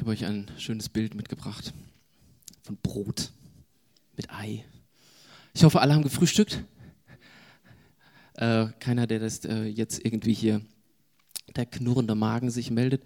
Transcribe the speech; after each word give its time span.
Ich 0.00 0.02
habe 0.02 0.12
euch 0.12 0.24
ein 0.24 0.50
schönes 0.56 0.88
Bild 0.88 1.14
mitgebracht 1.14 1.74
von 2.62 2.78
Brot 2.82 3.32
mit 4.16 4.30
Ei. 4.30 4.64
Ich 5.52 5.62
hoffe, 5.62 5.82
alle 5.82 5.92
haben 5.92 6.02
gefrühstückt. 6.02 6.64
Äh, 8.32 8.68
keiner, 8.78 9.06
der 9.06 9.18
das 9.18 9.44
äh, 9.44 9.64
jetzt 9.64 10.02
irgendwie 10.02 10.32
hier 10.32 10.62
der 11.54 11.66
knurrende 11.66 12.14
Magen 12.14 12.50
sich 12.50 12.70
meldet. 12.70 13.02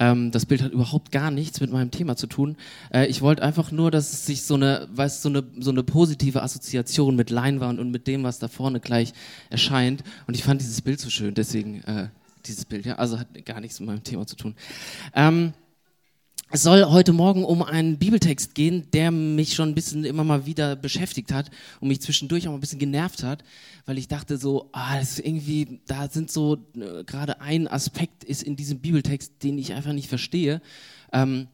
Ähm, 0.00 0.32
das 0.32 0.46
Bild 0.46 0.62
hat 0.62 0.72
überhaupt 0.72 1.12
gar 1.12 1.30
nichts 1.30 1.60
mit 1.60 1.70
meinem 1.70 1.92
Thema 1.92 2.16
zu 2.16 2.26
tun. 2.26 2.56
Äh, 2.92 3.06
ich 3.06 3.22
wollte 3.22 3.44
einfach 3.44 3.70
nur, 3.70 3.92
dass 3.92 4.12
es 4.12 4.26
sich 4.26 4.42
so 4.42 4.54
eine, 4.54 4.88
weißt, 4.90 5.22
so 5.22 5.28
eine, 5.28 5.44
so 5.60 5.70
eine 5.70 5.84
positive 5.84 6.42
Assoziation 6.42 7.14
mit 7.14 7.30
Leinwand 7.30 7.78
und 7.78 7.92
mit 7.92 8.08
dem, 8.08 8.24
was 8.24 8.40
da 8.40 8.48
vorne 8.48 8.80
gleich 8.80 9.12
erscheint. 9.48 10.02
Und 10.26 10.34
ich 10.34 10.42
fand 10.42 10.60
dieses 10.60 10.82
Bild 10.82 10.98
so 10.98 11.08
schön, 11.08 11.34
deswegen 11.34 11.84
äh, 11.84 12.08
dieses 12.46 12.64
Bild, 12.64 12.84
ja. 12.84 12.96
Also 12.96 13.20
hat 13.20 13.28
gar 13.44 13.60
nichts 13.60 13.78
mit 13.78 13.86
meinem 13.86 14.02
Thema 14.02 14.26
zu 14.26 14.34
tun. 14.34 14.56
Ähm, 15.14 15.52
es 16.54 16.62
soll 16.64 16.84
heute 16.84 17.14
Morgen 17.14 17.44
um 17.44 17.62
einen 17.62 17.96
Bibeltext 17.96 18.54
gehen, 18.54 18.86
der 18.92 19.10
mich 19.10 19.54
schon 19.54 19.70
ein 19.70 19.74
bisschen 19.74 20.04
immer 20.04 20.22
mal 20.22 20.44
wieder 20.44 20.76
beschäftigt 20.76 21.32
hat 21.32 21.50
und 21.80 21.88
mich 21.88 22.02
zwischendurch 22.02 22.46
auch 22.46 22.52
ein 22.52 22.60
bisschen 22.60 22.78
genervt 22.78 23.22
hat, 23.22 23.42
weil 23.86 23.96
ich 23.96 24.06
dachte 24.06 24.36
so, 24.36 24.68
ah, 24.72 24.98
das 24.98 25.12
ist 25.12 25.26
irgendwie, 25.26 25.80
da 25.86 26.10
sind 26.10 26.30
so, 26.30 26.58
äh, 26.76 27.04
gerade 27.04 27.40
ein 27.40 27.68
Aspekt 27.68 28.22
ist 28.22 28.42
in 28.42 28.56
diesem 28.56 28.80
Bibeltext, 28.80 29.42
den 29.42 29.56
ich 29.56 29.72
einfach 29.72 29.94
nicht 29.94 30.10
verstehe. 30.10 30.60
Ähm, 31.10 31.48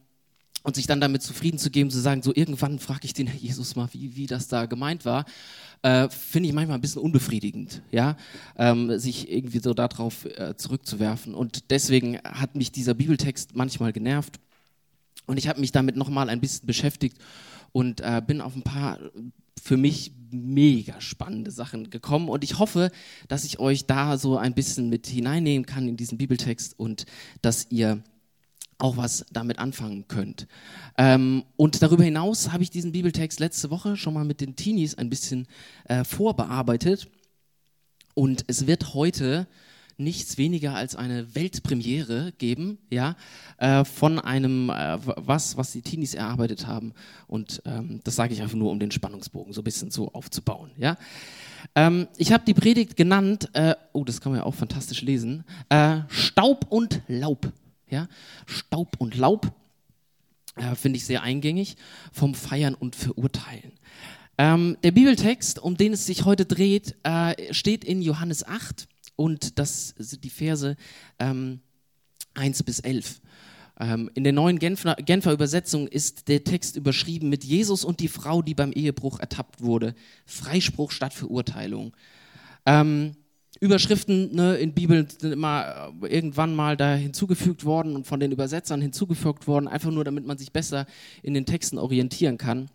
und 0.64 0.74
sich 0.74 0.88
dann 0.88 1.00
damit 1.00 1.22
zufrieden 1.22 1.58
zu 1.58 1.70
geben, 1.70 1.88
zu 1.88 2.00
sagen, 2.00 2.20
so 2.20 2.32
irgendwann 2.34 2.80
frage 2.80 3.04
ich 3.04 3.14
den 3.14 3.28
Herr 3.28 3.38
Jesus 3.38 3.76
mal, 3.76 3.88
wie, 3.92 4.16
wie 4.16 4.26
das 4.26 4.48
da 4.48 4.66
gemeint 4.66 5.04
war, 5.04 5.24
äh, 5.82 6.08
finde 6.08 6.48
ich 6.48 6.54
manchmal 6.54 6.76
ein 6.76 6.80
bisschen 6.80 7.00
unbefriedigend, 7.00 7.82
ja, 7.92 8.16
ähm, 8.56 8.98
sich 8.98 9.30
irgendwie 9.30 9.60
so 9.60 9.72
darauf 9.72 10.24
äh, 10.24 10.56
zurückzuwerfen. 10.56 11.34
Und 11.34 11.70
deswegen 11.70 12.18
hat 12.24 12.56
mich 12.56 12.72
dieser 12.72 12.94
Bibeltext 12.94 13.54
manchmal 13.54 13.92
genervt 13.92 14.40
und 15.28 15.36
ich 15.36 15.46
habe 15.48 15.60
mich 15.60 15.72
damit 15.72 15.96
nochmal 15.96 16.28
ein 16.28 16.40
bisschen 16.40 16.66
beschäftigt 16.66 17.18
und 17.72 18.00
äh, 18.00 18.22
bin 18.26 18.40
auf 18.40 18.56
ein 18.56 18.62
paar 18.62 18.98
für 19.62 19.76
mich 19.76 20.12
mega 20.30 21.00
spannende 21.00 21.50
Sachen 21.50 21.90
gekommen. 21.90 22.28
Und 22.28 22.44
ich 22.44 22.58
hoffe, 22.58 22.90
dass 23.28 23.44
ich 23.44 23.58
euch 23.58 23.86
da 23.86 24.18
so 24.18 24.36
ein 24.36 24.54
bisschen 24.54 24.88
mit 24.88 25.06
hineinnehmen 25.06 25.66
kann 25.66 25.88
in 25.88 25.96
diesen 25.96 26.18
Bibeltext 26.18 26.78
und 26.78 27.06
dass 27.42 27.66
ihr 27.70 28.02
auch 28.78 28.96
was 28.96 29.26
damit 29.32 29.58
anfangen 29.58 30.06
könnt. 30.06 30.46
Ähm, 30.96 31.44
und 31.56 31.82
darüber 31.82 32.04
hinaus 32.04 32.52
habe 32.52 32.62
ich 32.62 32.70
diesen 32.70 32.92
Bibeltext 32.92 33.40
letzte 33.40 33.70
Woche 33.70 33.96
schon 33.96 34.14
mal 34.14 34.24
mit 34.24 34.40
den 34.40 34.56
Teenies 34.56 34.94
ein 34.94 35.10
bisschen 35.10 35.46
äh, 35.84 36.04
vorbearbeitet. 36.04 37.08
Und 38.14 38.44
es 38.46 38.66
wird 38.66 38.94
heute 38.94 39.46
nichts 39.98 40.38
weniger 40.38 40.74
als 40.74 40.94
eine 40.94 41.34
Weltpremiere 41.34 42.32
geben, 42.38 42.78
ja, 42.88 43.16
äh, 43.58 43.84
von 43.84 44.18
einem, 44.18 44.70
äh, 44.70 44.98
was, 45.00 45.56
was 45.56 45.72
die 45.72 45.82
Teenies 45.82 46.14
erarbeitet 46.14 46.66
haben. 46.66 46.94
Und 47.26 47.60
ähm, 47.66 48.00
das 48.04 48.14
sage 48.14 48.32
ich 48.32 48.40
einfach 48.40 48.56
nur, 48.56 48.70
um 48.70 48.78
den 48.78 48.92
Spannungsbogen 48.92 49.52
so 49.52 49.60
ein 49.60 49.64
bisschen 49.64 49.90
so 49.90 50.12
aufzubauen, 50.12 50.70
ja. 50.78 50.96
Ähm, 51.74 52.06
ich 52.16 52.32
habe 52.32 52.44
die 52.46 52.54
Predigt 52.54 52.96
genannt, 52.96 53.50
äh, 53.52 53.74
oh, 53.92 54.04
das 54.04 54.20
kann 54.20 54.32
man 54.32 54.40
ja 54.40 54.46
auch 54.46 54.54
fantastisch 54.54 55.02
lesen, 55.02 55.44
äh, 55.68 55.98
Staub 56.08 56.66
und 56.70 57.02
Laub, 57.08 57.52
ja, 57.90 58.08
Staub 58.46 58.96
und 58.98 59.16
Laub. 59.16 59.52
Äh, 60.54 60.74
finde 60.74 60.96
ich 60.96 61.06
sehr 61.06 61.22
eingängig, 61.22 61.76
vom 62.12 62.34
Feiern 62.34 62.74
und 62.74 62.96
Verurteilen. 62.96 63.72
Ähm, 64.38 64.76
der 64.84 64.92
Bibeltext, 64.92 65.58
um 65.58 65.76
den 65.76 65.92
es 65.92 66.06
sich 66.06 66.24
heute 66.24 66.46
dreht, 66.46 66.94
äh, 67.02 67.52
steht 67.52 67.84
in 67.84 68.00
Johannes 68.00 68.46
8 68.46 68.88
und 69.18 69.58
das 69.58 69.94
sind 69.98 70.22
die 70.22 70.30
Verse 70.30 70.76
ähm, 71.18 71.60
1 72.34 72.62
bis 72.62 72.78
11. 72.78 73.20
Ähm, 73.80 74.10
in 74.14 74.22
der 74.22 74.32
neuen 74.32 74.60
Genfer, 74.60 74.94
Genfer 74.94 75.32
Übersetzung 75.32 75.88
ist 75.88 76.28
der 76.28 76.44
Text 76.44 76.76
überschrieben 76.76 77.28
mit 77.28 77.42
Jesus 77.42 77.84
und 77.84 77.98
die 77.98 78.06
Frau, 78.06 78.42
die 78.42 78.54
beim 78.54 78.70
Ehebruch 78.72 79.18
ertappt 79.18 79.60
wurde. 79.60 79.96
Freispruch 80.24 80.92
statt 80.92 81.14
Verurteilung. 81.14 81.96
Ähm, 82.64 83.16
Überschriften 83.58 84.36
ne, 84.36 84.56
in 84.56 84.72
Bibeln 84.72 85.08
sind 85.08 85.32
immer 85.32 85.92
äh, 86.00 86.06
irgendwann 86.06 86.54
mal 86.54 86.76
da 86.76 86.94
hinzugefügt 86.94 87.64
worden 87.64 87.96
und 87.96 88.06
von 88.06 88.20
den 88.20 88.30
Übersetzern 88.30 88.80
hinzugefügt 88.80 89.48
worden, 89.48 89.66
einfach 89.66 89.90
nur 89.90 90.04
damit 90.04 90.26
man 90.26 90.38
sich 90.38 90.52
besser 90.52 90.86
in 91.24 91.34
den 91.34 91.44
Texten 91.44 91.78
orientieren 91.78 92.38
kann. 92.38 92.70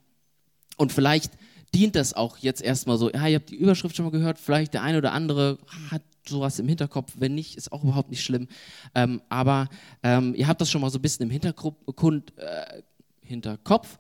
Und 0.75 0.91
vielleicht 0.91 1.31
dient 1.73 1.95
das 1.95 2.13
auch 2.13 2.37
jetzt 2.37 2.61
erstmal 2.61 2.97
so, 2.97 3.09
ja, 3.09 3.27
ihr 3.27 3.35
habt 3.35 3.49
die 3.49 3.55
Überschrift 3.55 3.95
schon 3.95 4.05
mal 4.05 4.11
gehört, 4.11 4.39
vielleicht 4.39 4.73
der 4.73 4.83
eine 4.83 4.97
oder 4.97 5.13
andere 5.13 5.57
hat 5.89 6.01
sowas 6.27 6.59
im 6.59 6.67
Hinterkopf. 6.67 7.13
Wenn 7.17 7.35
nicht, 7.35 7.55
ist 7.55 7.71
auch 7.71 7.83
überhaupt 7.83 8.09
nicht 8.09 8.23
schlimm. 8.23 8.47
Ähm, 8.95 9.21
aber 9.29 9.69
ähm, 10.03 10.33
ihr 10.35 10.47
habt 10.47 10.61
das 10.61 10.69
schon 10.69 10.81
mal 10.81 10.89
so 10.89 10.99
ein 10.99 11.01
bisschen 11.01 11.23
im 11.23 11.29
Hintergrund, 11.29 12.37
äh, 12.37 12.81
Hinterkopf. 13.21 13.99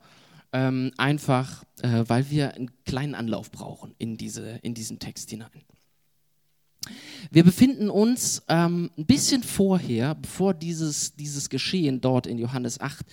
Ähm, 0.55 0.91
einfach, 0.97 1.63
äh, 1.81 2.03
weil 2.07 2.29
wir 2.29 2.53
einen 2.53 2.69
kleinen 2.85 3.15
Anlauf 3.15 3.49
brauchen 3.49 3.95
in, 3.97 4.17
diese, 4.17 4.59
in 4.61 4.75
diesen 4.75 4.99
Text 4.99 5.31
hinein. 5.31 5.49
Wir 7.31 7.43
befinden 7.43 7.89
uns 7.89 8.43
ähm, 8.49 8.91
ein 8.97 9.05
bisschen 9.05 9.41
vorher, 9.41 10.13
bevor 10.15 10.53
dieses, 10.53 11.15
dieses 11.15 11.49
Geschehen 11.49 12.01
dort 12.01 12.27
in 12.27 12.37
Johannes 12.37 12.79
8 12.79 13.05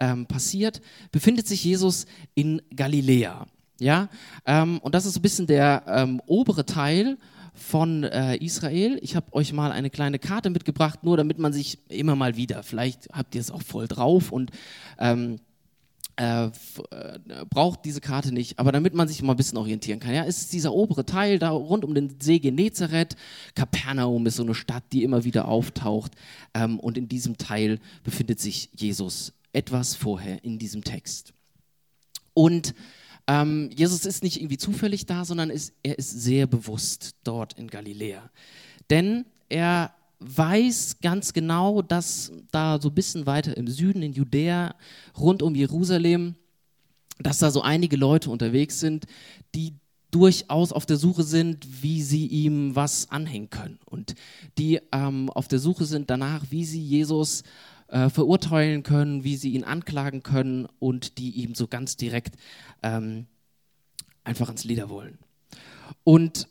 ähm, 0.00 0.26
passiert, 0.26 0.80
befindet 1.12 1.46
sich 1.46 1.62
Jesus 1.62 2.06
in 2.34 2.62
Galiläa. 2.74 3.46
Ja? 3.78 4.08
Ähm, 4.46 4.78
und 4.78 4.94
das 4.94 5.06
ist 5.06 5.16
ein 5.16 5.22
bisschen 5.22 5.46
der 5.46 6.08
obere 6.26 6.66
Teil 6.66 7.18
von 7.58 8.04
äh, 8.04 8.36
Israel. 8.36 8.98
Ich 9.02 9.16
habe 9.16 9.32
euch 9.32 9.52
mal 9.52 9.72
eine 9.72 9.90
kleine 9.90 10.18
Karte 10.18 10.50
mitgebracht, 10.50 11.04
nur 11.04 11.16
damit 11.16 11.38
man 11.38 11.52
sich 11.52 11.78
immer 11.88 12.16
mal 12.16 12.36
wieder, 12.36 12.62
vielleicht 12.62 13.08
habt 13.12 13.34
ihr 13.34 13.40
es 13.40 13.50
auch 13.50 13.62
voll 13.62 13.88
drauf 13.88 14.32
und 14.32 14.50
ähm, 14.98 15.38
äh, 16.18 16.46
äh, 16.46 16.50
braucht 17.48 17.84
diese 17.84 18.00
Karte 18.00 18.32
nicht, 18.32 18.58
aber 18.58 18.72
damit 18.72 18.92
man 18.92 19.06
sich 19.06 19.22
mal 19.22 19.34
ein 19.34 19.36
bisschen 19.36 19.56
orientieren 19.56 20.00
kann. 20.00 20.14
Ja, 20.14 20.22
ist 20.22 20.52
dieser 20.52 20.72
obere 20.72 21.06
Teil 21.06 21.38
da 21.38 21.50
rund 21.50 21.84
um 21.84 21.94
den 21.94 22.16
See 22.18 22.40
Genezareth. 22.40 23.14
Kapernaum 23.54 24.26
ist 24.26 24.34
so 24.34 24.42
eine 24.42 24.56
Stadt, 24.56 24.82
die 24.92 25.04
immer 25.04 25.22
wieder 25.22 25.46
auftaucht. 25.46 26.12
Ähm, 26.54 26.80
und 26.80 26.98
in 26.98 27.08
diesem 27.08 27.38
Teil 27.38 27.78
befindet 28.02 28.40
sich 28.40 28.68
Jesus 28.74 29.32
etwas 29.52 29.94
vorher 29.94 30.42
in 30.42 30.58
diesem 30.58 30.82
Text. 30.82 31.34
Und 32.34 32.74
ähm, 33.28 33.68
Jesus 33.76 34.06
ist 34.06 34.24
nicht 34.24 34.40
irgendwie 34.40 34.56
zufällig 34.56 35.04
da, 35.06 35.24
sondern 35.24 35.50
ist, 35.50 35.74
er 35.82 35.98
ist 35.98 36.10
sehr 36.10 36.46
bewusst 36.46 37.14
dort 37.22 37.52
in 37.52 37.68
Galiläa. 37.68 38.30
Denn 38.88 39.26
er 39.50 39.92
weiß 40.20 40.96
ganz 41.02 41.34
genau, 41.34 41.82
dass 41.82 42.32
da 42.50 42.80
so 42.80 42.88
ein 42.88 42.94
bisschen 42.94 43.26
weiter 43.26 43.56
im 43.56 43.68
Süden, 43.68 44.02
in 44.02 44.14
Judäa, 44.14 44.74
rund 45.16 45.42
um 45.42 45.54
Jerusalem, 45.54 46.36
dass 47.20 47.38
da 47.38 47.50
so 47.50 47.60
einige 47.60 47.96
Leute 47.96 48.30
unterwegs 48.30 48.80
sind, 48.80 49.06
die 49.54 49.74
durchaus 50.10 50.72
auf 50.72 50.86
der 50.86 50.96
Suche 50.96 51.22
sind, 51.22 51.82
wie 51.82 52.02
sie 52.02 52.26
ihm 52.26 52.74
was 52.74 53.10
anhängen 53.10 53.50
können 53.50 53.78
und 53.84 54.14
die 54.56 54.80
ähm, 54.90 55.28
auf 55.28 55.48
der 55.48 55.58
Suche 55.58 55.84
sind 55.84 56.08
danach, 56.08 56.46
wie 56.48 56.64
sie 56.64 56.80
Jesus 56.80 57.42
äh, 57.88 58.08
verurteilen 58.08 58.82
können, 58.82 59.24
wie 59.24 59.36
sie 59.36 59.52
ihn 59.52 59.64
anklagen 59.64 60.22
können 60.22 60.66
und 60.78 61.18
die 61.18 61.30
ihm 61.30 61.54
so 61.54 61.66
ganz 61.66 61.96
direkt 61.96 62.36
ähm, 62.82 63.26
einfach 64.24 64.48
ans 64.48 64.64
Leder 64.64 64.88
wollen. 64.90 65.18
Und 66.04 66.48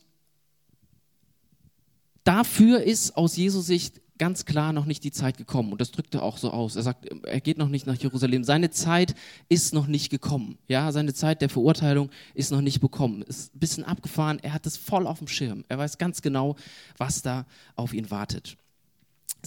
dafür 2.23 2.81
ist 2.81 3.15
aus 3.15 3.37
Jesus 3.37 3.67
Sicht 3.67 4.01
ganz 4.17 4.45
klar 4.45 4.73
noch 4.73 4.85
nicht 4.85 5.03
die 5.03 5.11
Zeit 5.11 5.37
gekommen. 5.37 5.71
Und 5.71 5.79
das 5.79 5.91
drückt 5.91 6.15
er 6.15 6.23
auch 6.23 6.37
so 6.37 6.51
aus. 6.51 6.75
Er 6.75 6.83
sagt, 6.83 7.05
er 7.05 7.39
geht 7.39 7.57
noch 7.57 7.69
nicht 7.69 7.85
nach 7.85 7.95
Jerusalem. 7.95 8.43
Seine 8.43 8.71
Zeit 8.71 9.13
ist 9.47 9.73
noch 9.73 9.87
nicht 9.87 10.09
gekommen. 10.09 10.57
Ja, 10.67 10.91
seine 10.91 11.13
Zeit 11.13 11.41
der 11.41 11.49
Verurteilung 11.49 12.09
ist 12.33 12.51
noch 12.51 12.61
nicht 12.61 12.79
bekommen. 12.79 13.21
Ist 13.21 13.55
ein 13.55 13.59
bisschen 13.59 13.83
abgefahren. 13.83 14.39
Er 14.41 14.53
hat 14.53 14.65
es 14.65 14.77
voll 14.77 15.05
auf 15.05 15.19
dem 15.19 15.27
Schirm. 15.27 15.63
Er 15.69 15.77
weiß 15.77 15.97
ganz 15.99 16.21
genau, 16.21 16.55
was 16.97 17.21
da 17.21 17.45
auf 17.75 17.93
ihn 17.93 18.09
wartet 18.09 18.57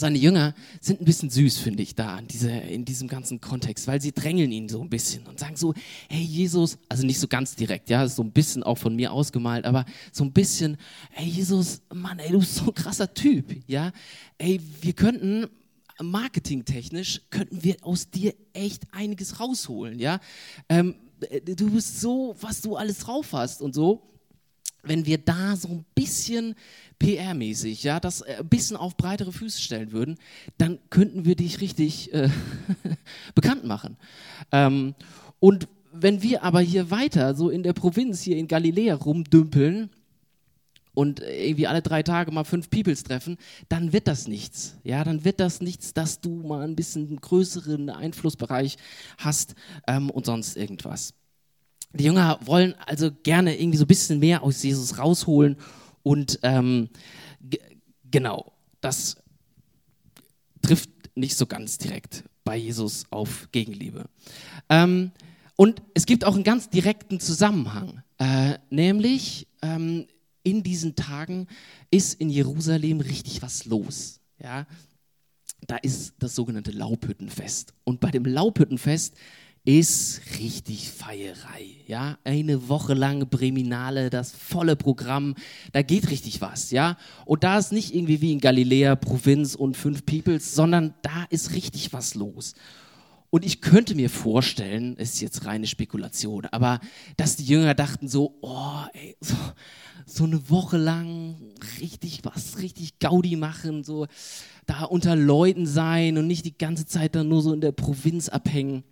seine 0.01 0.19
Jünger 0.19 0.55
sind 0.81 1.01
ein 1.01 1.05
bisschen 1.05 1.29
süß, 1.29 1.59
finde 1.59 1.83
ich, 1.83 1.95
da 1.95 2.19
in, 2.19 2.27
diese, 2.27 2.51
in 2.51 2.85
diesem 2.87 3.07
ganzen 3.07 3.41
Kontext, 3.41 3.87
weil 3.87 4.01
sie 4.01 4.13
drängeln 4.13 4.51
ihn 4.51 4.69
so 4.69 4.81
ein 4.81 4.89
bisschen 4.89 5.27
und 5.27 5.39
sagen 5.39 5.57
so, 5.57 5.75
hey 6.09 6.23
Jesus, 6.23 6.79
also 6.89 7.05
nicht 7.05 7.21
so 7.21 7.29
ganz 7.29 7.55
direkt, 7.55 7.91
ja, 7.91 8.09
so 8.09 8.23
ein 8.23 8.33
bisschen 8.33 8.63
auch 8.63 8.79
von 8.79 8.97
mir 8.97 9.13
ausgemalt, 9.13 9.67
aber 9.67 9.85
so 10.11 10.25
ein 10.25 10.33
bisschen, 10.33 10.79
hey 11.11 11.29
Jesus, 11.29 11.83
Mann, 11.93 12.19
ey, 12.19 12.33
du 12.33 12.39
bist 12.41 12.57
so 12.57 12.65
ein 12.65 12.75
krasser 12.75 13.13
Typ, 13.13 13.55
ja, 13.67 13.93
ey, 14.39 14.59
wir 14.81 14.95
könnten 14.95 15.47
marketingtechnisch, 16.01 17.21
könnten 17.29 17.63
wir 17.63 17.77
aus 17.83 18.09
dir 18.11 18.35
echt 18.55 18.85
einiges 18.93 19.39
rausholen, 19.39 19.99
ja, 19.99 20.19
ähm, 20.71 20.95
du 21.45 21.71
bist 21.71 22.01
so, 22.01 22.35
was 22.41 22.63
du 22.63 22.77
alles 22.77 23.01
drauf 23.01 23.35
hast 23.35 23.61
und 23.61 23.75
so, 23.75 24.10
wenn 24.83 25.07
wir 25.07 25.19
da 25.19 25.57
so 25.57 25.69
ein 25.69 25.85
bisschen 25.95 26.55
PR-mäßig, 27.01 27.83
ja, 27.83 28.01
das 28.01 28.21
äh, 28.21 28.37
ein 28.39 28.49
bisschen 28.49 28.77
auf 28.77 28.97
breitere 28.97 29.33
Füße 29.33 29.61
stellen 29.61 29.93
würden, 29.93 30.19
dann 30.59 30.79
könnten 30.91 31.25
wir 31.25 31.37
dich 31.37 31.61
richtig 31.61 32.13
äh, 32.13 32.29
bekannt 33.35 33.65
machen. 33.65 33.97
Ähm, 34.53 34.95
und 35.39 35.69
wenn 35.93 36.23
wir 36.23 36.45
aber 36.45 36.61
hier 36.61 36.91
weiter 36.91 37.35
so 37.35 37.51
in 37.51 37.63
der 37.63 37.73
Provinz, 37.73 38.21
hier 38.21 38.37
in 38.37 38.49
Galiläa 38.49 38.95
rumdümpeln 38.95 39.91
und 40.95 41.21
irgendwie 41.21 41.67
alle 41.67 41.83
drei 41.83 42.03
Tage 42.03 42.31
mal 42.31 42.45
fünf 42.45 42.71
Peoples 42.71 43.03
treffen, 43.03 43.39
dann 43.69 43.93
wird 43.93 44.07
das 44.07 44.29
nichts. 44.29 44.77
Ja, 44.85 45.03
dann 45.05 45.25
wird 45.25 45.41
das 45.41 45.61
nichts, 45.61 45.95
dass 45.95 46.21
du 46.21 46.31
mal 46.31 46.63
ein 46.63 46.77
bisschen 46.77 47.17
größeren 47.17 47.91
Einflussbereich 47.91 48.77
hast 49.19 49.55
ähm, 49.87 50.11
und 50.11 50.27
sonst 50.27 50.57
irgendwas. 50.57 51.15
Die 51.93 52.05
Jünger 52.05 52.39
wollen 52.45 52.75
also 52.87 53.11
gerne 53.23 53.61
irgendwie 53.61 53.79
so 53.79 53.85
ein 53.85 53.89
bisschen 53.89 54.21
mehr 54.21 54.43
aus 54.43 54.63
Jesus 54.63 54.99
rausholen 54.99 55.57
und 56.03 56.39
ähm, 56.43 56.89
genau, 58.11 58.53
das 58.81 59.17
trifft 60.63 60.91
nicht 61.15 61.37
so 61.37 61.47
ganz 61.47 61.79
direkt 61.79 62.25
bei 62.45 62.57
Jesus 62.57 63.05
auf 63.11 63.49
Gegenliebe. 63.53 64.07
Ähm, 64.69 65.11
und 65.57 65.83
es 65.95 66.07
gibt 66.07 66.25
auch 66.25 66.35
einen 66.35 66.45
ganz 66.45 66.71
direkten 66.71 67.21
Zusammenhang, 67.21 68.03
äh, 68.19 68.59
nämlich 68.71 69.47
ähm, 69.63 70.07
in 70.43 70.63
diesen 70.63 70.95
Tagen 70.95 71.49
ist 71.91 72.15
in 72.15 72.31
Jerusalem 72.31 73.01
richtig 73.01 73.43
was 73.43 73.67
los. 73.67 74.21
Ja? 74.43 74.67
Da 75.67 75.77
ist 75.77 76.15
das 76.19 76.35
sogenannte 76.35 76.71
Laubhüttenfest. 76.71 77.75
Und 77.85 78.01
bei 78.01 78.11
dem 78.11 78.25
Laubhüttenfest 78.25 79.15
ist 79.65 80.21
richtig 80.39 80.91
Feierei. 80.91 81.67
Ja, 81.87 82.19
eine 82.25 82.69
Woche 82.69 82.95
lang 82.95 83.29
Breminale, 83.29 84.11
das 84.11 84.33
volle 84.33 84.77
Programm, 84.77 85.35
da 85.73 85.83
geht 85.83 86.11
richtig 86.11 86.41
was. 86.41 86.71
Ja, 86.71 86.97
und 87.27 87.45
da 87.45 87.59
ist 87.59 87.73
nicht 87.73 87.95
irgendwie 87.95 88.21
wie 88.21 88.33
in 88.33 88.41
Galiläa, 88.41 88.97
Provinz 88.97 89.55
und 89.55 89.77
fünf 89.77 90.07
Peoples, 90.07 90.55
sondern 90.55 90.95
da 91.03 91.25
ist 91.31 91.53
richtig 91.53 91.93
was 91.93 92.15
los. 92.15 92.55
Und 93.29 93.45
ich 93.45 93.61
könnte 93.61 93.95
mir 93.95 94.11
vorstellen, 94.11 94.97
ist 94.97 95.21
jetzt 95.21 95.45
reine 95.47 95.69
Spekulation, 95.69 96.47
aber 96.47 96.81
dass 97.17 97.37
die 97.37 97.45
Jünger 97.45 97.75
dachten 97.75 98.09
so, 98.09 98.39
oh, 98.41 98.83
ey, 98.93 99.17
so, 99.21 99.37
so 100.05 100.25
eine 100.25 100.51
Woche 100.51 100.79
lang 100.79 101.37
richtig 101.81 102.25
was, 102.25 102.59
richtig 102.59 102.99
Gaudi 102.99 103.37
machen, 103.37 103.85
so 103.85 104.09
da 104.67 104.83
unter 104.83 105.15
Leuten 105.15 105.67
sein 105.67 106.19
und 106.19 106.27
nicht 106.27 106.45
die 106.45 106.59
ganze 106.59 106.87
Zeit 106.87 107.15
dann 107.15 107.29
nur 107.29 107.43
so 107.43 107.53
in 107.53 107.61
der 107.61 107.73
Provinz 107.73 108.29
abhängen. 108.29 108.83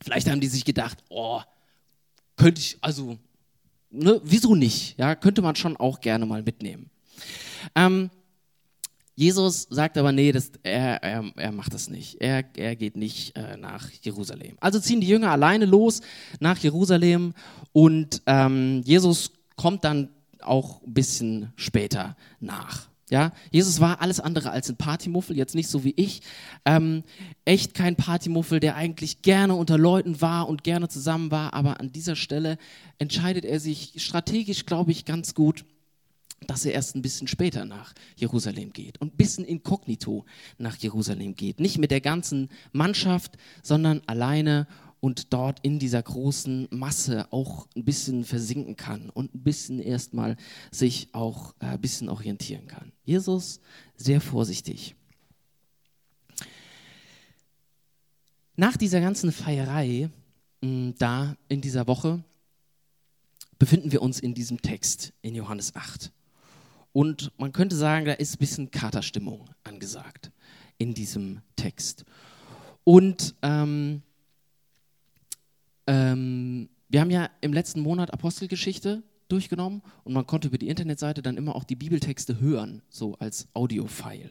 Vielleicht 0.00 0.28
haben 0.30 0.40
die 0.40 0.48
sich 0.48 0.64
gedacht, 0.64 0.98
oh, 1.08 1.40
könnte 2.36 2.60
ich, 2.60 2.78
also, 2.80 3.18
ne, 3.90 4.20
wieso 4.22 4.54
nicht? 4.54 4.98
Ja, 4.98 5.14
könnte 5.14 5.42
man 5.42 5.56
schon 5.56 5.76
auch 5.76 6.00
gerne 6.00 6.26
mal 6.26 6.42
mitnehmen. 6.42 6.90
Ähm, 7.74 8.10
Jesus 9.14 9.66
sagt 9.70 9.96
aber, 9.96 10.12
nee, 10.12 10.30
das, 10.30 10.52
er, 10.62 11.02
er, 11.02 11.24
er 11.36 11.52
macht 11.52 11.72
das 11.72 11.88
nicht. 11.88 12.20
Er, 12.20 12.44
er 12.56 12.76
geht 12.76 12.96
nicht 12.96 13.34
äh, 13.34 13.56
nach 13.56 13.90
Jerusalem. 14.02 14.58
Also 14.60 14.78
ziehen 14.78 15.00
die 15.00 15.08
Jünger 15.08 15.30
alleine 15.30 15.64
los 15.64 16.02
nach 16.38 16.58
Jerusalem 16.58 17.32
und 17.72 18.22
ähm, 18.26 18.82
Jesus 18.84 19.32
kommt 19.56 19.84
dann 19.84 20.10
auch 20.42 20.82
ein 20.82 20.92
bisschen 20.92 21.52
später 21.56 22.14
nach. 22.40 22.88
Ja, 23.08 23.32
Jesus 23.52 23.78
war 23.80 24.00
alles 24.00 24.18
andere 24.18 24.50
als 24.50 24.68
ein 24.68 24.76
Partymuffel, 24.76 25.36
jetzt 25.36 25.54
nicht 25.54 25.68
so 25.68 25.84
wie 25.84 25.94
ich. 25.96 26.22
Ähm, 26.64 27.04
echt 27.44 27.74
kein 27.74 27.94
Partymuffel, 27.94 28.58
der 28.58 28.74
eigentlich 28.74 29.22
gerne 29.22 29.54
unter 29.54 29.78
Leuten 29.78 30.20
war 30.20 30.48
und 30.48 30.64
gerne 30.64 30.88
zusammen 30.88 31.30
war, 31.30 31.54
aber 31.54 31.78
an 31.78 31.92
dieser 31.92 32.16
Stelle 32.16 32.58
entscheidet 32.98 33.44
er 33.44 33.60
sich 33.60 33.92
strategisch, 33.98 34.66
glaube 34.66 34.90
ich, 34.90 35.04
ganz 35.04 35.34
gut 35.34 35.64
dass 36.46 36.64
er 36.64 36.72
erst 36.72 36.94
ein 36.94 37.02
bisschen 37.02 37.28
später 37.28 37.64
nach 37.64 37.94
Jerusalem 38.16 38.72
geht 38.72 39.00
und 39.00 39.14
ein 39.14 39.16
bisschen 39.16 39.44
inkognito 39.44 40.26
nach 40.58 40.76
Jerusalem 40.76 41.34
geht. 41.34 41.60
Nicht 41.60 41.78
mit 41.78 41.90
der 41.90 42.02
ganzen 42.02 42.50
Mannschaft, 42.72 43.38
sondern 43.62 44.02
alleine 44.06 44.66
und 45.00 45.32
dort 45.32 45.60
in 45.60 45.78
dieser 45.78 46.02
großen 46.02 46.68
Masse 46.70 47.32
auch 47.32 47.68
ein 47.76 47.84
bisschen 47.84 48.24
versinken 48.24 48.76
kann 48.76 49.10
und 49.10 49.34
ein 49.34 49.42
bisschen 49.42 49.78
erstmal 49.78 50.36
sich 50.70 51.08
auch 51.12 51.54
äh, 51.60 51.66
ein 51.66 51.80
bisschen 51.80 52.08
orientieren 52.08 52.66
kann. 52.66 52.92
Jesus 53.04 53.60
sehr 53.96 54.20
vorsichtig. 54.20 54.94
Nach 58.56 58.76
dieser 58.76 59.00
ganzen 59.00 59.32
Feierei 59.32 60.10
mh, 60.62 60.94
da 60.98 61.36
in 61.48 61.60
dieser 61.60 61.86
Woche 61.86 62.24
befinden 63.58 63.92
wir 63.92 64.02
uns 64.02 64.20
in 64.20 64.34
diesem 64.34 64.60
Text 64.60 65.12
in 65.22 65.34
Johannes 65.34 65.74
8. 65.74 66.12
Und 66.92 67.30
man 67.38 67.52
könnte 67.52 67.76
sagen, 67.76 68.06
da 68.06 68.12
ist 68.12 68.34
ein 68.34 68.38
bisschen 68.38 68.70
Katerstimmung 68.70 69.50
angesagt 69.64 70.30
in 70.78 70.94
diesem 70.94 71.42
Text. 71.54 72.04
Und 72.84 73.34
ähm, 73.42 74.02
ähm, 75.86 76.68
wir 76.88 77.00
haben 77.00 77.10
ja 77.10 77.30
im 77.40 77.52
letzten 77.52 77.80
Monat 77.80 78.12
Apostelgeschichte 78.12 79.02
durchgenommen 79.28 79.82
und 80.04 80.12
man 80.12 80.26
konnte 80.26 80.48
über 80.48 80.58
die 80.58 80.68
Internetseite 80.68 81.22
dann 81.22 81.36
immer 81.36 81.56
auch 81.56 81.64
die 81.64 81.76
Bibeltexte 81.76 82.40
hören, 82.40 82.82
so 82.88 83.16
als 83.18 83.48
Audiofile. 83.54 84.30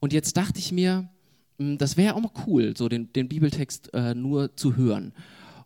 Und 0.00 0.12
jetzt 0.12 0.36
dachte 0.36 0.58
ich 0.58 0.72
mir, 0.72 1.08
hm, 1.58 1.78
das 1.78 1.96
wäre 1.96 2.14
auch 2.14 2.20
mal 2.20 2.32
cool, 2.46 2.76
so 2.76 2.88
den, 2.88 3.12
den 3.12 3.28
Bibeltext 3.28 3.92
äh, 3.94 4.14
nur 4.14 4.56
zu 4.56 4.76
hören. 4.76 5.12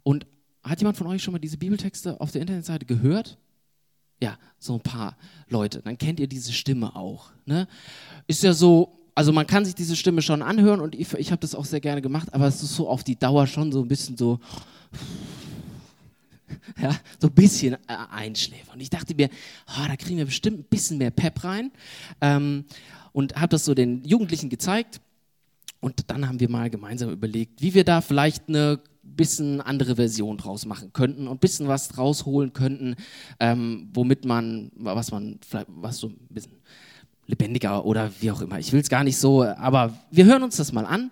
Und 0.03 0.27
hat 0.62 0.81
jemand 0.81 0.97
von 0.97 1.06
euch 1.06 1.23
schon 1.23 1.33
mal 1.33 1.39
diese 1.39 1.59
Bibeltexte 1.59 2.21
auf 2.21 2.33
der 2.33 2.41
Internetseite 2.41 2.87
gehört? 2.87 3.39
Ja, 4.23 4.39
so 4.59 4.75
ein 4.75 4.81
paar 4.81 5.17
Leute. 5.49 5.83
Dann 5.83 5.99
kennt 5.99 6.21
ihr 6.21 6.27
diese 6.27 6.53
Stimme 6.53 6.97
auch. 6.97 7.31
Ne? 7.45 7.69
Ist 8.27 8.43
ja 8.43 8.53
so, 8.53 9.04
also 9.14 9.32
man 9.32 9.46
kann 9.46 9.64
sich 9.64 9.75
diese 9.75 9.96
Stimme 9.96 10.22
schon 10.22 10.43
anhören 10.43 10.81
und 10.81 10.94
ich, 10.94 11.12
ich 11.14 11.31
habe 11.31 11.40
das 11.40 11.55
auch 11.55 11.64
sehr 11.64 11.81
gerne 11.81 12.02
gemacht, 12.02 12.32
aber 12.32 12.46
es 12.46 12.62
ist 12.62 12.75
so 12.75 12.88
auf 12.88 13.05
die 13.05 13.16
Dauer 13.16 13.46
schon 13.46 13.70
so 13.70 13.82
ein 13.82 13.88
bisschen 13.88 14.16
so, 14.16 14.40
ja, 16.81 16.94
so 17.20 17.28
ein 17.28 17.34
bisschen 17.34 17.75
äh, 17.75 17.78
einschläfern. 18.11 18.75
Und 18.75 18.81
ich 18.81 18.90
dachte 18.90 19.14
mir, 19.14 19.28
oh, 19.69 19.87
da 19.87 19.96
kriegen 19.96 20.19
wir 20.19 20.25
bestimmt 20.25 20.61
ein 20.61 20.64
bisschen 20.64 20.99
mehr 20.99 21.11
Pep 21.11 21.44
rein 21.44 21.70
ähm, 22.20 22.64
und 23.12 23.37
habe 23.37 23.49
das 23.49 23.64
so 23.64 23.75
den 23.75 24.02
Jugendlichen 24.05 24.50
gezeigt. 24.50 25.00
Und 25.81 26.10
dann 26.10 26.26
haben 26.26 26.40
wir 26.40 26.49
mal 26.49 26.70
gemeinsam 26.70 27.10
überlegt, 27.10 27.60
wie 27.60 27.75
wir 27.75 27.84
da 27.84 28.00
vielleicht 28.00 28.49
eine 28.49 28.81
bisschen 29.02 29.60
andere 29.60 29.96
Version 29.96 30.38
draus 30.38 30.64
machen 30.64 30.93
könnten 30.93 31.28
und 31.28 31.40
bisschen 31.40 31.69
was 31.69 31.99
rausholen 31.99 32.52
könnten, 32.52 32.96
ähm, 33.38 33.90
womit 33.93 34.25
man, 34.25 34.72
was 34.75 35.12
man, 35.12 35.38
was 35.69 35.99
so 35.99 36.08
ein 36.08 36.17
bisschen 36.31 36.55
lebendiger 37.26 37.85
oder 37.85 38.11
wie 38.21 38.31
auch 38.31 38.41
immer. 38.41 38.59
Ich 38.59 38.73
will 38.73 38.81
es 38.81 38.88
gar 38.88 39.05
nicht 39.05 39.19
so, 39.19 39.44
aber 39.44 39.99
wir 40.11 40.25
hören 40.25 40.43
uns 40.43 40.56
das 40.56 40.73
mal 40.73 40.87
an 40.87 41.11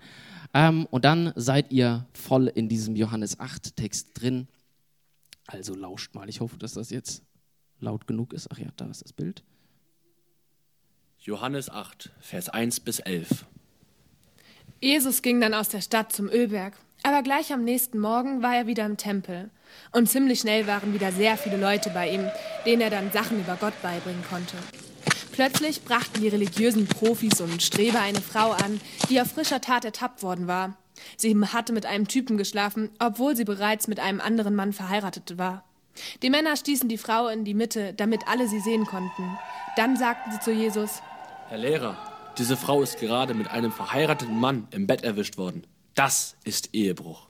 ähm, 0.55 0.87
und 0.91 1.05
dann 1.05 1.33
seid 1.37 1.73
ihr 1.73 2.07
voll 2.13 2.49
in 2.49 2.69
diesem 2.69 2.97
Johannes 2.97 3.41
8 3.41 3.77
Text 3.77 4.09
drin. 4.15 4.49
Also 5.47 5.75
lauscht 5.75 6.15
mal. 6.15 6.29
Ich 6.29 6.41
hoffe, 6.41 6.59
dass 6.59 6.75
das 6.75 6.91
jetzt 6.91 7.23
laut 7.81 8.07
genug 8.07 8.33
ist. 8.33 8.49
Ach 8.53 8.59
ja, 8.59 8.69
da 8.77 8.87
ist 8.87 9.05
das 9.05 9.13
Bild. 9.13 9.43
Johannes 11.19 11.71
8, 11.71 12.11
Vers 12.21 12.49
1 12.49 12.81
bis 12.81 12.99
11. 12.99 13.47
Jesus 14.81 15.23
ging 15.23 15.41
dann 15.41 15.55
aus 15.55 15.69
der 15.69 15.81
Stadt 15.81 16.13
zum 16.13 16.29
Ölberg. 16.29 16.75
Aber 17.05 17.23
gleich 17.23 17.53
am 17.53 17.65
nächsten 17.65 17.99
Morgen 17.99 18.43
war 18.43 18.57
er 18.57 18.67
wieder 18.67 18.87
im 18.87 18.97
Tempel. 18.97 19.51
Und 19.93 20.09
ziemlich 20.09 20.41
schnell 20.41 20.67
waren 20.67 20.95
wieder 20.95 21.13
sehr 21.13 21.37
viele 21.37 21.57
Leute 21.57 21.91
bei 21.91 22.11
ihm, 22.11 22.29
denen 22.67 22.83
er 22.83 22.91
dann 22.91 23.11
Sachen 23.13 23.41
über 23.41 23.57
Gott 23.57 23.81
beibringen 23.83 24.23
konnte. 24.29 24.57
Plötzlich 25.33 25.83
brachten 25.83 26.21
die 26.21 26.29
religiösen 26.29 26.87
Profis 26.87 27.41
und 27.41 27.63
Streber 27.63 28.01
eine 28.01 28.21
Frau 28.21 28.51
an, 28.51 28.81
die 29.09 29.21
auf 29.21 29.33
frischer 29.33 29.63
Tat 29.63 29.85
ertappt 29.85 30.23
worden 30.23 30.47
war. 30.47 30.77
Sie 31.17 31.35
hatte 31.37 31.73
mit 31.73 31.87
einem 31.87 32.07
Typen 32.07 32.37
geschlafen, 32.37 32.91
obwohl 32.99 33.35
sie 33.35 33.45
bereits 33.45 33.89
mit 33.89 33.99
einem 33.99 34.21
anderen 34.21 34.55
Mann 34.55 34.73
verheiratet 34.73 35.39
war. 35.39 35.65
Die 36.23 36.31
Männer 36.31 36.57
stießen 36.57 36.89
die 36.89 36.99
Frau 36.99 37.29
in 37.29 37.45
die 37.45 37.55
Mitte, 37.55 37.95
damit 37.95 38.29
alle 38.29 38.47
sie 38.47 38.61
sehen 38.61 38.85
konnten. 38.85 39.39
Dann 39.77 39.97
sagten 39.97 40.33
sie 40.33 40.41
zu 40.41 40.53
Jesus, 40.53 41.03
Herr 41.49 41.59
Lehrer, 41.59 41.97
diese 42.39 42.57
Frau 42.57 42.83
ist 42.83 42.99
gerade 42.99 43.35
mit 43.35 43.49
einem 43.49 43.73
verheirateten 43.73 44.39
Mann 44.39 44.69
im 44.71 44.87
Bett 44.87 45.03
erwischt 45.03 45.37
worden. 45.39 45.67
Das 45.95 46.37
ist 46.45 46.71
Ehebruch. 46.75 47.29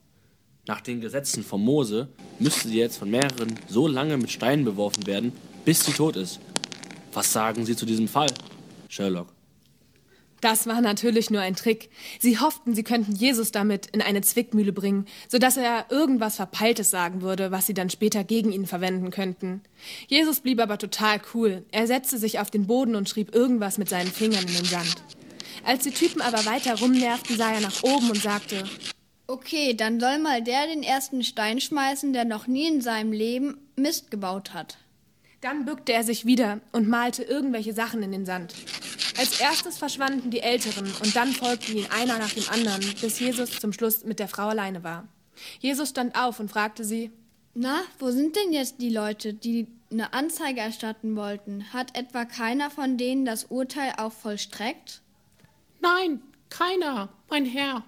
Nach 0.65 0.79
den 0.79 1.01
Gesetzen 1.01 1.43
von 1.43 1.61
Mose 1.61 2.07
müsste 2.39 2.69
sie 2.69 2.79
jetzt 2.79 2.97
von 2.97 3.09
mehreren 3.09 3.59
so 3.67 3.87
lange 3.87 4.17
mit 4.17 4.31
Steinen 4.31 4.63
beworfen 4.63 5.05
werden, 5.05 5.33
bis 5.65 5.85
sie 5.85 5.91
tot 5.91 6.15
ist. 6.15 6.39
Was 7.13 7.31
sagen 7.31 7.65
Sie 7.65 7.75
zu 7.75 7.85
diesem 7.85 8.07
Fall, 8.07 8.31
Sherlock? 8.89 9.27
Das 10.43 10.67
war 10.67 10.81
natürlich 10.81 11.29
nur 11.29 11.39
ein 11.39 11.55
Trick. 11.55 11.89
Sie 12.19 12.37
hofften, 12.37 12.75
sie 12.75 12.83
könnten 12.83 13.15
Jesus 13.15 13.51
damit 13.51 13.85
in 13.85 14.01
eine 14.01 14.19
Zwickmühle 14.19 14.73
bringen, 14.73 15.05
sodass 15.29 15.55
er 15.55 15.85
irgendwas 15.89 16.35
Verpeiltes 16.35 16.89
sagen 16.89 17.21
würde, 17.21 17.51
was 17.51 17.65
sie 17.65 17.73
dann 17.73 17.89
später 17.89 18.25
gegen 18.25 18.51
ihn 18.51 18.67
verwenden 18.67 19.09
könnten. 19.09 19.61
Jesus 20.07 20.41
blieb 20.41 20.59
aber 20.59 20.77
total 20.77 21.21
cool. 21.33 21.63
Er 21.71 21.87
setzte 21.87 22.17
sich 22.17 22.39
auf 22.39 22.51
den 22.51 22.67
Boden 22.67 22.95
und 22.95 23.07
schrieb 23.07 23.33
irgendwas 23.33 23.77
mit 23.77 23.87
seinen 23.87 24.11
Fingern 24.11 24.45
in 24.45 24.53
den 24.53 24.65
Sand. 24.65 25.01
Als 25.63 25.83
die 25.83 25.91
Typen 25.91 26.21
aber 26.21 26.45
weiter 26.45 26.77
rumnervten, 26.77 27.37
sah 27.37 27.53
er 27.53 27.61
nach 27.61 27.81
oben 27.81 28.09
und 28.09 28.21
sagte, 28.21 28.65
Okay, 29.27 29.73
dann 29.73 30.01
soll 30.01 30.19
mal 30.19 30.43
der 30.43 30.67
den 30.67 30.83
ersten 30.83 31.23
Stein 31.23 31.61
schmeißen, 31.61 32.11
der 32.11 32.25
noch 32.25 32.47
nie 32.47 32.67
in 32.67 32.81
seinem 32.81 33.13
Leben 33.13 33.57
Mist 33.77 34.11
gebaut 34.11 34.53
hat. 34.53 34.77
Dann 35.43 35.65
bückte 35.65 35.91
er 35.91 36.05
sich 36.05 36.25
wieder 36.25 36.61
und 36.71 36.87
malte 36.87 37.21
irgendwelche 37.21 37.73
Sachen 37.73 38.01
in 38.01 38.13
den 38.13 38.25
Sand. 38.25 38.53
Als 39.17 39.41
erstes 39.41 39.77
verschwanden 39.77 40.31
die 40.31 40.39
Älteren 40.39 40.89
und 41.03 41.17
dann 41.17 41.33
folgten 41.33 41.75
ihnen 41.75 41.91
einer 41.91 42.17
nach 42.17 42.31
dem 42.31 42.47
anderen, 42.47 42.81
bis 43.01 43.19
Jesus 43.19 43.59
zum 43.59 43.73
Schluss 43.73 44.05
mit 44.05 44.19
der 44.19 44.29
Frau 44.29 44.47
alleine 44.47 44.85
war. 44.85 45.05
Jesus 45.59 45.89
stand 45.89 46.17
auf 46.17 46.39
und 46.39 46.49
fragte 46.49 46.85
sie, 46.85 47.11
Na, 47.53 47.81
wo 47.99 48.09
sind 48.09 48.37
denn 48.37 48.53
jetzt 48.53 48.79
die 48.79 48.89
Leute, 48.89 49.33
die 49.33 49.67
eine 49.91 50.13
Anzeige 50.13 50.61
erstatten 50.61 51.17
wollten, 51.17 51.73
hat 51.73 51.97
etwa 51.97 52.23
keiner 52.23 52.71
von 52.71 52.97
denen 52.97 53.25
das 53.25 53.43
Urteil 53.43 53.91
auch 53.97 54.13
vollstreckt? 54.13 55.01
Nein, 55.81 56.21
keiner, 56.49 57.09
mein 57.29 57.43
Herr, 57.43 57.83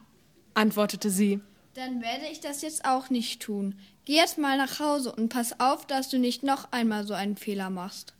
antwortete 0.55 1.09
sie. 1.09 1.39
Dann 1.73 2.01
werde 2.01 2.25
ich 2.29 2.41
das 2.41 2.61
jetzt 2.61 2.83
auch 2.83 3.09
nicht 3.09 3.41
tun. 3.41 3.75
Geh 4.05 4.17
jetzt 4.17 4.37
mal 4.37 4.55
nach 4.55 4.79
Hause 4.79 5.11
und 5.11 5.29
pass 5.29 5.59
auf, 5.59 5.87
dass 5.87 6.09
du 6.09 6.19
nicht 6.19 6.43
noch 6.43 6.71
einmal 6.71 7.07
so 7.07 7.15
einen 7.15 7.37
Fehler 7.37 7.71
machst. 7.71 8.13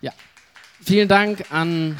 Ja, 0.00 0.12
vielen 0.82 1.08
Dank 1.08 1.52
an, 1.52 1.98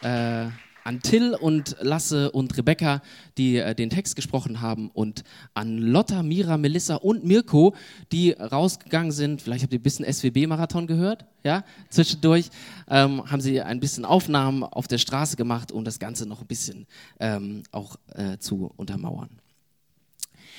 äh, 0.00 0.46
an 0.86 1.02
Till 1.02 1.34
und 1.34 1.76
Lasse 1.80 2.30
und 2.30 2.56
Rebecca, 2.56 3.02
die 3.36 3.56
äh, 3.56 3.74
den 3.74 3.90
Text 3.90 4.14
gesprochen 4.14 4.60
haben, 4.60 4.88
und 4.90 5.24
an 5.52 5.78
Lotta, 5.78 6.22
Mira, 6.22 6.56
Melissa 6.56 6.94
und 6.94 7.24
Mirko, 7.24 7.74
die 8.12 8.30
rausgegangen 8.30 9.10
sind. 9.10 9.42
Vielleicht 9.42 9.64
habt 9.64 9.72
ihr 9.72 9.80
ein 9.80 9.82
bisschen 9.82 10.10
SWB-Marathon 10.10 10.86
gehört, 10.86 11.24
ja? 11.42 11.64
Zwischendurch 11.90 12.50
ähm, 12.88 13.28
haben 13.28 13.40
sie 13.40 13.60
ein 13.60 13.80
bisschen 13.80 14.04
Aufnahmen 14.04 14.62
auf 14.62 14.86
der 14.86 14.98
Straße 14.98 15.36
gemacht, 15.36 15.72
um 15.72 15.84
das 15.84 15.98
Ganze 15.98 16.24
noch 16.24 16.40
ein 16.40 16.46
bisschen 16.46 16.86
ähm, 17.18 17.64
auch 17.72 17.96
äh, 18.14 18.38
zu 18.38 18.70
untermauern. 18.76 19.30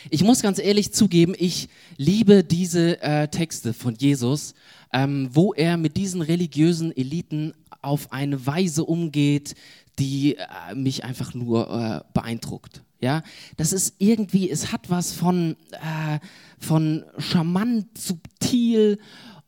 Ich 0.10 0.24
muss 0.24 0.42
ganz 0.42 0.60
ehrlich 0.60 0.94
zugeben, 0.94 1.34
ich 1.38 1.70
liebe 1.96 2.44
diese 2.44 3.02
äh, 3.02 3.30
Texte 3.30 3.74
von 3.74 3.96
Jesus, 3.96 4.54
ähm, 4.94 5.30
wo 5.32 5.54
er 5.54 5.78
mit 5.78 5.98
diesen 5.98 6.22
religiösen 6.22 6.96
Eliten 6.96 7.54
auf 7.82 8.12
eine 8.12 8.46
Weise 8.46 8.84
umgeht, 8.84 9.56
die 10.00 10.36
äh, 10.38 10.76
mich 10.76 11.04
einfach 11.04 11.34
nur 11.34 11.70
äh, 11.70 12.12
beeindruckt. 12.14 12.84
Ja, 13.00 13.22
das 13.58 13.74
ist 13.74 13.96
irgendwie, 14.00 14.50
es 14.50 14.72
hat 14.72 14.90
was 14.90 15.14
von, 15.14 15.56
äh, 15.72 16.20
von 16.58 17.06
charmant, 17.20 17.96
subtil 17.98 19.00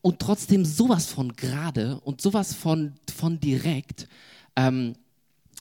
und 0.02 0.20
trotzdem 0.20 0.66
sowas 0.66 1.08
von 1.08 1.34
gerade 1.34 2.00
und 2.02 2.22
sowas 2.22 2.54
von, 2.54 2.94
von 3.16 3.40
direkt. 3.40 4.08
Ähm, 4.56 4.94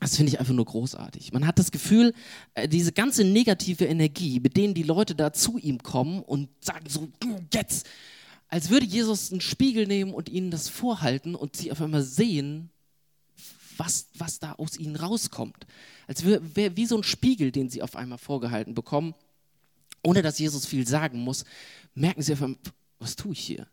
das 0.00 0.16
finde 0.16 0.33
ich 0.33 0.38
einfach 0.38 0.54
nur 0.54 0.66
großartig. 0.66 1.33
Man 1.33 1.47
hat 1.47 1.59
das 1.59 1.73
Gefühl, 1.73 2.14
äh, 2.54 2.68
diese 2.68 2.92
ganze 2.92 3.25
negative 3.25 3.87
Energie, 3.87 4.38
mit 4.38 4.57
denen 4.57 4.75
die 4.75 4.85
Leute 4.85 5.14
da 5.14 5.33
zu 5.33 5.59
ihm 5.59 5.83
kommen 5.83 6.23
und 6.23 6.49
sagen 6.61 6.88
so, 6.88 7.09
jetzt, 7.52 7.87
als 8.49 8.71
würde 8.71 8.87
Jesus 8.87 9.33
einen 9.33 9.40
Spiegel 9.40 9.87
nehmen 9.87 10.14
und 10.14 10.28
ihnen 10.28 10.50
das 10.50 10.68
vorhalten 10.68 11.35
und 11.35 11.57
sie 11.57 11.73
auf 11.73 11.80
einmal 11.80 12.02
sehen, 12.02 12.71
was, 13.79 14.09
was 14.15 14.39
da 14.39 14.53
aus 14.53 14.79
ihnen 14.79 14.97
rauskommt. 14.97 15.67
Als 16.07 16.25
wäre 16.25 16.77
wie 16.77 16.87
so 16.87 16.97
ein 16.97 17.03
Spiegel, 17.03 17.53
den 17.53 17.71
sie 17.71 17.83
auf 17.83 17.97
einmal 17.97 18.19
vorgehalten 18.19 18.75
bekommen, 18.75 19.15
ohne 20.03 20.23
dass 20.23 20.39
Jesus 20.39 20.67
viel 20.67 20.87
sagen 20.87 21.21
muss, 21.21 21.45
merken 21.95 22.23
sie 22.23 22.33
auf 22.33 22.43
einmal, 22.43 22.59
was 22.99 23.17
tue 23.17 23.33
ich 23.33 23.41
hier? 23.41 23.67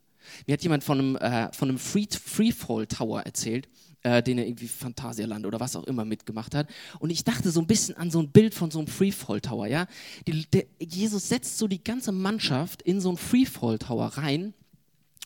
Mir 0.48 0.54
hat 0.54 0.64
jemand 0.64 0.84
von 0.84 1.00
einem, 1.00 1.16
äh, 1.18 1.52
von 1.54 1.70
einem 1.70 1.78
Free, 1.78 2.08
Freefall 2.10 2.88
Tower 2.88 3.22
erzählt, 3.22 3.68
äh, 4.02 4.24
den 4.24 4.38
er 4.38 4.48
irgendwie 4.48 4.68
Phantasialand 4.68 5.46
oder 5.46 5.60
was 5.60 5.76
auch 5.76 5.84
immer 5.84 6.06
mitgemacht 6.06 6.56
hat. 6.56 6.68
Und 7.00 7.10
ich 7.10 7.24
dachte 7.24 7.52
so 7.52 7.60
ein 7.60 7.68
bisschen 7.68 7.96
an 7.98 8.12
so 8.12 8.20
ein 8.20 8.30
Bild 8.30 8.54
von 8.54 8.72
so 8.72 8.80
einem 8.80 8.88
Freefall 8.88 9.42
Tower. 9.42 9.68
Ja? 9.68 9.88
Die, 10.28 10.46
der, 10.46 10.66
Jesus 10.80 11.30
setzt 11.30 11.58
so 11.58 11.68
die 11.68 11.84
ganze 11.84 12.12
Mannschaft 12.12 12.82
in 12.82 13.02
so 13.02 13.10
einen 13.10 13.18
Freefall 13.18 13.78
Tower 13.78 14.08
rein 14.18 14.54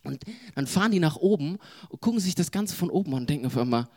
und 0.04 0.24
dann 0.56 0.68
fahren 0.68 0.92
die 0.92 1.00
nach 1.00 1.18
oben 1.18 1.58
und 1.90 2.02
gucken 2.02 2.20
sich 2.20 2.36
das 2.36 2.52
Ganze 2.52 2.76
von 2.76 2.90
oben 2.90 3.14
an 3.14 3.22
und 3.22 3.30
denken 3.30 3.48
auf 3.48 3.58
einmal, 3.58 3.88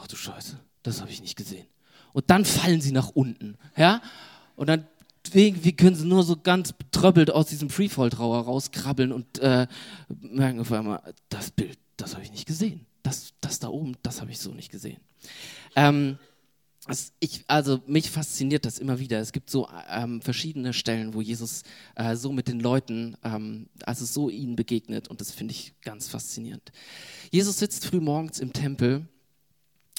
ach 0.00 0.06
du 0.06 0.16
Scheiße, 0.16 0.58
das 0.82 1.00
habe 1.00 1.10
ich 1.10 1.20
nicht 1.20 1.36
gesehen. 1.36 1.66
Und 2.12 2.30
dann 2.30 2.44
fallen 2.44 2.80
sie 2.80 2.92
nach 2.92 3.10
unten. 3.10 3.56
Ja? 3.76 4.02
Und 4.56 4.68
dann 4.68 4.86
irgendwie 5.32 5.72
können 5.72 5.96
sie 5.96 6.06
nur 6.06 6.22
so 6.22 6.36
ganz 6.36 6.72
betröppelt 6.72 7.30
aus 7.30 7.46
diesem 7.46 7.70
Freefall-Trauer 7.70 8.44
rauskrabbeln 8.44 9.12
und 9.12 9.38
äh, 9.40 9.66
merken 10.08 10.60
auf 10.60 10.72
einmal, 10.72 11.02
das 11.28 11.50
Bild, 11.50 11.78
das 11.96 12.14
habe 12.14 12.24
ich 12.24 12.30
nicht 12.30 12.46
gesehen. 12.46 12.86
Das, 13.02 13.34
das 13.40 13.58
da 13.58 13.68
oben, 13.68 13.96
das 14.02 14.20
habe 14.20 14.30
ich 14.30 14.38
so 14.38 14.52
nicht 14.52 14.70
gesehen. 14.70 15.00
Ähm, 15.76 16.18
also, 16.86 17.12
ich, 17.20 17.44
also 17.48 17.82
mich 17.86 18.10
fasziniert 18.10 18.64
das 18.64 18.78
immer 18.78 18.98
wieder. 18.98 19.20
Es 19.20 19.32
gibt 19.32 19.50
so 19.50 19.68
ähm, 19.90 20.22
verschiedene 20.22 20.72
Stellen, 20.72 21.12
wo 21.12 21.20
Jesus 21.20 21.62
äh, 21.96 22.16
so 22.16 22.32
mit 22.32 22.48
den 22.48 22.60
Leuten, 22.60 23.16
ähm, 23.22 23.68
also 23.84 24.04
so 24.06 24.30
ihnen 24.30 24.56
begegnet 24.56 25.08
und 25.08 25.20
das 25.20 25.30
finde 25.30 25.52
ich 25.52 25.74
ganz 25.82 26.08
faszinierend. 26.08 26.72
Jesus 27.30 27.58
sitzt 27.58 27.84
früh 27.84 28.00
morgens 28.00 28.40
im 28.40 28.52
Tempel 28.52 29.06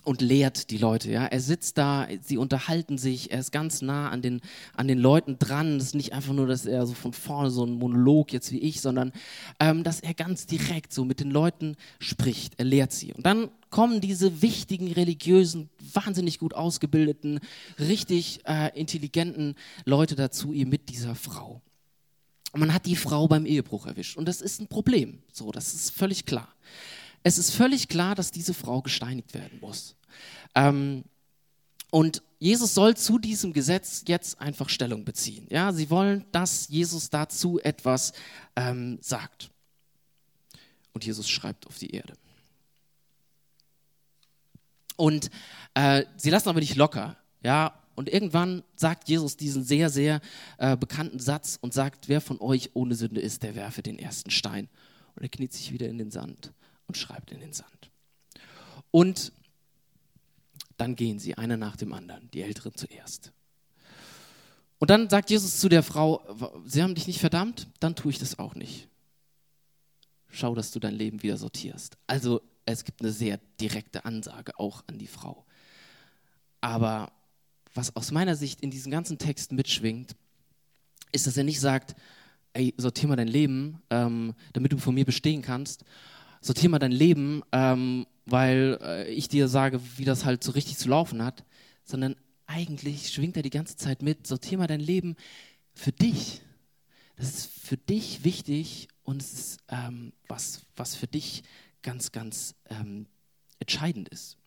und 0.03 0.21
lehrt 0.21 0.69
die 0.71 0.77
Leute. 0.77 1.11
Ja? 1.11 1.25
Er 1.25 1.41
sitzt 1.41 1.77
da, 1.77 2.07
sie 2.21 2.37
unterhalten 2.37 2.97
sich, 2.97 3.31
er 3.31 3.39
ist 3.39 3.51
ganz 3.51 3.81
nah 3.81 4.09
an 4.09 4.21
den, 4.21 4.41
an 4.73 4.87
den 4.87 4.97
Leuten 4.97 5.37
dran. 5.39 5.77
Es 5.77 5.85
ist 5.85 5.95
nicht 5.95 6.13
einfach 6.13 6.33
nur, 6.33 6.47
dass 6.47 6.65
er 6.65 6.85
so 6.85 6.93
von 6.93 7.13
vorne 7.13 7.51
so 7.51 7.65
ein 7.65 7.73
Monolog 7.73 8.31
jetzt 8.31 8.51
wie 8.51 8.59
ich, 8.59 8.81
sondern 8.81 9.11
ähm, 9.59 9.83
dass 9.83 9.99
er 9.99 10.13
ganz 10.13 10.45
direkt 10.45 10.93
so 10.93 11.05
mit 11.05 11.19
den 11.19 11.31
Leuten 11.31 11.75
spricht. 11.99 12.53
Er 12.57 12.65
lehrt 12.65 12.91
sie. 12.91 13.13
Und 13.13 13.25
dann 13.25 13.49
kommen 13.69 14.01
diese 14.01 14.41
wichtigen, 14.41 14.91
religiösen, 14.91 15.69
wahnsinnig 15.93 16.39
gut 16.39 16.53
ausgebildeten, 16.53 17.39
richtig 17.77 18.39
äh, 18.45 18.77
intelligenten 18.79 19.55
Leute 19.85 20.15
dazu, 20.15 20.53
ihr 20.53 20.65
mit 20.65 20.89
dieser 20.89 21.15
Frau. 21.15 21.61
Und 22.51 22.61
man 22.61 22.73
hat 22.73 22.85
die 22.85 22.95
Frau 22.95 23.27
beim 23.27 23.45
Ehebruch 23.45 23.85
erwischt. 23.85 24.17
Und 24.17 24.27
das 24.27 24.41
ist 24.41 24.59
ein 24.59 24.67
Problem. 24.67 25.19
So, 25.31 25.51
das 25.51 25.73
ist 25.73 25.91
völlig 25.91 26.25
klar. 26.25 26.47
Es 27.23 27.37
ist 27.37 27.51
völlig 27.51 27.87
klar, 27.87 28.15
dass 28.15 28.31
diese 28.31 28.53
Frau 28.53 28.81
gesteinigt 28.81 29.33
werden 29.33 29.59
muss. 29.59 29.95
Ähm, 30.55 31.03
und 31.91 32.21
Jesus 32.39 32.73
soll 32.73 32.95
zu 32.95 33.19
diesem 33.19 33.51
Gesetz 33.51 34.03
jetzt 34.07 34.39
einfach 34.39 34.69
Stellung 34.69 35.03
beziehen. 35.03 35.47
Ja, 35.49 35.73
sie 35.73 35.89
wollen, 35.89 36.25
dass 36.31 36.67
Jesus 36.69 37.09
dazu 37.09 37.59
etwas 37.59 38.13
ähm, 38.55 38.99
sagt. 39.01 39.51
Und 40.93 41.03
Jesus 41.05 41.29
schreibt 41.29 41.67
auf 41.67 41.77
die 41.77 41.91
Erde. 41.91 42.13
Und 44.95 45.29
äh, 45.73 46.05
sie 46.17 46.29
lassen 46.29 46.49
aber 46.49 46.59
nicht 46.59 46.75
locker. 46.75 47.17
Ja, 47.43 47.81
und 47.95 48.09
irgendwann 48.09 48.63
sagt 48.75 49.09
Jesus 49.09 49.35
diesen 49.35 49.63
sehr, 49.63 49.89
sehr 49.89 50.21
äh, 50.57 50.77
bekannten 50.77 51.19
Satz 51.19 51.57
und 51.59 51.73
sagt, 51.73 52.07
wer 52.07 52.21
von 52.21 52.39
euch 52.39 52.71
ohne 52.73 52.95
Sünde 52.95 53.19
ist, 53.19 53.43
der 53.43 53.55
werfe 53.55 53.81
den 53.81 53.99
ersten 53.99 54.31
Stein. 54.31 54.69
Und 55.15 55.23
er 55.23 55.29
kniet 55.29 55.51
sich 55.51 55.73
wieder 55.73 55.87
in 55.87 55.97
den 55.97 56.11
Sand 56.11 56.53
und 56.89 56.97
schreibt 56.97 57.31
in 57.31 57.39
den 57.39 57.53
Sand. 57.53 57.91
Und 58.91 59.31
dann 60.75 60.95
gehen 60.95 61.19
sie, 61.19 61.35
einer 61.35 61.55
nach 61.55 61.77
dem 61.77 61.93
anderen, 61.93 62.29
die 62.31 62.41
Älteren 62.41 62.73
zuerst. 62.75 63.31
Und 64.79 64.89
dann 64.89 65.09
sagt 65.09 65.29
Jesus 65.29 65.59
zu 65.59 65.69
der 65.69 65.83
Frau, 65.83 66.25
sie 66.65 66.81
haben 66.81 66.95
dich 66.95 67.07
nicht 67.07 67.19
verdammt, 67.19 67.67
dann 67.79 67.95
tue 67.95 68.11
ich 68.11 68.19
das 68.19 68.39
auch 68.39 68.55
nicht. 68.55 68.87
Schau, 70.29 70.55
dass 70.55 70.71
du 70.71 70.79
dein 70.79 70.95
Leben 70.95 71.21
wieder 71.21 71.37
sortierst. 71.37 71.97
Also 72.07 72.41
es 72.65 72.83
gibt 72.83 73.01
eine 73.01 73.11
sehr 73.11 73.39
direkte 73.59 74.05
Ansage 74.05 74.57
auch 74.59 74.83
an 74.87 74.97
die 74.97 75.07
Frau. 75.07 75.45
Aber 76.61 77.11
was 77.73 77.95
aus 77.95 78.11
meiner 78.11 78.35
Sicht 78.35 78.61
in 78.61 78.71
diesem 78.71 78.91
ganzen 78.91 79.17
Text 79.17 79.51
mitschwingt, 79.51 80.15
ist, 81.11 81.27
dass 81.27 81.37
er 81.37 81.43
nicht 81.43 81.59
sagt, 81.59 81.95
ey, 82.53 82.73
sortier 82.77 83.09
mal 83.09 83.15
dein 83.15 83.27
Leben, 83.27 83.81
ähm, 83.89 84.33
damit 84.53 84.71
du 84.71 84.77
vor 84.77 84.93
mir 84.93 85.05
bestehen 85.05 85.41
kannst, 85.41 85.83
sortier 86.41 86.69
mal 86.69 86.79
dein 86.79 86.91
Leben, 86.91 87.41
ähm, 87.51 88.05
weil 88.25 88.77
äh, 88.81 89.11
ich 89.11 89.27
dir 89.27 89.47
sage, 89.47 89.81
wie 89.97 90.05
das 90.05 90.25
halt 90.25 90.43
so 90.43 90.51
richtig 90.51 90.77
zu 90.77 90.89
laufen 90.89 91.23
hat, 91.23 91.43
sondern 91.83 92.15
eigentlich 92.45 93.09
schwingt 93.09 93.37
er 93.37 93.43
die 93.43 93.49
ganze 93.49 93.77
Zeit 93.77 94.01
mit, 94.01 94.25
sortier 94.25 94.57
mal 94.57 94.67
dein 94.67 94.79
Leben 94.79 95.15
für 95.73 95.91
dich. 95.91 96.41
Das 97.15 97.29
ist 97.29 97.51
für 97.51 97.77
dich 97.77 98.23
wichtig 98.23 98.87
und 99.03 99.21
es 99.21 99.33
ist 99.33 99.59
ähm, 99.67 100.13
was, 100.27 100.61
was 100.75 100.95
für 100.95 101.07
dich 101.07 101.43
ganz, 101.81 102.11
ganz 102.11 102.55
ähm, 102.69 103.07
entscheidend 103.59 104.09
ist. 104.09 104.37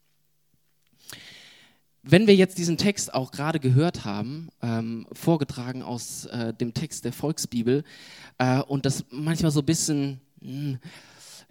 Wenn 2.05 2.27
wir 2.27 2.35
jetzt 2.35 2.59
diesen 2.59 2.79
Text 2.79 3.15
auch 3.15 3.31
gerade 3.31 3.61
gehört 3.61 4.05
haben, 4.05 4.49
ähm, 4.61 5.07
vorgetragen 5.13 5.83
aus 5.83 6.25
äh, 6.27 6.53
dem 6.53 6.75
Text 6.75 7.05
der 7.05 7.13
Volksbibel, 7.13 7.85
äh, 8.39 8.61
und 8.61 8.87
das 8.87 9.05
manchmal 9.11 9.53
so 9.53 9.61
ein 9.61 9.67
bisschen, 9.67 10.21
mh, 10.41 10.51
hm, 10.51 10.79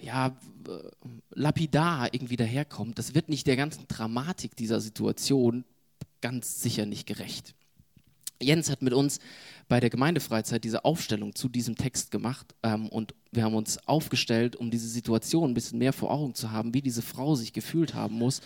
ja, 0.02 0.28
äh, 0.28 1.18
lapidar 1.32 2.14
irgendwie 2.14 2.38
daherkommt, 2.38 2.98
das 3.00 3.14
wird 3.16 3.30
nicht 3.30 3.48
der 3.48 3.56
ganzen 3.56 3.88
Dramatik 3.88 4.56
dieser 4.56 4.82
Situation 4.82 5.64
ganz 6.22 6.62
sicher 6.62 6.86
nicht 6.86 7.08
gerecht. 7.08 7.56
Jens 8.42 8.70
hat 8.70 8.82
mit 8.82 8.94
uns 8.94 9.20
bei 9.68 9.80
der 9.80 9.90
Gemeindefreizeit 9.90 10.64
diese 10.64 10.84
Aufstellung 10.84 11.36
zu 11.36 11.48
diesem 11.48 11.76
Text 11.76 12.12
gemacht 12.12 12.56
ähm, 12.64 12.90
und 12.90 13.14
wir 13.32 13.44
haben 13.44 13.56
uns 13.56 13.88
aufgestellt, 13.88 14.56
um 14.56 14.72
diese 14.72 14.88
Situation 14.88 15.52
ein 15.52 15.54
bisschen 15.54 15.80
mehr 15.80 15.94
vor 15.94 16.12
Augen 16.12 16.36
zu 16.36 16.52
haben, 16.52 16.74
wie 16.74 16.82
diese 16.82 17.02
Frau 17.02 17.36
sich 17.36 17.54
gefühlt 17.54 17.94
haben 17.94 18.16
muss 18.16 18.42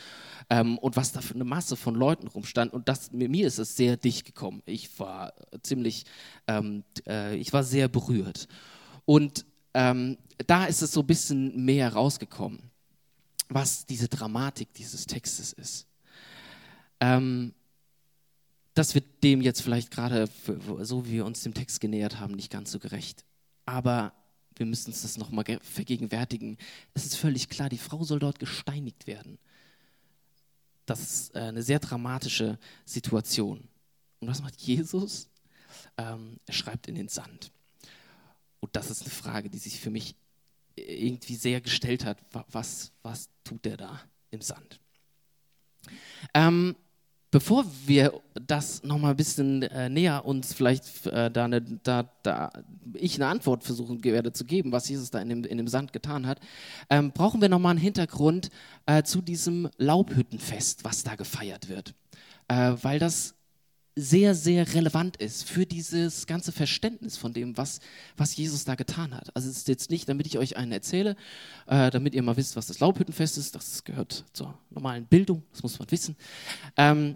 ähm, 0.50 0.78
und 0.78 0.96
was 0.96 1.12
da 1.12 1.22
für 1.22 1.34
eine 1.34 1.46
Masse 1.46 1.76
von 1.76 1.96
Leuten 1.96 2.28
rumstand. 2.28 2.74
Und 2.74 2.88
das, 2.88 3.12
mir 3.12 3.48
ist 3.48 3.58
es 3.58 3.76
sehr 3.76 3.98
dicht 3.98 4.26
gekommen. 4.26 4.62
Ich 4.66 5.00
war 5.00 5.34
ziemlich, 5.64 6.06
ähm, 6.48 6.84
äh, 7.08 7.36
ich 7.38 7.52
war 7.54 7.64
sehr 7.64 7.88
berührt. 7.88 8.48
Und 9.06 9.46
ähm, 9.74 10.18
da 10.48 10.66
ist 10.66 10.82
es 10.82 10.92
so 10.92 11.02
ein 11.02 11.08
bisschen 11.08 11.66
mehr 11.66 11.94
rausgekommen, 11.94 12.60
was 13.50 13.86
diese 13.86 14.08
Dramatik 14.08 14.74
dieses 14.74 15.06
Textes 15.06 15.54
ist. 15.54 15.88
Ähm, 17.00 17.54
das 18.74 18.94
wird 18.94 19.24
dem 19.24 19.42
jetzt 19.42 19.62
vielleicht 19.62 19.92
gerade, 19.92 20.30
so 20.82 21.06
wie 21.06 21.14
wir 21.14 21.26
uns 21.26 21.42
dem 21.44 21.54
Text 21.54 21.80
genähert 21.80 22.20
haben, 22.20 22.34
nicht 22.34 22.52
ganz 22.52 22.72
so 22.72 22.80
gerecht. 22.80 23.24
Aber 23.66 24.14
wir 24.58 24.66
müssen 24.66 24.92
uns 24.92 25.02
das 25.02 25.18
nochmal 25.18 25.46
vergegenwärtigen. 25.62 26.58
Es 26.94 27.06
ist 27.06 27.16
völlig 27.16 27.50
klar, 27.50 27.70
die 27.70 27.78
Frau 27.78 28.04
soll 28.04 28.20
dort 28.20 28.40
gesteinigt 28.40 29.08
werden. 29.08 29.38
Das 30.86 31.00
ist 31.02 31.36
äh, 31.36 31.40
eine 31.40 31.64
sehr 31.64 31.80
dramatische 31.80 32.60
Situation. 32.86 33.68
Und 34.20 34.28
was 34.28 34.42
macht 34.42 34.60
Jesus? 34.62 35.30
Ähm, 35.98 36.38
er 36.46 36.54
schreibt 36.54 36.88
in 36.88 36.96
den 36.96 37.08
Sand. 37.08 37.52
Und 38.60 38.76
das 38.76 38.90
ist 38.90 39.02
eine 39.02 39.12
Frage, 39.12 39.50
die 39.50 39.58
sich 39.58 39.80
für 39.80 39.90
mich 39.90 40.16
irgendwie 40.76 41.36
sehr 41.36 41.62
gestellt 41.62 42.06
hat. 42.06 42.18
Was, 42.52 42.92
was 43.02 43.30
tut 43.44 43.66
der 43.66 43.78
da 43.78 44.02
im 44.32 44.42
Sand? 44.42 44.80
Ähm, 46.34 46.76
bevor 47.32 47.66
wir 47.86 48.22
das 48.34 48.84
nochmal 48.84 49.12
ein 49.12 49.18
bisschen 49.18 49.64
äh, 49.64 49.90
näher 49.90 50.26
uns 50.26 50.54
vielleicht 50.54 51.06
äh, 51.08 51.30
da, 51.30 51.46
eine, 51.46 51.62
da, 51.62 52.10
da, 52.24 52.52
ich 52.94 53.16
eine 53.16 53.28
Antwort 53.28 53.64
versuchen 53.64 54.04
werde 54.04 54.32
zu 54.32 54.46
geben, 54.46 54.72
was 54.72 54.88
Jesus 54.90 55.12
da 55.12 55.20
in 55.20 55.30
dem, 55.30 55.44
in 55.44 55.58
dem 55.58 55.68
Sand 55.68 55.94
getan 55.94 56.28
hat, 56.28 56.40
ähm, 56.90 57.12
brauchen 57.12 57.42
wir 57.42 57.50
nochmal 57.50 57.72
einen 57.72 57.80
Hintergrund 57.80 58.50
äh, 58.86 59.04
zu 59.04 59.22
diesem 59.22 59.70
Laubhüttenfest, 59.78 60.84
was 60.84 61.04
da 61.04 61.16
gefeiert 61.16 61.70
wird. 61.70 61.94
Äh, 62.48 62.74
weil 62.82 63.00
das 63.00 63.36
sehr, 63.96 64.36
sehr 64.36 64.74
relevant 64.74 65.18
ist 65.18 65.50
für 65.50 65.66
dieses 65.66 66.28
ganze 66.28 66.52
Verständnis 66.52 67.16
von 67.16 67.32
dem, 67.34 67.56
was, 67.58 67.80
was 68.18 68.36
Jesus 68.36 68.66
da 68.66 68.76
getan 68.76 69.16
hat. 69.16 69.34
Also 69.36 69.50
es 69.50 69.58
ist 69.58 69.68
jetzt 69.70 69.90
nicht, 69.90 70.10
damit 70.10 70.28
ich 70.28 70.38
euch 70.38 70.58
einen 70.58 70.74
erzähle, 70.74 71.16
äh, 71.68 71.90
damit 71.92 72.14
ihr 72.14 72.22
mal 72.22 72.36
wisst, 72.36 72.58
was 72.58 72.68
das 72.68 72.80
Laubhüttenfest 72.80 73.38
ist. 73.38 73.56
Das 73.56 73.86
gehört 73.86 74.26
zur 74.34 74.58
normalen 74.70 75.06
Bildung, 75.06 75.44
das 75.52 75.64
muss 75.64 75.80
man 75.80 75.90
wissen. 75.92 76.18
Ähm, 76.76 77.16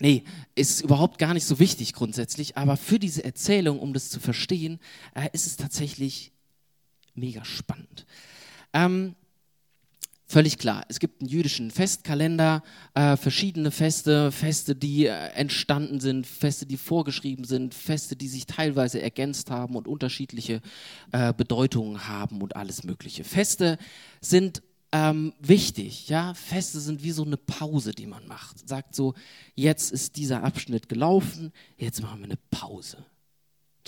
nee, 0.00 0.24
ist 0.54 0.82
überhaupt 0.82 1.18
gar 1.18 1.32
nicht 1.32 1.46
so 1.46 1.58
wichtig 1.58 1.94
grundsätzlich, 1.94 2.58
aber 2.58 2.76
für 2.76 2.98
diese 2.98 3.24
Erzählung, 3.24 3.78
um 3.80 3.94
das 3.94 4.10
zu 4.10 4.20
verstehen, 4.20 4.80
äh, 5.14 5.30
ist 5.32 5.46
es 5.46 5.56
tatsächlich 5.56 6.32
mega 7.14 7.42
spannend. 7.44 8.04
Ähm, 8.74 9.14
Völlig 10.32 10.56
klar. 10.56 10.86
Es 10.88 10.98
gibt 10.98 11.20
einen 11.20 11.28
jüdischen 11.28 11.70
Festkalender, 11.70 12.62
äh, 12.94 13.18
verschiedene 13.18 13.70
Feste, 13.70 14.32
Feste, 14.32 14.74
die 14.74 15.04
äh, 15.04 15.10
entstanden 15.34 16.00
sind, 16.00 16.26
Feste, 16.26 16.64
die 16.64 16.78
vorgeschrieben 16.78 17.44
sind, 17.44 17.74
Feste, 17.74 18.16
die 18.16 18.28
sich 18.28 18.46
teilweise 18.46 19.02
ergänzt 19.02 19.50
haben 19.50 19.76
und 19.76 19.86
unterschiedliche 19.86 20.62
äh, 21.12 21.34
Bedeutungen 21.34 22.08
haben 22.08 22.40
und 22.40 22.56
alles 22.56 22.82
Mögliche. 22.82 23.24
Feste 23.24 23.76
sind 24.22 24.62
ähm, 24.90 25.34
wichtig, 25.38 26.08
ja. 26.08 26.32
Feste 26.32 26.80
sind 26.80 27.02
wie 27.02 27.12
so 27.12 27.24
eine 27.24 27.36
Pause, 27.36 27.92
die 27.92 28.06
man 28.06 28.26
macht. 28.26 28.66
Sagt 28.66 28.94
so, 28.94 29.12
jetzt 29.54 29.92
ist 29.92 30.16
dieser 30.16 30.44
Abschnitt 30.44 30.88
gelaufen, 30.88 31.52
jetzt 31.76 32.00
machen 32.00 32.20
wir 32.20 32.24
eine 32.24 32.38
Pause 32.50 33.04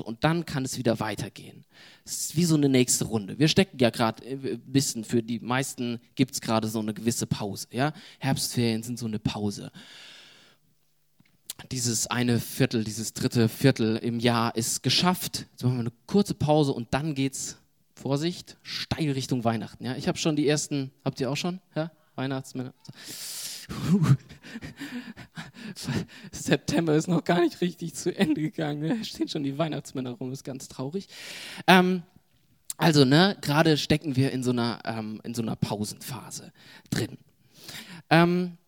und 0.01 0.25
dann 0.25 0.47
kann 0.47 0.65
es 0.65 0.79
wieder 0.79 1.01
weitergehen. 1.01 1.65
Es 2.05 2.21
ist 2.21 2.37
wie 2.37 2.45
so 2.45 2.55
eine 2.55 2.69
nächste 2.69 3.05
Runde. 3.05 3.39
Wir 3.39 3.49
stecken 3.49 3.79
ja 3.79 3.91
gerade 3.91 4.25
ein 4.27 4.45
äh, 4.45 4.59
bisschen, 4.65 5.05
für 5.05 5.23
die 5.23 5.41
meisten 5.41 6.01
gibt 6.15 6.35
es 6.35 6.41
gerade 6.41 6.69
so 6.69 6.81
eine 6.81 6.95
gewisse 6.95 7.27
Pause. 7.27 7.69
Ja? 7.71 7.93
Herbstferien 8.19 8.83
sind 8.83 8.99
so 8.99 9.07
eine 9.07 9.19
Pause. 9.19 9.71
Dieses 11.71 12.09
eine 12.09 12.41
Viertel, 12.41 12.85
dieses 12.85 13.13
dritte 13.13 13.49
Viertel 13.49 13.97
im 13.97 14.19
Jahr 14.19 14.57
ist 14.57 14.83
geschafft. 14.83 15.47
Jetzt 15.53 15.63
machen 15.63 15.77
wir 15.77 15.81
eine 15.81 15.93
kurze 16.07 16.35
Pause 16.35 16.73
und 16.73 16.93
dann 16.93 17.15
geht's, 17.15 17.59
Vorsicht, 17.95 18.57
steil 18.63 19.13
Richtung 19.13 19.45
Weihnachten. 19.45 19.85
Ja? 19.85 19.97
Ich 19.97 20.09
habe 20.09 20.19
schon 20.19 20.37
die 20.37 20.49
ersten, 20.49 20.91
habt 21.05 21.21
ihr 21.21 21.31
auch 21.31 21.37
schon? 21.37 21.61
Ja? 21.75 21.91
Weihnachtsmänner. 22.17 22.75
September 26.33 26.95
ist 26.95 27.09
noch 27.09 27.25
gar 27.25 27.41
nicht 27.41 27.61
richtig 27.61 27.95
zu 27.95 28.17
Ende 28.17 28.41
gegangen. 28.41 28.83
Da 28.83 28.95
ne? 28.95 29.05
stehen 29.05 29.29
schon 29.29 29.43
die 29.43 29.59
Weihnachtsmänner 29.59 30.11
rum, 30.11 30.33
ist 30.33 30.45
ganz 30.45 30.69
traurig. 30.69 31.09
Ähm, 31.67 32.03
also, 32.77 33.05
ne, 33.05 33.37
gerade 33.41 33.77
stecken 33.77 34.17
wir 34.17 34.33
in 34.33 34.43
so 34.43 34.51
einer, 34.51 34.81
ähm, 34.85 35.21
in 35.25 35.35
so 35.35 35.43
einer 35.43 35.57
Pausenphase 35.57 36.53
drin. 36.91 37.19
Ähm, 38.11 38.59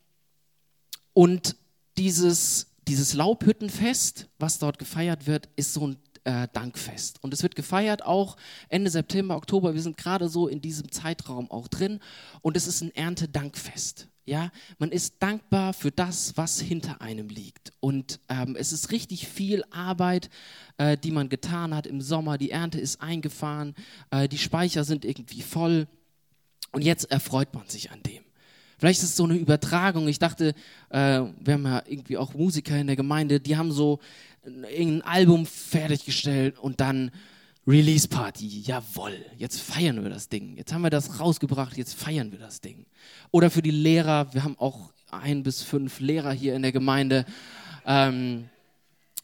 und 1.12 1.56
dieses, 1.98 2.68
dieses 2.86 3.14
Laubhüttenfest, 3.14 4.28
was 4.38 4.58
dort 4.58 4.78
gefeiert 4.78 5.26
wird, 5.26 5.48
ist 5.56 5.74
so 5.74 5.88
ein 5.88 5.96
äh, 6.24 6.48
Dankfest. 6.52 7.22
Und 7.22 7.32
es 7.32 7.42
wird 7.42 7.56
gefeiert 7.56 8.04
auch 8.04 8.36
Ende 8.68 8.90
September, 8.90 9.36
Oktober. 9.36 9.74
Wir 9.74 9.82
sind 9.82 9.96
gerade 9.96 10.28
so 10.28 10.46
in 10.46 10.60
diesem 10.60 10.90
Zeitraum 10.90 11.50
auch 11.50 11.68
drin. 11.68 12.00
Und 12.42 12.56
es 12.56 12.66
ist 12.66 12.82
ein 12.82 12.94
Erntedankfest. 12.94 14.08
Ja, 14.28 14.50
man 14.78 14.90
ist 14.90 15.22
dankbar 15.22 15.72
für 15.72 15.92
das, 15.92 16.36
was 16.36 16.60
hinter 16.60 17.00
einem 17.00 17.28
liegt. 17.28 17.72
Und 17.78 18.18
ähm, 18.28 18.56
es 18.58 18.72
ist 18.72 18.90
richtig 18.90 19.28
viel 19.28 19.62
Arbeit, 19.70 20.30
äh, 20.78 20.98
die 20.98 21.12
man 21.12 21.28
getan 21.28 21.72
hat 21.72 21.86
im 21.86 22.00
Sommer. 22.00 22.36
Die 22.36 22.50
Ernte 22.50 22.80
ist 22.80 23.00
eingefahren, 23.00 23.76
äh, 24.10 24.28
die 24.28 24.38
Speicher 24.38 24.82
sind 24.82 25.04
irgendwie 25.04 25.42
voll. 25.42 25.86
Und 26.72 26.82
jetzt 26.82 27.08
erfreut 27.10 27.54
man 27.54 27.68
sich 27.68 27.92
an 27.92 28.02
dem. 28.02 28.24
Vielleicht 28.78 28.98
ist 28.98 29.10
es 29.10 29.16
so 29.16 29.24
eine 29.24 29.36
Übertragung. 29.36 30.08
Ich 30.08 30.18
dachte, 30.18 30.54
äh, 30.90 31.22
wir 31.38 31.54
haben 31.54 31.64
ja 31.64 31.82
irgendwie 31.86 32.18
auch 32.18 32.34
Musiker 32.34 32.76
in 32.76 32.88
der 32.88 32.96
Gemeinde, 32.96 33.38
die 33.38 33.56
haben 33.56 33.70
so 33.70 34.00
ein 34.44 35.02
Album 35.02 35.46
fertiggestellt 35.46 36.58
und 36.58 36.80
dann 36.80 37.12
Release 37.66 38.06
Party, 38.06 38.60
jawoll, 38.60 39.24
jetzt 39.36 39.60
feiern 39.60 40.00
wir 40.02 40.10
das 40.10 40.28
Ding. 40.28 40.56
Jetzt 40.56 40.72
haben 40.72 40.82
wir 40.82 40.90
das 40.90 41.18
rausgebracht, 41.18 41.76
jetzt 41.76 41.94
feiern 41.94 42.30
wir 42.30 42.38
das 42.38 42.60
Ding. 42.60 42.86
Oder 43.32 43.50
für 43.50 43.62
die 43.62 43.72
Lehrer, 43.72 44.32
wir 44.32 44.44
haben 44.44 44.56
auch 44.58 44.92
ein 45.10 45.42
bis 45.42 45.62
fünf 45.62 45.98
Lehrer 45.98 46.32
hier 46.32 46.54
in 46.54 46.62
der 46.62 46.70
Gemeinde. 46.70 47.24
Ähm, 47.84 48.48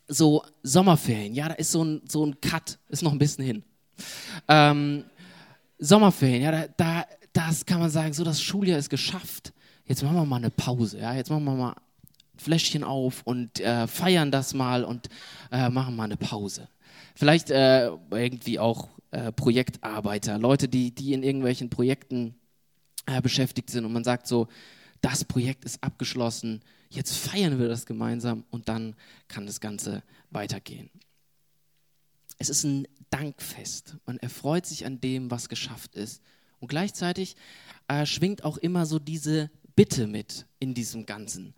so 0.09 0.45
Sommerferien, 0.65 1.35
ja, 1.35 1.49
da 1.49 1.55
ist 1.55 1.71
so 1.71 1.85
ein, 1.85 2.03
so 2.09 2.27
ein 2.27 2.41
Cut, 2.41 2.79
ist 2.89 3.03
noch 3.03 3.13
ein 3.13 3.19
bisschen 3.19 3.45
hin. 3.45 3.63
Ähm, 4.49 5.05
Sommerferien, 5.79 6.43
ja, 6.43 6.51
da, 6.51 6.67
da, 6.77 7.05
das 7.33 7.65
kann 7.65 7.79
man 7.79 7.91
sagen, 7.91 8.13
so 8.13 8.25
das 8.25 8.43
Schuljahr 8.43 8.79
ist 8.79 8.91
geschafft. 8.91 9.53
Jetzt 9.87 10.03
machen 10.03 10.17
wir 10.17 10.25
mal 10.25 10.37
eine 10.37 10.51
Pause, 10.51 10.99
ja, 10.99 11.15
jetzt 11.15 11.31
machen 11.31 11.45
wir 11.45 11.55
mal 11.55 11.77
Fläschchen 12.37 12.83
auf 12.83 13.23
und 13.23 13.61
äh, 13.61 13.87
feiern 13.87 14.33
das 14.33 14.53
mal 14.53 14.83
und 14.83 15.09
äh, 15.53 15.69
machen 15.69 15.95
mal 15.95 16.05
eine 16.05 16.17
Pause. 16.17 16.69
Vielleicht 17.15 17.51
äh, 17.51 17.91
irgendwie 18.11 18.59
auch 18.59 18.89
äh, 19.11 19.33
Projektarbeiter, 19.33 20.39
Leute, 20.39 20.69
die, 20.69 20.95
die 20.95 21.13
in 21.13 21.23
irgendwelchen 21.23 21.71
Projekten 21.71 22.35
äh, 23.07 23.21
beschäftigt 23.21 23.71
sind 23.71 23.85
und 23.85 23.93
man 23.93 24.05
sagt 24.05 24.27
so, 24.27 24.49
das 25.01 25.25
Projekt 25.25 25.65
ist 25.65 25.83
abgeschlossen, 25.83 26.63
jetzt 26.89 27.17
feiern 27.17 27.59
wir 27.59 27.69
das 27.69 27.87
gemeinsam 27.87 28.45
und 28.51 28.69
dann 28.69 28.95
kann 29.29 29.47
das 29.47 29.61
Ganze 29.61 30.03
weitergehen. 30.31 30.91
Es 32.39 32.49
ist 32.49 32.65
ein 32.65 32.87
Dankfest. 33.11 33.97
Man 34.07 34.19
erfreut 34.19 34.67
sich 34.67 34.87
an 34.87 35.01
dem, 35.01 35.31
was 35.31 35.49
geschafft 35.49 35.95
ist. 35.95 36.23
Und 36.61 36.69
gleichzeitig 36.69 37.37
äh, 37.89 38.07
schwingt 38.07 38.45
auch 38.45 38.57
immer 38.57 38.87
so 38.87 38.99
diese 38.99 39.51
Bitte 39.75 40.07
mit 40.07 40.47
in 40.59 40.75
diesem 40.75 41.07
Ganzen. 41.07 41.55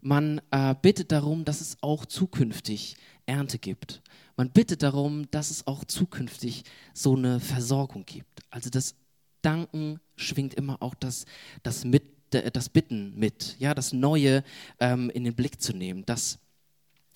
Man 0.00 0.40
äh, 0.50 0.74
bittet 0.80 1.12
darum, 1.12 1.44
dass 1.44 1.60
es 1.60 1.76
auch 1.80 2.06
zukünftig 2.06 2.96
Ernte 3.26 3.58
gibt. 3.58 4.02
Man 4.36 4.50
bittet 4.50 4.82
darum, 4.82 5.30
dass 5.30 5.50
es 5.50 5.66
auch 5.66 5.84
zukünftig 5.84 6.64
so 6.94 7.16
eine 7.16 7.40
Versorgung 7.40 8.06
gibt. 8.06 8.40
Also 8.50 8.70
das 8.70 8.94
Danken 9.42 10.00
schwingt 10.16 10.54
immer 10.54 10.82
auch 10.82 10.94
das, 10.94 11.26
das, 11.62 11.84
mit, 11.84 12.04
das 12.30 12.68
Bitten 12.68 13.18
mit, 13.18 13.56
ja, 13.58 13.74
das 13.74 13.92
Neue 13.92 14.44
ähm, 14.80 15.10
in 15.10 15.24
den 15.24 15.34
Blick 15.34 15.60
zu 15.60 15.72
nehmen. 15.72 16.04
Das 16.06 16.38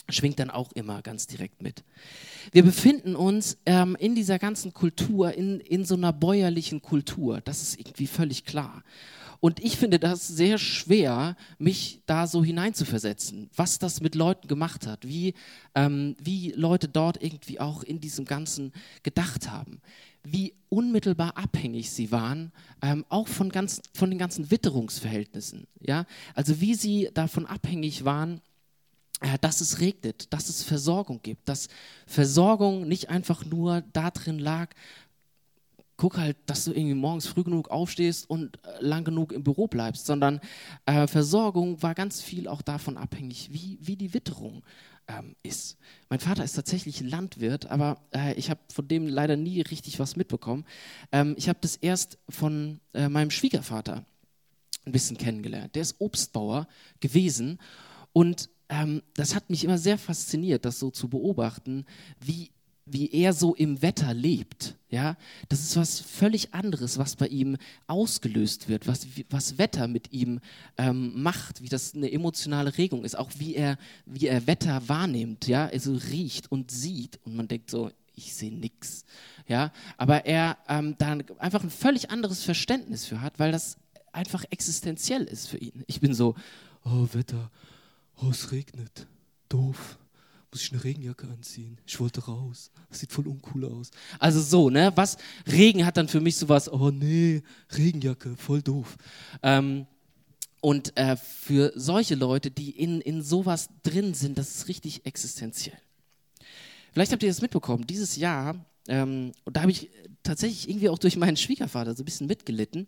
schwingt 0.09 0.39
dann 0.39 0.51
auch 0.51 0.73
immer 0.73 1.03
ganz 1.03 1.27
direkt 1.27 1.63
mit. 1.63 1.85
Wir 2.51 2.63
befinden 2.65 3.17
uns 3.17 3.57
ähm, 3.67 3.97
in 3.99 4.15
dieser 4.15 4.39
ganzen 4.39 4.73
Kultur, 4.73 5.33
in, 5.33 5.61
in 5.61 5.85
so 5.85 5.95
einer 5.95 6.13
bäuerlichen 6.13 6.83
Kultur. 6.83 7.41
Das 7.41 7.63
ist 7.63 7.79
irgendwie 7.79 8.07
völlig 8.07 8.45
klar. 8.45 8.83
Und 9.45 9.59
ich 9.59 9.77
finde 9.77 9.99
das 9.99 10.29
sehr 10.29 10.57
schwer, 10.57 11.37
mich 11.59 12.01
da 12.07 12.29
so 12.29 12.45
hineinzuversetzen, 12.45 13.51
was 13.57 13.81
das 13.81 14.01
mit 14.01 14.15
Leuten 14.15 14.47
gemacht 14.47 14.87
hat, 14.87 15.09
wie, 15.09 15.35
ähm, 15.75 16.15
wie 16.23 16.53
Leute 16.53 16.87
dort 16.87 17.21
irgendwie 17.21 17.59
auch 17.59 17.83
in 17.83 17.99
diesem 17.99 18.25
Ganzen 18.25 18.73
gedacht 19.03 19.51
haben, 19.51 19.81
wie 20.23 20.55
unmittelbar 20.69 21.37
abhängig 21.37 21.91
sie 21.91 22.13
waren, 22.13 22.53
ähm, 22.83 23.05
auch 23.09 23.27
von, 23.27 23.49
ganz, 23.49 23.83
von 23.93 24.11
den 24.11 24.19
ganzen 24.21 24.53
Witterungsverhältnissen. 24.53 25.67
Ja? 25.81 26.07
Also 26.35 26.61
wie 26.61 26.77
sie 26.77 27.11
davon 27.13 27.45
abhängig 27.45 28.05
waren, 28.05 28.41
äh, 29.23 29.39
dass 29.41 29.61
es 29.61 29.81
regnet, 29.81 30.33
dass 30.33 30.51
es 30.51 30.63
Versorgung 30.63 31.21
gibt, 31.21 31.49
dass 31.49 31.69
Versorgung 32.07 32.87
nicht 32.87 33.09
einfach 33.11 33.45
nur 33.45 33.83
darin 33.93 34.39
lag, 34.39 34.71
guck 35.97 36.19
halt, 36.19 36.37
dass 36.47 36.65
du 36.65 36.73
irgendwie 36.73 36.95
morgens 36.95 37.27
früh 37.27 37.45
genug 37.45 37.71
aufstehst 37.71 38.29
und 38.29 38.59
äh, 38.65 38.81
lang 38.81 39.05
genug 39.05 39.33
im 39.33 39.43
Büro 39.45 39.67
bleibst, 39.67 40.07
sondern 40.07 40.41
äh, 40.87 41.07
Versorgung 41.07 41.83
war 41.83 41.95
ganz 41.95 42.21
viel 42.21 42.49
auch 42.49 42.63
davon 42.63 42.97
abhängig, 42.97 43.51
wie, 43.53 43.79
wie 43.81 43.97
die 43.97 44.15
Witterung 44.15 44.63
ähm, 45.09 45.37
ist. 45.43 45.77
Mein 46.09 46.21
Vater 46.21 46.45
ist 46.45 46.55
tatsächlich 46.55 47.01
Landwirt, 47.01 47.67
aber 47.67 48.01
äh, 48.15 48.35
ich 48.35 48.51
habe 48.51 48.61
von 48.73 48.87
dem 48.89 49.07
leider 49.07 49.37
nie 49.37 49.61
richtig 49.61 49.99
was 49.99 50.17
mitbekommen. 50.17 50.65
Ähm, 51.11 51.35
ich 51.37 51.49
habe 51.49 51.59
das 51.61 51.77
erst 51.77 52.19
von 52.29 52.81
äh, 52.95 53.09
meinem 53.09 53.31
Schwiegervater 53.31 54.05
ein 54.85 54.93
bisschen 54.93 55.17
kennengelernt. 55.17 55.75
Der 55.75 55.83
ist 55.83 55.97
Obstbauer 56.01 56.67
gewesen 57.01 57.59
und 58.13 58.51
ähm, 58.69 59.03
das 59.15 59.35
hat 59.35 59.51
mich 59.51 59.65
immer 59.65 59.79
sehr 59.79 59.99
fasziniert, 59.99 60.65
das 60.65 60.79
so 60.79 60.91
zu 60.91 61.09
beobachten, 61.09 61.85
wie, 62.21 62.51
wie 62.85 63.11
er 63.13 63.33
so 63.33 63.55
im 63.55 63.81
Wetter 63.83 64.13
lebt. 64.15 64.77
Ja, 64.89 65.17
das 65.49 65.61
ist 65.61 65.77
was 65.77 66.01
völlig 66.01 66.53
anderes, 66.53 66.99
was 66.99 67.17
bei 67.17 67.29
ihm 67.29 67.57
ausgelöst 67.87 68.69
wird, 68.69 68.87
was, 68.87 69.07
was 69.31 69.57
Wetter 69.57 69.89
mit 69.89 70.13
ihm 70.13 70.41
ähm, 70.77 71.23
macht, 71.23 71.63
wie 71.63 71.69
das 71.69 71.95
eine 71.95 72.13
emotionale 72.13 72.77
Regung 72.77 73.05
ist, 73.05 73.17
auch 73.17 73.31
wie 73.39 73.55
er, 73.55 73.79
wie 74.05 74.27
er 74.27 74.47
Wetter 74.47 74.89
wahrnimmt, 74.89 75.47
ja, 75.47 75.67
also 75.67 75.95
riecht 75.95 76.53
und 76.53 76.71
sieht 76.71 77.21
und 77.25 77.37
man 77.37 77.49
denkt 77.49 77.71
so, 77.71 77.91
ich 78.15 78.35
sehe 78.35 78.53
nichts. 78.53 79.05
Ja, 79.49 79.73
aber 79.97 80.27
er 80.27 80.59
ähm, 80.69 80.97
da 80.99 81.17
einfach 81.39 81.63
ein 81.63 81.71
völlig 81.71 82.11
anderes 82.11 82.43
Verständnis 82.43 83.07
für 83.07 83.23
hat, 83.23 83.39
weil 83.39 83.53
das 83.53 83.79
einfach 84.13 84.45
existenziell 84.51 85.25
ist 85.25 85.49
für 85.49 85.59
ihn. 85.59 85.85
Ich 85.87 86.01
bin 86.01 86.13
so, 86.13 86.35
oh 86.85 87.09
Wetter, 87.13 87.51
oh 88.23 88.29
es 88.29 88.53
regnet, 88.53 89.07
doof, 89.49 89.99
muss 90.53 90.63
ich 90.63 90.73
eine 90.73 90.85
Regenjacke 90.85 91.27
anziehen? 91.29 91.79
Ich 91.87 91.99
wollte 91.99 92.27
raus. 92.27 92.71
Das 92.91 93.01
sieht 93.01 93.11
voll 93.11 93.27
uncool 93.27 93.65
aus. 93.65 93.91
Also 94.19 94.41
so, 94.41 94.69
ne? 94.69 94.93
Was 94.95 95.17
Regen 95.51 95.87
hat 95.87 95.97
dann 95.97 96.09
für 96.09 96.21
mich 96.21 96.37
sowas, 96.37 96.71
oh 96.71 96.91
nee, 96.91 97.43
Regenjacke, 97.75 98.37
voll 98.37 98.61
doof. 98.61 98.99
Ähm, 99.43 99.87
und 100.61 100.97
äh, 100.97 101.17
für 101.17 101.73
solche 101.75 102.15
Leute, 102.15 102.51
die 102.51 102.71
in, 102.71 103.01
in 103.01 103.23
sowas 103.23 103.71
drin 103.83 104.13
sind, 104.15 104.37
das 104.37 104.55
ist 104.55 104.69
richtig 104.69 105.07
existenziell. 105.07 105.79
Vielleicht 106.93 107.13
habt 107.13 107.23
ihr 107.23 107.31
das 107.31 107.41
mitbekommen, 107.41 107.87
dieses 107.87 108.17
Jahr, 108.17 108.65
ähm, 108.89 109.33
und 109.45 109.57
da 109.57 109.63
habe 109.63 109.73
ich 109.73 109.91
tatsächlich 110.23 110.69
irgendwie 110.69 110.91
auch 110.91 110.99
durch 110.99 111.17
meinen 111.17 111.39
Schwiegervater 111.39 111.95
so 111.95 112.03
ein 112.03 112.05
bisschen 112.05 112.27
mitgelitten, 112.27 112.87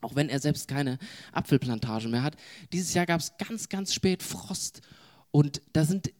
auch 0.00 0.16
wenn 0.16 0.28
er 0.28 0.40
selbst 0.40 0.66
keine 0.66 0.98
Apfelplantagen 1.32 2.10
mehr 2.10 2.24
hat. 2.24 2.36
Dieses 2.72 2.92
Jahr 2.94 3.06
gab 3.06 3.20
es 3.20 3.38
ganz, 3.38 3.68
ganz 3.68 3.94
spät 3.94 4.24
Frost 4.24 4.82
und 5.30 5.62
da 5.72 5.84
sind 5.84 6.10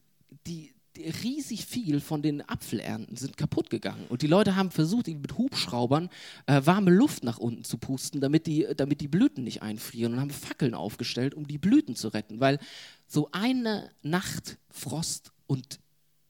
die, 0.46 0.72
die, 0.96 1.08
riesig 1.08 1.66
viel 1.66 2.00
von 2.00 2.22
den 2.22 2.46
Apfelernten 2.48 3.16
sind 3.16 3.36
kaputt 3.36 3.70
gegangen. 3.70 4.06
Und 4.08 4.22
die 4.22 4.26
Leute 4.26 4.56
haben 4.56 4.70
versucht, 4.70 5.06
mit 5.06 5.38
Hubschraubern 5.38 6.10
äh, 6.46 6.60
warme 6.64 6.90
Luft 6.90 7.24
nach 7.24 7.38
unten 7.38 7.64
zu 7.64 7.78
pusten, 7.78 8.20
damit 8.20 8.46
die, 8.46 8.66
damit 8.76 9.00
die 9.00 9.08
Blüten 9.08 9.44
nicht 9.44 9.62
einfrieren 9.62 10.14
und 10.14 10.20
haben 10.20 10.30
Fackeln 10.30 10.74
aufgestellt, 10.74 11.34
um 11.34 11.46
die 11.46 11.58
Blüten 11.58 11.94
zu 11.96 12.08
retten. 12.08 12.40
Weil 12.40 12.58
so 13.06 13.28
eine 13.32 13.90
Nacht 14.02 14.58
Frost 14.70 15.32
und 15.46 15.80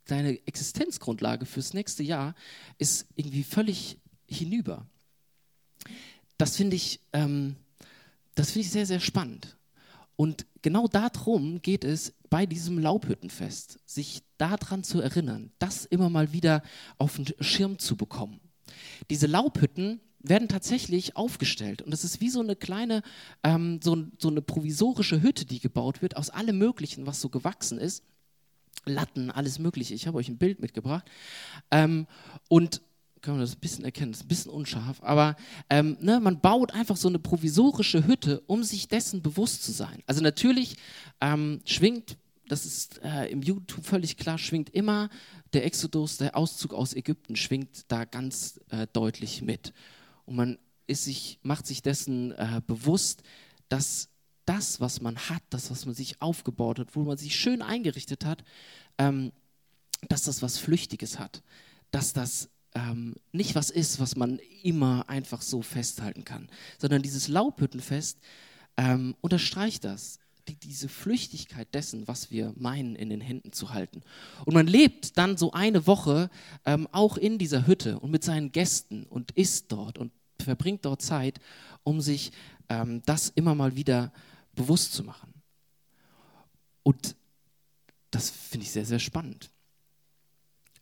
deine 0.07 0.46
Existenzgrundlage 0.46 1.46
fürs 1.46 1.75
nächste 1.75 2.03
Jahr 2.03 2.35
ist 2.79 3.07
irgendwie 3.14 3.44
völlig 3.44 3.99
hinüber. 4.27 4.87
Das 6.38 6.57
finde 6.57 6.77
ich, 6.77 7.01
ähm, 7.12 7.57
das 8.35 8.51
finde 8.51 8.66
ich 8.66 8.73
sehr, 8.73 8.87
sehr 8.87 9.01
spannend. 9.01 9.57
Und 10.16 10.46
genau 10.62 10.88
darum 10.88 11.62
geht 11.62 11.85
es 11.85 12.12
bei 12.30 12.46
diesem 12.46 12.78
Laubhüttenfest, 12.78 13.80
sich 13.84 14.22
daran 14.38 14.84
zu 14.84 15.00
erinnern, 15.00 15.52
das 15.58 15.84
immer 15.84 16.08
mal 16.08 16.32
wieder 16.32 16.62
auf 16.96 17.16
den 17.16 17.26
Schirm 17.40 17.78
zu 17.78 17.96
bekommen. 17.96 18.40
Diese 19.10 19.26
Laubhütten 19.26 20.00
werden 20.20 20.48
tatsächlich 20.48 21.16
aufgestellt 21.16 21.82
und 21.82 21.90
das 21.90 22.04
ist 22.04 22.20
wie 22.20 22.30
so 22.30 22.40
eine 22.40 22.54
kleine, 22.54 23.02
ähm, 23.42 23.80
so, 23.82 24.04
so 24.18 24.28
eine 24.28 24.42
provisorische 24.42 25.22
Hütte, 25.22 25.44
die 25.44 25.60
gebaut 25.60 26.02
wird 26.02 26.16
aus 26.16 26.30
allem 26.30 26.58
Möglichen, 26.58 27.06
was 27.06 27.20
so 27.20 27.28
gewachsen 27.28 27.78
ist. 27.78 28.04
Latten, 28.86 29.30
alles 29.30 29.58
Mögliche. 29.58 29.94
Ich 29.94 30.06
habe 30.06 30.18
euch 30.18 30.28
ein 30.28 30.38
Bild 30.38 30.60
mitgebracht. 30.60 31.04
Ähm, 31.70 32.06
und 32.48 32.80
kann 33.20 33.34
man 33.34 33.40
das 33.42 33.54
ein 33.54 33.60
bisschen 33.60 33.84
erkennen, 33.84 34.12
das 34.12 34.20
ist 34.20 34.24
ein 34.24 34.28
bisschen 34.28 34.50
unscharf, 34.50 35.02
aber 35.02 35.36
ähm, 35.68 35.98
ne, 36.00 36.20
man 36.20 36.40
baut 36.40 36.72
einfach 36.72 36.96
so 36.96 37.08
eine 37.08 37.18
provisorische 37.18 38.06
Hütte, 38.06 38.40
um 38.46 38.62
sich 38.64 38.88
dessen 38.88 39.20
bewusst 39.20 39.62
zu 39.62 39.72
sein. 39.72 40.02
Also 40.06 40.22
natürlich 40.22 40.76
ähm, 41.20 41.60
schwingt, 41.66 42.16
das 42.50 42.66
ist 42.66 43.00
äh, 43.04 43.26
im 43.26 43.42
Judentum 43.42 43.84
völlig 43.84 44.16
klar, 44.16 44.36
schwingt 44.36 44.70
immer 44.70 45.08
der 45.52 45.64
Exodus, 45.64 46.16
der 46.16 46.36
Auszug 46.36 46.74
aus 46.74 46.94
Ägypten, 46.94 47.36
schwingt 47.36 47.84
da 47.88 48.04
ganz 48.04 48.60
äh, 48.70 48.86
deutlich 48.92 49.40
mit. 49.42 49.72
Und 50.24 50.36
man 50.36 50.58
ist 50.88 51.04
sich, 51.04 51.38
macht 51.42 51.66
sich 51.66 51.82
dessen 51.82 52.32
äh, 52.32 52.60
bewusst, 52.66 53.22
dass 53.68 54.08
das, 54.46 54.80
was 54.80 55.00
man 55.00 55.16
hat, 55.16 55.42
das, 55.50 55.70
was 55.70 55.86
man 55.86 55.94
sich 55.94 56.20
aufgebaut 56.20 56.80
hat, 56.80 56.96
wo 56.96 57.02
man 57.02 57.16
sich 57.16 57.36
schön 57.36 57.62
eingerichtet 57.62 58.24
hat, 58.24 58.42
ähm, 58.98 59.32
dass 60.08 60.22
das 60.22 60.42
was 60.42 60.58
Flüchtiges 60.58 61.18
hat, 61.18 61.42
dass 61.92 62.12
das 62.12 62.48
ähm, 62.74 63.14
nicht 63.32 63.54
was 63.54 63.70
ist, 63.70 64.00
was 64.00 64.16
man 64.16 64.40
immer 64.62 65.08
einfach 65.08 65.42
so 65.42 65.62
festhalten 65.62 66.24
kann, 66.24 66.48
sondern 66.78 67.02
dieses 67.02 67.28
Laubhüttenfest 67.28 68.18
ähm, 68.76 69.14
unterstreicht 69.20 69.84
das, 69.84 70.19
die, 70.48 70.57
diese 70.57 70.88
Flüchtigkeit 70.88 71.72
dessen, 71.74 72.09
was 72.09 72.31
wir 72.31 72.53
meinen, 72.57 72.96
in 72.96 73.11
den 73.11 73.20
Händen 73.20 73.53
zu 73.53 73.70
halten. 73.70 74.03
Und 74.44 74.55
man 74.55 74.66
lebt 74.66 75.16
dann 75.18 75.37
so 75.37 75.53
eine 75.53 75.87
Woche 75.87 76.31
ähm, 76.64 76.88
auch 76.92 77.16
in 77.16 77.38
dieser 77.38 77.66
Hütte 77.66 77.98
und 78.00 78.11
mit 78.11 78.24
seinen 78.24 78.53
Gästen 78.53 79.05
und 79.05 79.33
isst 79.33 79.70
dort 79.72 79.98
und 79.98 80.12
verbringt 80.40 80.85
dort 80.85 81.03
Zeit, 81.03 81.40
um 81.83 82.00
sich 82.00 82.33
ähm, 82.68 83.03
das 83.07 83.31
immer 83.35 83.55
mal 83.55 83.76
wieder 83.76 84.12
bewusst 84.55 84.92
zu 84.92 85.05
machen. 85.05 85.35
Und 86.83 87.16
das 88.11 88.31
finde 88.31 88.64
ich 88.64 88.72
sehr, 88.72 88.87
sehr 88.87 88.98
spannend. 88.98 89.50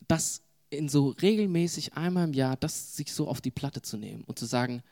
Das 0.06 0.42
in 0.70 0.88
so 0.88 1.08
regelmäßig 1.08 1.94
einmal 1.94 2.24
im 2.24 2.34
Jahr, 2.34 2.56
das 2.56 2.96
sich 2.96 3.12
so 3.12 3.28
auf 3.28 3.40
die 3.40 3.50
Platte 3.50 3.82
zu 3.82 3.96
nehmen 3.96 4.24
und 4.24 4.38
zu 4.38 4.46
sagen, 4.46 4.82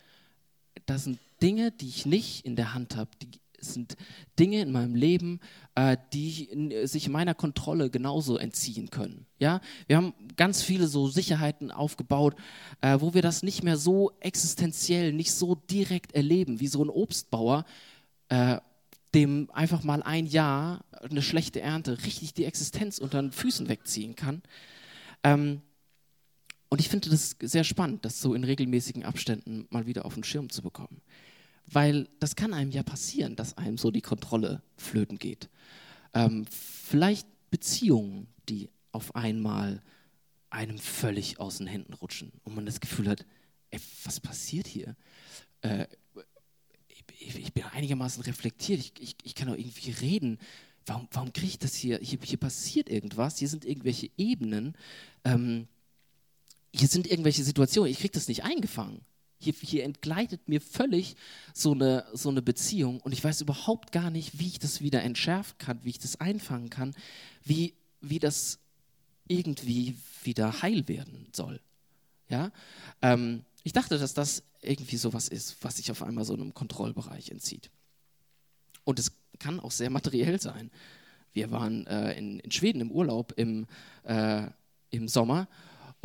das 0.87 1.05
sind 1.05 1.18
Dinge, 1.42 1.70
die 1.72 1.88
ich 1.88 2.07
nicht 2.07 2.44
in 2.44 2.57
der 2.57 2.74
Hand 2.74 2.96
habe, 2.96 3.11
die 3.20 3.40
sind 3.60 3.96
Dinge 4.38 4.60
in 4.60 4.72
meinem 4.72 4.94
Leben, 4.94 5.40
äh, 5.74 5.96
die 6.12 6.84
sich 6.84 7.08
meiner 7.08 7.34
Kontrolle 7.34 7.90
genauso 7.90 8.36
entziehen 8.36 8.90
können. 8.90 9.26
Ja, 9.38 9.60
wir 9.86 9.96
haben 9.96 10.14
ganz 10.36 10.62
viele 10.62 10.86
so 10.86 11.08
Sicherheiten 11.08 11.70
aufgebaut, 11.70 12.36
äh, 12.80 12.98
wo 13.00 13.14
wir 13.14 13.22
das 13.22 13.42
nicht 13.42 13.62
mehr 13.62 13.76
so 13.76 14.12
existenziell, 14.20 15.12
nicht 15.12 15.32
so 15.32 15.54
direkt 15.54 16.14
erleben, 16.14 16.60
wie 16.60 16.68
so 16.68 16.82
ein 16.84 16.90
Obstbauer, 16.90 17.64
äh, 18.28 18.58
dem 19.14 19.50
einfach 19.52 19.82
mal 19.82 20.02
ein 20.02 20.26
Jahr 20.26 20.84
eine 21.02 21.22
schlechte 21.22 21.60
Ernte 21.60 22.04
richtig 22.04 22.34
die 22.34 22.44
Existenz 22.44 22.98
unter 22.98 23.20
den 23.22 23.32
Füßen 23.32 23.68
wegziehen 23.68 24.14
kann. 24.16 24.42
Ähm, 25.22 25.62
und 26.68 26.80
ich 26.80 26.88
finde 26.88 27.10
das 27.10 27.36
sehr 27.40 27.64
spannend, 27.64 28.04
das 28.04 28.20
so 28.20 28.34
in 28.34 28.44
regelmäßigen 28.44 29.04
Abständen 29.04 29.66
mal 29.70 29.86
wieder 29.86 30.04
auf 30.04 30.14
den 30.14 30.24
Schirm 30.24 30.50
zu 30.50 30.62
bekommen. 30.62 31.00
Weil 31.66 32.09
das 32.20 32.37
kann 32.37 32.55
einem 32.55 32.70
ja 32.70 32.83
passieren, 32.83 33.37
dass 33.37 33.59
einem 33.59 33.76
so 33.76 33.90
die 33.90 34.02
Kontrolle 34.02 34.62
flöten 34.76 35.18
geht. 35.18 35.48
Ähm, 36.14 36.46
vielleicht 36.50 37.26
Beziehungen, 37.50 38.29
die 38.48 38.70
auf 38.92 39.14
einmal 39.14 39.83
einem 40.50 40.79
völlig 40.79 41.38
aus 41.40 41.59
den 41.59 41.66
Händen 41.66 41.92
rutschen 41.92 42.33
und 42.44 42.55
man 42.55 42.66
das 42.66 42.81
Gefühl 42.81 43.09
hat, 43.09 43.26
ey, 43.70 43.81
was 44.05 44.20
passiert 44.20 44.66
hier? 44.66 44.96
Äh, 45.61 45.87
ich, 47.18 47.37
ich, 47.37 47.52
bin 47.52 47.64
einigermaßen 47.64 48.22
reflektiert, 48.22 48.81
ich, 48.81 48.92
ich, 49.00 49.16
ich 49.22 49.35
kann 49.35 49.48
auch 49.48 49.57
irgendwie 49.57 49.90
reden. 49.90 50.38
Warum, 50.87 51.09
warum 51.11 51.33
kriege 51.33 51.48
ich 51.48 51.59
das 51.59 51.74
hier? 51.74 51.98
hier? 52.00 52.18
hier? 52.22 52.38
passiert 52.38 52.88
irgendwas, 52.88 53.38
hier 53.38 53.48
sind 53.48 53.64
irgendwelche 53.64 54.11
Ebenen. 54.16 54.76
Ähm, 55.24 55.66
hier 56.72 56.88
sind 56.88 57.07
irgendwelche 57.07 57.42
Situationen, 57.42 57.90
ich 57.90 57.98
kriege 57.98 58.12
das 58.12 58.29
nicht 58.29 58.44
eingefangen. 58.44 59.00
Hier, 59.38 59.53
hier, 59.61 59.85
entgleitet 59.85 60.49
mir 60.49 60.61
völlig 60.61 61.16
so 61.53 61.72
eine, 61.72 62.07
so 62.14 62.31
eine 62.31 62.42
Beziehung 62.42 63.01
und 63.01 63.12
ich 63.12 63.22
weiß 63.22 63.42
überhaupt 63.42 63.92
gar 63.92 64.11
nicht, 64.11 64.38
wie 64.38 64.46
ich 64.46 64.59
das 64.59 64.81
wieder 64.81 65.03
entschärfen 65.03 65.59
kann, 65.59 65.79
wie 65.83 65.90
ich 65.90 65.99
das 65.99 66.20
einfangen 66.20 66.70
kann, 66.70 66.94
wie, 67.44 67.75
wie 68.01 68.18
das 68.18 68.59
irgendwie 69.29 69.96
wieder 70.22 70.62
heil 70.62 70.88
werden 70.88 71.29
soll. 71.33 71.61
Ja? 72.29 72.51
Ähm, 73.03 73.44
ich 73.62 73.72
dachte, 73.72 73.99
dass 73.99 74.14
das 74.14 74.42
irgendwie 74.62 74.96
sowas 74.96 75.29
ist, 75.29 75.57
was 75.62 75.77
sich 75.77 75.90
auf 75.90 76.03
einmal 76.03 76.25
so 76.25 76.35
einem 76.35 76.55
Kontrollbereich 76.55 77.31
entzieht. 77.31 77.70
Und 78.85 78.99
es 78.99 79.12
kann 79.38 79.61
auch 79.61 79.70
sehr 79.70 79.90
materiell 79.90 80.40
sein. 80.40 80.70
Wir 81.33 81.51
waren 81.51 81.87
äh, 81.87 82.16
in, 82.16 82.38
in, 82.40 82.51
Schweden 82.51 82.81
im 82.81 82.90
Urlaub 82.90 83.33
im, 83.37 83.66
äh, 84.05 84.46
im 84.90 85.09
Sommer 85.09 85.49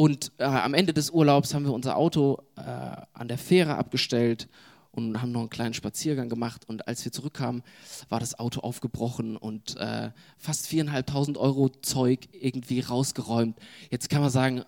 und 0.02 0.32
äh, 0.40 0.46
am 0.46 0.74
Ende 0.74 0.96
des 0.96 1.12
Urlaubs 1.12 1.54
haben 1.54 1.64
wir 1.64 1.74
unser 1.74 1.96
Auto 1.96 2.40
äh, 2.56 2.62
an 3.14 3.28
der 3.28 3.38
Fähre 3.38 3.76
abgestellt 3.76 4.50
und 4.90 5.22
haben 5.22 5.32
noch 5.32 5.42
einen 5.42 5.52
kleinen 5.52 5.76
Spaziergang 5.76 6.28
gemacht. 6.28 6.68
Und 6.68 6.88
als 6.88 7.06
wir 7.06 7.12
zurückkamen, 7.12 7.62
war 8.10 8.20
das 8.20 8.40
Auto 8.40 8.62
aufgebrochen 8.62 9.38
und 9.38 9.78
äh, 9.78 10.10
fast 10.40 10.66
viereinhalbtausend 10.66 11.38
Euro 11.38 11.70
Zeug 11.70 12.30
irgendwie 12.32 12.80
rausgeräumt. 12.80 13.60
Jetzt 13.92 14.10
kann 14.10 14.22
man 14.22 14.32
sagen, 14.32 14.64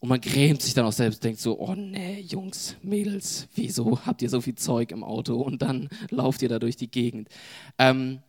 und 0.00 0.08
man 0.08 0.22
grämt 0.22 0.62
sich 0.62 0.72
dann 0.72 0.86
auch 0.86 0.92
selbst, 0.92 1.22
denkt 1.22 1.40
so, 1.40 1.60
oh 1.60 1.74
nee, 1.74 2.20
Jungs, 2.20 2.76
Mädels, 2.82 3.48
wieso 3.54 4.00
habt 4.06 4.22
ihr 4.22 4.30
so 4.30 4.40
viel 4.40 4.54
Zeug 4.54 4.90
im 4.90 5.04
Auto? 5.04 5.38
Und 5.38 5.60
dann 5.60 5.90
lauft 6.08 6.40
ihr 6.40 6.48
da 6.48 6.58
durch 6.58 6.76
die 6.76 6.90
Gegend. 6.90 7.28
Ähm, 7.76 8.22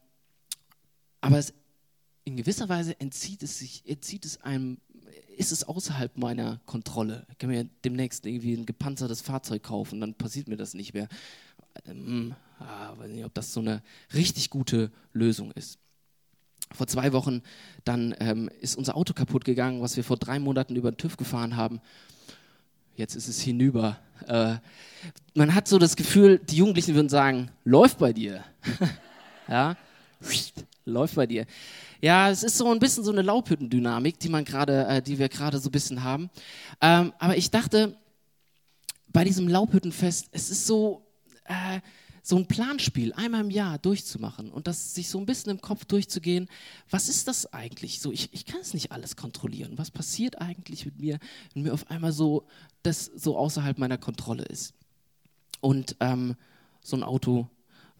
aber 1.21 1.37
es, 1.37 1.53
in 2.25 2.35
gewisser 2.35 2.67
Weise 2.67 2.99
entzieht 2.99 3.43
es 3.43 3.59
sich, 3.59 3.83
entzieht 3.85 4.25
es 4.25 4.41
einem 4.41 4.79
ist 5.37 5.51
es 5.51 5.63
außerhalb 5.63 6.17
meiner 6.17 6.59
Kontrolle. 6.65 7.25
Ich 7.31 7.37
kann 7.37 7.49
mir 7.49 7.67
demnächst 7.83 8.25
irgendwie 8.25 8.53
ein 8.53 8.65
gepanzertes 8.65 9.21
Fahrzeug 9.21 9.63
kaufen, 9.63 9.99
dann 9.99 10.13
passiert 10.13 10.47
mir 10.47 10.57
das 10.57 10.73
nicht 10.73 10.93
mehr. 10.93 11.07
Ähm, 11.85 12.35
ah, 12.59 12.93
weiß 12.97 13.11
nicht, 13.11 13.25
ob 13.25 13.33
das 13.33 13.53
so 13.53 13.59
eine 13.59 13.81
richtig 14.13 14.49
gute 14.49 14.91
Lösung 15.13 15.51
ist. 15.51 15.79
vor 16.71 16.87
zwei 16.87 17.13
Wochen, 17.13 17.43
dann 17.83 18.15
ähm, 18.19 18.49
ist 18.59 18.75
unser 18.77 18.95
Auto 18.95 19.13
kaputt 19.13 19.45
gegangen, 19.45 19.81
was 19.81 19.95
wir 19.95 20.03
vor 20.03 20.17
drei 20.17 20.39
Monaten 20.39 20.75
über 20.75 20.91
den 20.91 20.97
TÜV 20.97 21.17
gefahren 21.17 21.55
haben. 21.55 21.81
Jetzt 22.95 23.15
ist 23.15 23.27
es 23.27 23.41
hinüber. 23.41 23.99
Äh, 24.27 24.55
man 25.33 25.53
hat 25.53 25.67
so 25.67 25.77
das 25.77 25.95
Gefühl, 25.95 26.39
die 26.39 26.57
Jugendlichen 26.57 26.95
würden 26.95 27.09
sagen, 27.09 27.51
läuft 27.63 27.99
bei 27.99 28.13
dir. 28.13 28.43
ja, 29.47 29.75
läuft 30.85 31.15
bei 31.15 31.27
dir. 31.27 31.45
Ja, 32.01 32.29
es 32.29 32.43
ist 32.43 32.57
so 32.57 32.71
ein 32.71 32.79
bisschen 32.79 33.03
so 33.03 33.11
eine 33.11 33.21
Laubhüttendynamik, 33.21 34.19
die 34.19 34.29
man 34.29 34.45
gerade, 34.45 34.85
äh, 34.87 35.01
die 35.01 35.19
wir 35.19 35.29
gerade 35.29 35.59
so 35.59 35.69
ein 35.69 35.71
bisschen 35.71 36.03
haben. 36.03 36.29
Ähm, 36.81 37.13
aber 37.19 37.37
ich 37.37 37.51
dachte, 37.51 37.97
bei 39.07 39.23
diesem 39.23 39.47
Laubhüttenfest, 39.47 40.29
es 40.31 40.49
ist 40.49 40.65
so, 40.65 41.05
äh, 41.45 41.79
so 42.25 42.37
ein 42.37 42.47
Planspiel 42.47 43.11
einmal 43.13 43.41
im 43.41 43.49
Jahr 43.49 43.77
durchzumachen 43.77 44.49
und 44.49 44.67
das 44.67 44.95
sich 44.95 45.09
so 45.09 45.19
ein 45.19 45.25
bisschen 45.25 45.51
im 45.51 45.61
Kopf 45.61 45.83
durchzugehen, 45.85 46.47
was 46.89 47.09
ist 47.09 47.27
das 47.27 47.51
eigentlich? 47.53 47.99
So, 47.99 48.11
ich, 48.13 48.33
ich 48.33 48.45
kann 48.45 48.61
es 48.61 48.73
nicht 48.73 48.93
alles 48.93 49.17
kontrollieren. 49.17 49.77
Was 49.77 49.91
passiert 49.91 50.39
eigentlich 50.39 50.85
mit 50.85 50.99
mir, 50.99 51.19
wenn 51.53 51.63
mir 51.63 51.73
auf 51.73 51.91
einmal 51.91 52.13
so 52.13 52.47
das 52.81 53.05
so 53.05 53.37
außerhalb 53.37 53.77
meiner 53.77 53.97
Kontrolle 53.97 54.43
ist? 54.43 54.73
Und 55.59 55.97
ähm, 55.99 56.35
so 56.81 56.95
ein 56.95 57.03
Auto, 57.03 57.49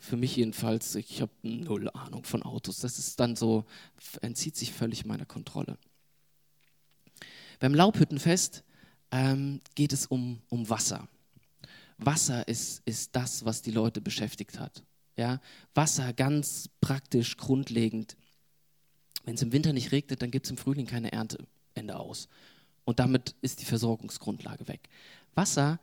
für 0.04 0.18
mich 0.18 0.36
jedenfalls, 0.36 0.96
ich 0.96 1.22
habe 1.22 1.32
null 1.44 1.90
Ahnung 1.90 2.26
von 2.26 2.44
Autos. 2.44 2.80
Das 2.80 3.00
ist 3.00 3.20
dann 3.22 3.38
so, 3.38 3.64
entzieht 4.22 4.58
sich 4.58 4.74
völlig 4.74 5.06
meiner 5.06 5.26
Kontrolle. 5.26 5.78
Beim 7.60 7.74
Laubhüttenfest 7.74 8.66
ähm, 9.12 9.62
geht 9.76 9.94
es 9.94 10.06
um, 10.06 10.42
um 10.50 10.70
Wasser. 10.70 11.08
Wasser 11.98 12.46
ist, 12.50 12.82
ist 12.86 13.16
das, 13.16 13.46
was 13.46 13.62
die 13.62 13.72
Leute 13.72 14.02
beschäftigt 14.02 14.60
hat. 14.60 14.84
Ja? 15.16 15.40
Wasser 15.74 16.12
ganz 16.12 16.70
praktisch, 16.82 17.38
grundlegend. 17.38 18.18
Wenn 19.24 19.36
es 19.36 19.42
im 19.42 19.54
Winter 19.54 19.72
nicht 19.72 19.94
regnet, 19.94 20.22
dann 20.22 20.32
gibt 20.32 20.48
es 20.48 20.52
im 20.52 20.58
Frühling 20.58 20.86
keine 20.86 21.14
Ernte. 21.14 21.48
Ende 21.76 21.98
aus. 21.98 22.28
Und 22.84 23.00
damit 23.00 23.36
ist 23.42 23.62
die 23.62 23.66
Versorgungsgrundlage 23.66 24.68
weg. 24.68 24.90
Wasser 25.34 25.80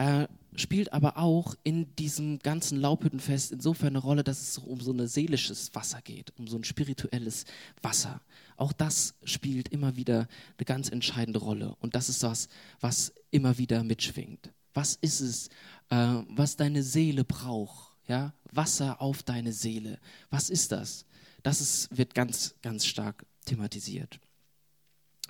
äh, 0.00 0.28
spielt 0.56 0.94
aber 0.94 1.18
auch 1.18 1.54
in 1.62 1.94
diesem 1.96 2.38
ganzen 2.38 2.80
Laubhüttenfest 2.80 3.52
insofern 3.52 3.88
eine 3.88 3.98
Rolle, 3.98 4.24
dass 4.24 4.40
es 4.40 4.58
um 4.58 4.80
so 4.80 4.92
ein 4.92 5.06
seelisches 5.06 5.74
Wasser 5.74 6.00
geht, 6.00 6.32
um 6.38 6.48
so 6.48 6.56
ein 6.56 6.64
spirituelles 6.64 7.44
Wasser. 7.82 8.22
Auch 8.56 8.72
das 8.72 9.14
spielt 9.24 9.68
immer 9.68 9.96
wieder 9.96 10.26
eine 10.56 10.64
ganz 10.64 10.88
entscheidende 10.88 11.38
Rolle. 11.38 11.76
Und 11.80 11.94
das 11.94 12.08
ist 12.08 12.22
das, 12.22 12.48
was 12.80 13.12
immer 13.30 13.58
wieder 13.58 13.84
mitschwingt. 13.84 14.50
Was 14.72 14.96
ist 15.02 15.20
es, 15.20 15.48
äh, 15.90 16.22
was 16.28 16.56
deine 16.56 16.82
Seele 16.82 17.24
braucht? 17.24 17.94
Ja? 18.08 18.32
Wasser 18.50 19.02
auf 19.02 19.22
deine 19.22 19.52
Seele. 19.52 19.98
Was 20.30 20.48
ist 20.48 20.72
das? 20.72 21.04
Das 21.42 21.60
ist, 21.60 21.96
wird 21.96 22.14
ganz, 22.14 22.54
ganz 22.62 22.86
stark 22.86 23.26
thematisiert. 23.44 24.18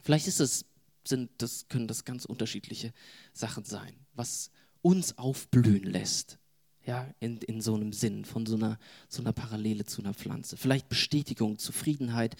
Vielleicht 0.03 0.29
ist 0.29 0.41
es, 0.41 0.65
sind, 1.05 1.31
das 1.39 1.67
können 1.69 1.89
das 1.89 2.05
ganz 2.05 2.25
unterschiedliche 2.25 2.93
Sachen 3.33 3.65
sein, 3.65 3.95
was 4.15 4.51
uns 4.83 5.19
aufblühen 5.19 5.85
lässt. 5.85 6.39
Ja, 6.87 7.07
in, 7.21 7.37
in 7.39 7.61
so 7.61 7.75
einem 7.75 7.93
Sinn, 7.93 8.25
von 8.25 8.47
so 8.47 8.57
einer, 8.57 8.79
so 9.09 9.23
einer 9.23 9.33
Parallele 9.33 9.85
zu 9.85 10.03
einer 10.03 10.15
Pflanze. 10.15 10.57
Vielleicht 10.57 10.89
Bestätigung, 10.89 11.59
Zufriedenheit, 11.59 12.37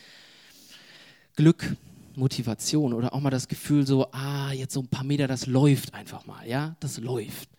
Glück, 1.37 1.77
Motivation 2.17 2.93
oder 2.93 3.15
auch 3.15 3.21
mal 3.21 3.31
das 3.31 3.49
Gefühl 3.49 3.87
so, 3.87 4.11
ah, 4.13 4.53
jetzt 4.53 4.75
so 4.75 4.81
ein 4.81 4.89
paar 4.89 5.05
Meter, 5.05 5.29
das 5.29 5.47
läuft 5.47 5.95
einfach 5.95 6.27
mal, 6.27 6.49
ja, 6.49 6.77
das 6.81 6.99
läuft. 6.99 7.51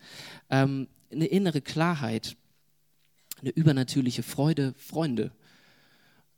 Ähm, 0.50 0.88
eine 1.12 1.26
innere 1.26 1.62
Klarheit, 1.62 2.36
eine 3.42 3.52
übernatürliche 3.52 4.24
Freude, 4.24 4.74
Freunde. 4.78 5.32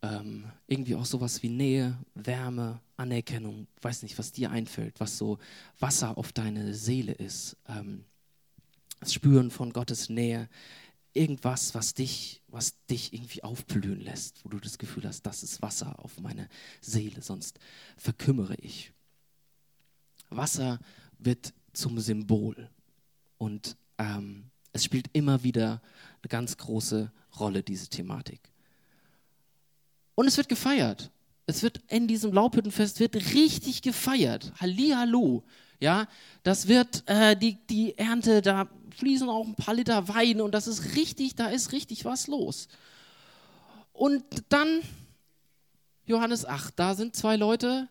Ähm, 0.02 0.44
irgendwie 0.66 0.96
auch 0.96 1.06
sowas 1.06 1.42
wie 1.42 1.48
Nähe, 1.48 1.96
Wärme, 2.14 2.80
Anerkennung, 2.96 3.66
weiß 3.80 4.02
nicht, 4.02 4.18
was 4.18 4.32
dir 4.32 4.50
einfällt, 4.50 5.00
was 5.00 5.16
so 5.16 5.38
Wasser 5.78 6.18
auf 6.18 6.32
deine 6.32 6.74
Seele 6.74 7.12
ist. 7.12 7.56
Ähm, 7.68 8.04
das 9.04 9.12
Spüren 9.12 9.50
von 9.50 9.72
Gottes 9.72 10.08
Nähe, 10.08 10.48
irgendwas, 11.12 11.74
was 11.74 11.92
dich, 11.92 12.40
was 12.48 12.74
dich 12.86 13.12
irgendwie 13.12 13.42
aufblühen 13.42 14.00
lässt, 14.00 14.42
wo 14.44 14.48
du 14.48 14.58
das 14.58 14.78
Gefühl 14.78 15.04
hast, 15.04 15.22
das 15.22 15.42
ist 15.42 15.60
Wasser 15.60 16.02
auf 16.02 16.18
meine 16.20 16.48
Seele, 16.80 17.20
sonst 17.20 17.58
verkümmere 17.98 18.54
ich. 18.56 18.92
Wasser 20.30 20.80
wird 21.18 21.52
zum 21.74 22.00
Symbol 22.00 22.70
und 23.36 23.76
ähm, 23.98 24.44
es 24.72 24.84
spielt 24.84 25.08
immer 25.12 25.44
wieder 25.44 25.82
eine 26.22 26.28
ganz 26.28 26.56
große 26.56 27.12
Rolle, 27.38 27.62
diese 27.62 27.88
Thematik. 27.88 28.40
Und 30.14 30.26
es 30.26 30.38
wird 30.38 30.48
gefeiert. 30.48 31.10
Es 31.46 31.62
wird 31.62 31.82
in 31.88 32.08
diesem 32.08 32.32
Laubhüttenfest 32.32 33.00
wird 33.00 33.16
richtig 33.34 33.82
gefeiert. 33.82 34.52
Hallihallo. 34.60 35.44
Ja, 35.78 36.08
das 36.42 36.68
wird 36.68 37.02
äh, 37.06 37.36
die, 37.36 37.58
die 37.68 37.98
Ernte, 37.98 38.40
da 38.40 38.68
fließen 38.94 39.28
auch 39.28 39.46
ein 39.46 39.54
paar 39.54 39.74
Liter 39.74 40.08
Wein 40.08 40.40
und 40.40 40.52
das 40.52 40.66
ist 40.66 40.96
richtig, 40.96 41.34
da 41.34 41.48
ist 41.48 41.72
richtig 41.72 42.04
was 42.04 42.26
los. 42.26 42.68
Und 43.92 44.24
dann, 44.48 44.82
Johannes 46.06 46.44
8, 46.44 46.74
da 46.76 46.94
sind 46.94 47.14
zwei 47.14 47.36
Leute 47.36 47.88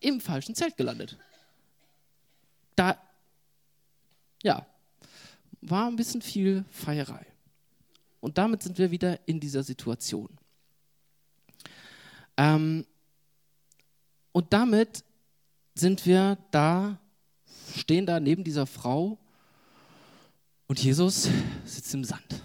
im 0.00 0.20
falschen 0.20 0.54
Zelt 0.54 0.76
gelandet. 0.76 1.18
Da, 2.76 2.96
ja, 4.42 4.66
war 5.60 5.86
ein 5.86 5.96
bisschen 5.96 6.22
viel 6.22 6.64
Feierei. 6.70 7.26
Und 8.20 8.38
damit 8.38 8.62
sind 8.62 8.78
wir 8.78 8.90
wieder 8.90 9.18
in 9.28 9.38
dieser 9.40 9.62
Situation. 9.62 10.28
Ähm, 12.36 12.86
und 14.32 14.52
damit 14.52 15.04
sind 15.74 16.06
wir 16.06 16.38
da, 16.50 16.98
stehen 17.76 18.06
da 18.06 18.20
neben 18.20 18.44
dieser 18.44 18.66
Frau 18.66 19.18
und 20.68 20.82
Jesus 20.82 21.28
sitzt 21.64 21.92
im 21.94 22.04
Sand. 22.04 22.42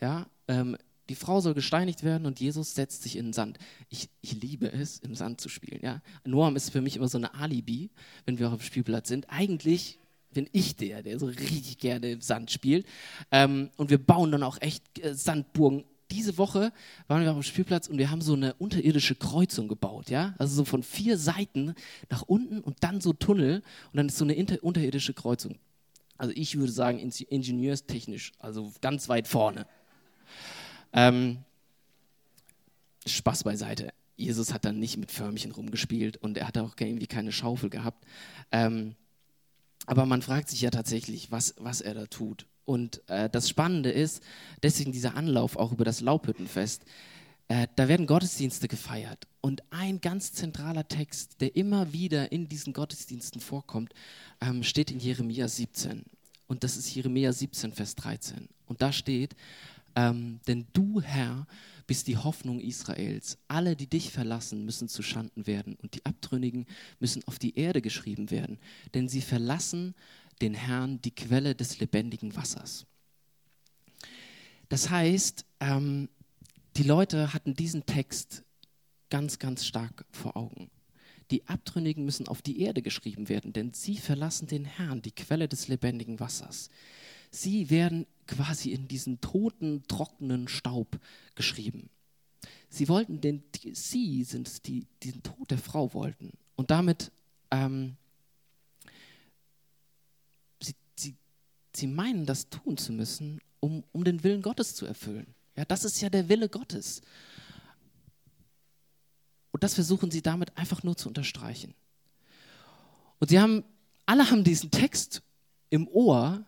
Ja, 0.00 0.26
ähm, 0.48 0.76
die 1.08 1.14
Frau 1.16 1.40
soll 1.40 1.54
gesteinigt 1.54 2.04
werden 2.04 2.26
und 2.26 2.38
Jesus 2.38 2.74
setzt 2.74 3.02
sich 3.02 3.16
in 3.16 3.26
den 3.26 3.32
Sand. 3.32 3.58
Ich, 3.88 4.08
ich 4.20 4.40
liebe 4.40 4.72
es, 4.72 4.98
im 4.98 5.16
Sand 5.16 5.40
zu 5.40 5.48
spielen. 5.48 5.80
Ja? 5.82 6.02
Noam 6.24 6.54
ist 6.54 6.70
für 6.70 6.80
mich 6.80 6.96
immer 6.96 7.08
so 7.08 7.18
eine 7.18 7.34
Alibi, 7.34 7.90
wenn 8.26 8.38
wir 8.38 8.48
auf 8.48 8.60
dem 8.60 8.64
Spielplatz 8.64 9.08
sind. 9.08 9.26
Eigentlich 9.28 9.98
bin 10.32 10.48
ich 10.52 10.76
der, 10.76 11.02
der 11.02 11.18
so 11.18 11.26
richtig 11.26 11.78
gerne 11.78 12.12
im 12.12 12.20
Sand 12.20 12.52
spielt. 12.52 12.86
Ähm, 13.32 13.70
und 13.76 13.90
wir 13.90 13.98
bauen 13.98 14.30
dann 14.30 14.44
auch 14.44 14.58
echt 14.60 15.04
äh, 15.04 15.14
Sandburgen. 15.14 15.84
Diese 16.12 16.38
Woche 16.38 16.72
waren 17.08 17.22
wir 17.22 17.30
auf 17.30 17.38
dem 17.38 17.42
Spielplatz 17.42 17.88
und 17.88 17.98
wir 17.98 18.10
haben 18.10 18.20
so 18.20 18.34
eine 18.34 18.54
unterirdische 18.54 19.14
Kreuzung 19.14 19.68
gebaut, 19.68 20.10
ja, 20.10 20.34
also 20.38 20.56
so 20.56 20.64
von 20.64 20.82
vier 20.82 21.16
Seiten 21.16 21.74
nach 22.08 22.22
unten 22.22 22.60
und 22.60 22.78
dann 22.80 23.00
so 23.00 23.12
Tunnel 23.12 23.62
und 23.92 23.96
dann 23.96 24.08
ist 24.08 24.18
so 24.18 24.24
eine 24.24 24.60
unterirdische 24.60 25.14
Kreuzung. 25.14 25.56
Also 26.20 26.34
ich 26.36 26.58
würde 26.58 26.70
sagen, 26.70 26.98
ingenieurstechnisch, 26.98 28.32
also 28.38 28.70
ganz 28.82 29.08
weit 29.08 29.26
vorne. 29.26 29.66
Ähm, 30.92 31.38
Spaß 33.06 33.44
beiseite. 33.44 33.94
Jesus 34.18 34.52
hat 34.52 34.66
dann 34.66 34.78
nicht 34.78 34.98
mit 34.98 35.10
Förmchen 35.10 35.50
rumgespielt 35.50 36.18
und 36.18 36.36
er 36.36 36.46
hat 36.46 36.58
auch 36.58 36.74
irgendwie 36.78 37.06
keine 37.06 37.32
Schaufel 37.32 37.70
gehabt. 37.70 38.04
Ähm, 38.52 38.96
aber 39.86 40.04
man 40.04 40.20
fragt 40.20 40.50
sich 40.50 40.60
ja 40.60 40.68
tatsächlich, 40.68 41.32
was, 41.32 41.54
was 41.56 41.80
er 41.80 41.94
da 41.94 42.04
tut. 42.04 42.44
Und 42.66 43.00
äh, 43.08 43.30
das 43.30 43.48
Spannende 43.48 43.90
ist, 43.90 44.22
deswegen 44.62 44.92
dieser 44.92 45.16
Anlauf 45.16 45.56
auch 45.56 45.72
über 45.72 45.86
das 45.86 46.02
Laubhüttenfest, 46.02 46.84
äh, 47.50 47.66
da 47.74 47.88
werden 47.88 48.06
Gottesdienste 48.06 48.68
gefeiert. 48.68 49.26
Und 49.40 49.64
ein 49.70 50.00
ganz 50.00 50.32
zentraler 50.32 50.86
Text, 50.86 51.40
der 51.40 51.56
immer 51.56 51.92
wieder 51.92 52.30
in 52.30 52.48
diesen 52.48 52.72
Gottesdiensten 52.72 53.40
vorkommt, 53.40 53.92
ähm, 54.40 54.62
steht 54.62 54.92
in 54.92 55.00
Jeremia 55.00 55.48
17. 55.48 56.04
Und 56.46 56.62
das 56.62 56.76
ist 56.76 56.94
Jeremia 56.94 57.32
17, 57.32 57.72
Vers 57.72 57.96
13. 57.96 58.48
Und 58.66 58.82
da 58.82 58.92
steht, 58.92 59.34
ähm, 59.96 60.38
denn 60.46 60.68
du, 60.72 61.00
Herr, 61.00 61.48
bist 61.88 62.06
die 62.06 62.18
Hoffnung 62.18 62.60
Israels. 62.60 63.36
Alle, 63.48 63.74
die 63.74 63.88
dich 63.88 64.12
verlassen, 64.12 64.64
müssen 64.64 64.88
zu 64.88 65.02
Schanden 65.02 65.48
werden. 65.48 65.74
Und 65.82 65.96
die 65.96 66.06
Abtrünnigen 66.06 66.66
müssen 67.00 67.24
auf 67.24 67.40
die 67.40 67.56
Erde 67.58 67.82
geschrieben 67.82 68.30
werden. 68.30 68.60
Denn 68.94 69.08
sie 69.08 69.22
verlassen 69.22 69.96
den 70.40 70.54
Herrn, 70.54 71.02
die 71.02 71.14
Quelle 71.16 71.56
des 71.56 71.80
lebendigen 71.80 72.36
Wassers. 72.36 72.86
Das 74.68 74.88
heißt, 74.88 75.44
ähm, 75.58 76.08
die 76.80 76.88
Leute 76.88 77.34
hatten 77.34 77.52
diesen 77.52 77.84
Text 77.84 78.42
ganz, 79.10 79.38
ganz 79.38 79.66
stark 79.66 80.06
vor 80.12 80.34
Augen. 80.34 80.70
Die 81.30 81.46
Abtrünnigen 81.46 82.06
müssen 82.06 82.26
auf 82.26 82.40
die 82.40 82.62
Erde 82.62 82.80
geschrieben 82.80 83.28
werden, 83.28 83.52
denn 83.52 83.74
sie 83.74 83.98
verlassen 83.98 84.46
den 84.46 84.64
Herrn, 84.64 85.02
die 85.02 85.12
Quelle 85.12 85.46
des 85.46 85.68
lebendigen 85.68 86.20
Wassers. 86.20 86.70
Sie 87.30 87.68
werden 87.68 88.06
quasi 88.26 88.70
in 88.70 88.88
diesen 88.88 89.20
toten, 89.20 89.82
trockenen 89.88 90.48
Staub 90.48 90.98
geschrieben. 91.34 91.90
Sie 92.70 92.88
wollten 92.88 93.20
den, 93.20 93.42
die, 93.56 93.74
sie 93.74 94.24
sind 94.24 94.48
es, 94.48 94.62
die 94.62 94.86
diesen 95.02 95.22
Tod 95.22 95.50
der 95.50 95.58
Frau 95.58 95.92
wollten. 95.92 96.32
Und 96.56 96.70
damit, 96.70 97.12
ähm, 97.50 97.98
sie, 100.62 100.74
sie, 100.96 101.14
sie 101.76 101.88
meinen, 101.88 102.24
das 102.24 102.48
tun 102.48 102.78
zu 102.78 102.94
müssen, 102.94 103.38
um, 103.60 103.84
um 103.92 104.02
den 104.02 104.24
Willen 104.24 104.40
Gottes 104.40 104.74
zu 104.74 104.86
erfüllen. 104.86 105.34
Ja, 105.56 105.64
das 105.64 105.84
ist 105.84 106.00
ja 106.00 106.08
der 106.08 106.28
Wille 106.28 106.48
Gottes. 106.48 107.02
Und 109.52 109.62
das 109.62 109.74
versuchen 109.74 110.10
sie 110.10 110.22
damit 110.22 110.56
einfach 110.56 110.82
nur 110.82 110.96
zu 110.96 111.08
unterstreichen. 111.08 111.74
Und 113.18 113.28
sie 113.28 113.40
haben, 113.40 113.64
alle 114.06 114.30
haben 114.30 114.44
diesen 114.44 114.70
Text 114.70 115.22
im 115.68 115.86
Ohr 115.88 116.44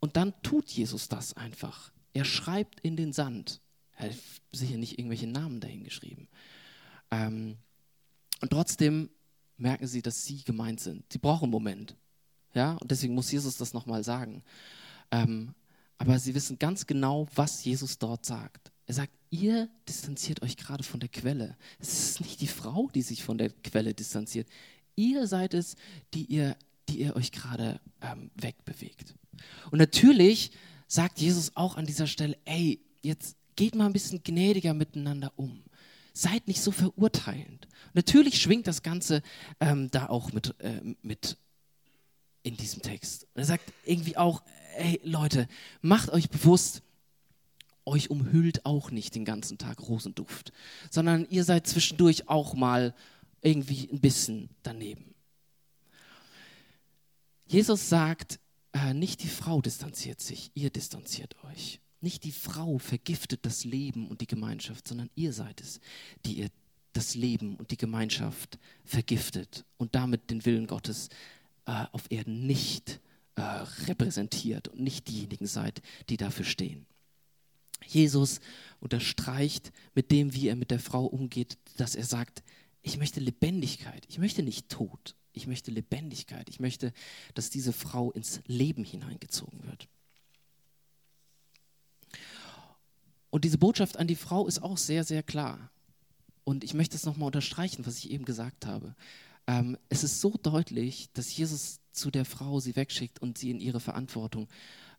und 0.00 0.16
dann 0.16 0.34
tut 0.42 0.70
Jesus 0.70 1.08
das 1.08 1.34
einfach. 1.34 1.92
Er 2.12 2.24
schreibt 2.24 2.80
in 2.80 2.96
den 2.96 3.12
Sand. 3.12 3.60
Er 3.96 4.10
hat 4.10 4.16
sicher 4.52 4.76
nicht 4.76 4.98
irgendwelche 4.98 5.26
Namen 5.26 5.60
dahin 5.60 5.84
geschrieben. 5.84 6.28
Ähm, 7.10 7.56
und 8.40 8.50
trotzdem 8.50 9.10
merken 9.56 9.86
sie, 9.86 10.02
dass 10.02 10.24
sie 10.24 10.42
gemeint 10.42 10.80
sind. 10.80 11.04
Sie 11.12 11.18
brauchen 11.18 11.44
einen 11.44 11.52
Moment. 11.52 11.96
Ja, 12.54 12.72
und 12.74 12.90
deswegen 12.90 13.14
muss 13.14 13.30
Jesus 13.32 13.56
das 13.56 13.72
nochmal 13.72 14.04
sagen. 14.04 14.42
Ähm, 15.10 15.54
aber 15.98 16.18
sie 16.18 16.34
wissen 16.34 16.58
ganz 16.58 16.86
genau, 16.86 17.28
was 17.34 17.64
Jesus 17.64 17.98
dort 17.98 18.26
sagt. 18.26 18.72
Er 18.86 18.94
sagt, 18.94 19.12
ihr 19.30 19.68
distanziert 19.88 20.42
euch 20.42 20.56
gerade 20.56 20.82
von 20.82 21.00
der 21.00 21.08
Quelle. 21.08 21.56
Es 21.78 22.10
ist 22.10 22.20
nicht 22.20 22.40
die 22.40 22.46
Frau, 22.46 22.90
die 22.94 23.02
sich 23.02 23.24
von 23.24 23.38
der 23.38 23.50
Quelle 23.50 23.94
distanziert. 23.94 24.48
Ihr 24.96 25.26
seid 25.26 25.54
es, 25.54 25.76
die 26.12 26.24
ihr, 26.24 26.56
die 26.88 27.00
ihr 27.00 27.16
euch 27.16 27.32
gerade 27.32 27.80
ähm, 28.02 28.30
wegbewegt. 28.34 29.14
Und 29.70 29.78
natürlich 29.78 30.50
sagt 30.86 31.18
Jesus 31.18 31.52
auch 31.56 31.76
an 31.76 31.86
dieser 31.86 32.06
Stelle, 32.06 32.36
ey, 32.44 32.80
jetzt 33.02 33.36
geht 33.56 33.74
mal 33.74 33.86
ein 33.86 33.92
bisschen 33.92 34.22
gnädiger 34.22 34.74
miteinander 34.74 35.32
um. 35.36 35.62
Seid 36.12 36.46
nicht 36.46 36.60
so 36.60 36.70
verurteilend. 36.70 37.66
Natürlich 37.94 38.40
schwingt 38.40 38.66
das 38.66 38.82
Ganze 38.82 39.22
ähm, 39.60 39.90
da 39.90 40.08
auch 40.08 40.32
mit, 40.32 40.54
äh, 40.60 40.80
mit 41.02 41.36
in 42.42 42.56
diesem 42.56 42.82
Text. 42.82 43.26
er 43.34 43.44
sagt 43.46 43.72
irgendwie 43.84 44.16
auch, 44.16 44.42
ey 44.76 45.00
Leute, 45.04 45.48
macht 45.80 46.10
euch 46.10 46.28
bewusst, 46.30 46.82
euch 47.84 48.10
umhüllt 48.10 48.64
auch 48.64 48.90
nicht 48.90 49.14
den 49.14 49.24
ganzen 49.24 49.58
Tag 49.58 49.80
Rosenduft, 49.88 50.52
sondern 50.90 51.26
ihr 51.28 51.44
seid 51.44 51.66
zwischendurch 51.66 52.28
auch 52.28 52.54
mal 52.54 52.94
irgendwie 53.42 53.88
ein 53.92 54.00
bisschen 54.00 54.48
daneben. 54.62 55.14
Jesus 57.46 57.88
sagt, 57.88 58.40
äh, 58.72 58.94
nicht 58.94 59.22
die 59.22 59.28
Frau 59.28 59.60
distanziert 59.60 60.20
sich, 60.20 60.50
ihr 60.54 60.70
distanziert 60.70 61.36
euch. 61.44 61.80
Nicht 62.00 62.24
die 62.24 62.32
Frau 62.32 62.78
vergiftet 62.78 63.46
das 63.46 63.64
Leben 63.64 64.08
und 64.08 64.20
die 64.20 64.26
Gemeinschaft, 64.26 64.88
sondern 64.88 65.10
ihr 65.14 65.32
seid 65.32 65.60
es, 65.60 65.80
die 66.26 66.34
ihr 66.34 66.48
das 66.92 67.14
Leben 67.14 67.56
und 67.56 67.70
die 67.70 67.76
Gemeinschaft 67.76 68.58
vergiftet 68.84 69.64
und 69.76 69.94
damit 69.94 70.30
den 70.30 70.44
Willen 70.44 70.66
Gottes 70.66 71.08
äh, 71.66 71.84
auf 71.92 72.10
Erden 72.10 72.46
nicht 72.46 73.00
äh, 73.36 73.42
repräsentiert 73.86 74.68
und 74.68 74.80
nicht 74.80 75.08
diejenigen 75.08 75.46
seid, 75.46 75.82
die 76.08 76.16
dafür 76.16 76.44
stehen. 76.44 76.86
Jesus 77.86 78.40
unterstreicht 78.80 79.72
mit 79.94 80.10
dem, 80.10 80.34
wie 80.34 80.48
er 80.48 80.56
mit 80.56 80.70
der 80.70 80.78
Frau 80.78 81.04
umgeht, 81.04 81.58
dass 81.76 81.94
er 81.94 82.04
sagt, 82.04 82.42
ich 82.82 82.98
möchte 82.98 83.20
Lebendigkeit, 83.20 84.04
ich 84.08 84.18
möchte 84.18 84.42
nicht 84.42 84.68
Tod, 84.68 85.14
ich 85.32 85.46
möchte 85.46 85.70
Lebendigkeit, 85.70 86.48
ich 86.48 86.60
möchte, 86.60 86.92
dass 87.34 87.50
diese 87.50 87.72
Frau 87.72 88.12
ins 88.12 88.40
Leben 88.46 88.84
hineingezogen 88.84 89.64
wird. 89.64 89.88
Und 93.30 93.44
diese 93.44 93.58
Botschaft 93.58 93.96
an 93.96 94.06
die 94.06 94.14
Frau 94.14 94.46
ist 94.46 94.62
auch 94.62 94.78
sehr, 94.78 95.02
sehr 95.02 95.22
klar. 95.22 95.70
Und 96.44 96.62
ich 96.62 96.74
möchte 96.74 96.94
es 96.94 97.04
nochmal 97.04 97.26
unterstreichen, 97.26 97.84
was 97.84 97.98
ich 97.98 98.10
eben 98.10 98.24
gesagt 98.24 98.66
habe. 98.66 98.94
Ähm, 99.46 99.76
es 99.88 100.04
ist 100.04 100.20
so 100.20 100.30
deutlich, 100.42 101.10
dass 101.12 101.36
Jesus 101.36 101.80
zu 101.92 102.10
der 102.10 102.24
Frau 102.24 102.60
sie 102.60 102.76
wegschickt 102.76 103.20
und 103.20 103.38
sie 103.38 103.50
in 103.50 103.60
ihre 103.60 103.80
Verantwortung 103.80 104.48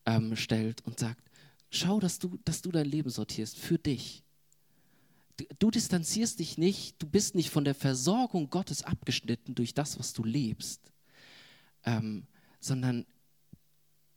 ähm, 0.06 0.36
stellt 0.36 0.82
und 0.86 1.00
sagt, 1.00 1.24
schau, 1.70 2.00
dass 2.00 2.20
du, 2.20 2.38
dass 2.46 2.62
du 2.62 2.72
dein 2.72 2.86
Leben 2.86 3.10
sortierst 3.10 3.58
für 3.58 3.78
dich. 3.78 4.24
Du, 5.38 5.46
du 5.60 5.72
distanzierst 5.72 6.40
dich 6.40 6.58
nicht, 6.58 7.02
du 7.02 7.08
bist 7.08 7.36
nicht 7.36 7.50
von 7.50 7.66
der 7.66 7.76
Versorgung 7.76 8.50
Gottes 8.50 8.84
abgeschnitten 8.84 9.56
durch 9.56 9.74
das, 9.74 10.00
was 10.00 10.14
du 10.14 10.24
lebst, 10.24 10.92
ähm, 11.84 12.28
sondern 12.60 13.06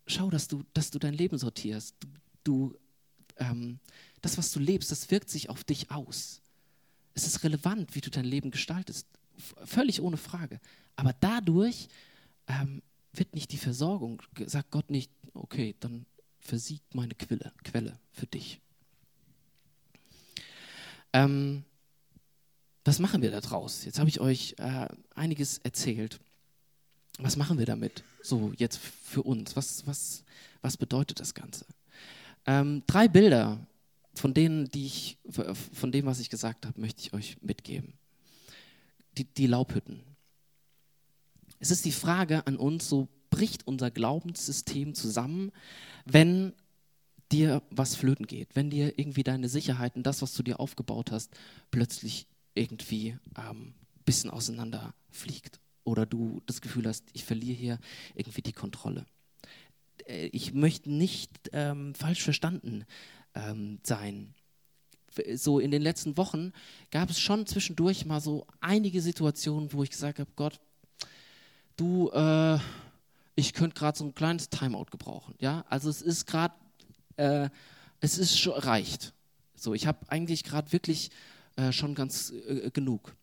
schau, 0.06 0.30
dass 0.30 0.48
du, 0.48 0.62
dass 0.74 0.90
du 0.90 0.98
dein 0.98 1.14
Leben 1.14 1.38
sortierst. 1.38 1.96
Du, 2.00 2.08
du 2.44 2.78
ähm, 3.36 3.80
das, 4.20 4.38
was 4.38 4.50
du 4.52 4.60
lebst, 4.60 4.90
das 4.90 5.10
wirkt 5.10 5.30
sich 5.30 5.48
auf 5.48 5.64
dich 5.64 5.90
aus. 5.90 6.42
Es 7.14 7.26
ist 7.26 7.42
relevant, 7.42 7.94
wie 7.94 8.00
du 8.00 8.10
dein 8.10 8.24
Leben 8.24 8.50
gestaltest 8.50 9.06
völlig 9.64 10.00
ohne 10.00 10.16
Frage. 10.16 10.60
Aber 10.96 11.14
dadurch 11.20 11.88
ähm, 12.46 12.82
wird 13.12 13.34
nicht 13.34 13.52
die 13.52 13.58
Versorgung, 13.58 14.22
sagt 14.46 14.70
Gott 14.70 14.90
nicht, 14.90 15.10
okay, 15.34 15.74
dann 15.80 16.06
versiegt 16.40 16.94
meine 16.94 17.14
Quelle, 17.14 17.52
Quelle 17.64 17.98
für 18.12 18.26
dich. 18.26 18.60
Ähm, 21.12 21.64
was 22.84 22.98
machen 22.98 23.22
wir 23.22 23.30
da 23.30 23.40
draus? 23.40 23.84
Jetzt 23.84 23.98
habe 23.98 24.08
ich 24.08 24.20
euch 24.20 24.54
äh, 24.58 24.88
einiges 25.14 25.58
erzählt. 25.58 26.20
Was 27.18 27.36
machen 27.36 27.58
wir 27.58 27.66
damit? 27.66 28.02
So, 28.22 28.52
jetzt 28.56 28.78
für 28.78 29.22
uns. 29.22 29.56
Was, 29.56 29.86
was, 29.86 30.24
was 30.62 30.76
bedeutet 30.76 31.20
das 31.20 31.34
Ganze? 31.34 31.66
Ähm, 32.46 32.82
drei 32.86 33.08
Bilder 33.08 33.58
von 34.14 34.34
denen, 34.34 34.68
die 34.70 34.86
ich, 34.86 35.18
von 35.72 35.92
dem, 35.92 36.06
was 36.06 36.18
ich 36.18 36.30
gesagt 36.30 36.66
habe, 36.66 36.80
möchte 36.80 37.02
ich 37.02 37.12
euch 37.12 37.36
mitgeben 37.42 37.98
die, 39.18 39.24
die 39.24 39.46
Laubhütten. 39.46 40.02
Es 41.60 41.70
ist 41.70 41.84
die 41.84 41.92
Frage 41.92 42.46
an 42.46 42.56
uns, 42.56 42.88
so 42.88 43.08
bricht 43.30 43.66
unser 43.66 43.90
Glaubenssystem 43.90 44.94
zusammen, 44.94 45.52
wenn 46.04 46.54
dir 47.30 47.62
was 47.70 47.94
flöten 47.94 48.26
geht, 48.26 48.54
wenn 48.54 48.70
dir 48.70 48.98
irgendwie 48.98 49.22
deine 49.22 49.48
Sicherheiten, 49.48 50.02
das, 50.02 50.22
was 50.22 50.34
du 50.34 50.42
dir 50.42 50.60
aufgebaut 50.60 51.10
hast, 51.10 51.36
plötzlich 51.70 52.26
irgendwie 52.54 53.18
ein 53.34 53.50
ähm, 53.50 53.74
bisschen 54.04 54.30
auseinander 54.30 54.94
fliegt 55.10 55.60
oder 55.84 56.06
du 56.06 56.40
das 56.46 56.60
Gefühl 56.60 56.86
hast, 56.86 57.04
ich 57.12 57.24
verliere 57.24 57.56
hier 57.56 57.78
irgendwie 58.14 58.42
die 58.42 58.52
Kontrolle. 58.52 59.04
Äh, 60.06 60.26
ich 60.28 60.54
möchte 60.54 60.90
nicht 60.90 61.50
ähm, 61.52 61.94
falsch 61.94 62.22
verstanden 62.22 62.84
ähm, 63.34 63.78
sein 63.82 64.34
so 65.34 65.58
in 65.58 65.70
den 65.70 65.82
letzten 65.82 66.16
Wochen 66.16 66.52
gab 66.90 67.10
es 67.10 67.18
schon 67.18 67.46
zwischendurch 67.46 68.04
mal 68.06 68.20
so 68.20 68.46
einige 68.60 69.00
Situationen, 69.00 69.72
wo 69.72 69.82
ich 69.82 69.90
gesagt 69.90 70.18
habe, 70.18 70.30
Gott, 70.36 70.60
du, 71.76 72.10
äh, 72.10 72.58
ich 73.34 73.52
könnte 73.52 73.78
gerade 73.78 73.96
so 73.96 74.04
ein 74.04 74.14
kleines 74.14 74.50
Timeout 74.50 74.86
gebrauchen. 74.90 75.34
Ja, 75.38 75.64
also 75.68 75.88
es 75.88 76.02
ist 76.02 76.26
gerade, 76.26 76.54
äh, 77.16 77.48
es 78.00 78.18
ist 78.18 78.38
schon 78.38 78.54
reicht. 78.54 79.12
So, 79.54 79.74
ich 79.74 79.86
habe 79.86 79.98
eigentlich 80.08 80.44
gerade 80.44 80.72
wirklich 80.72 81.10
äh, 81.56 81.72
schon 81.72 81.94
ganz 81.94 82.32
äh, 82.48 82.70
genug. 82.70 83.14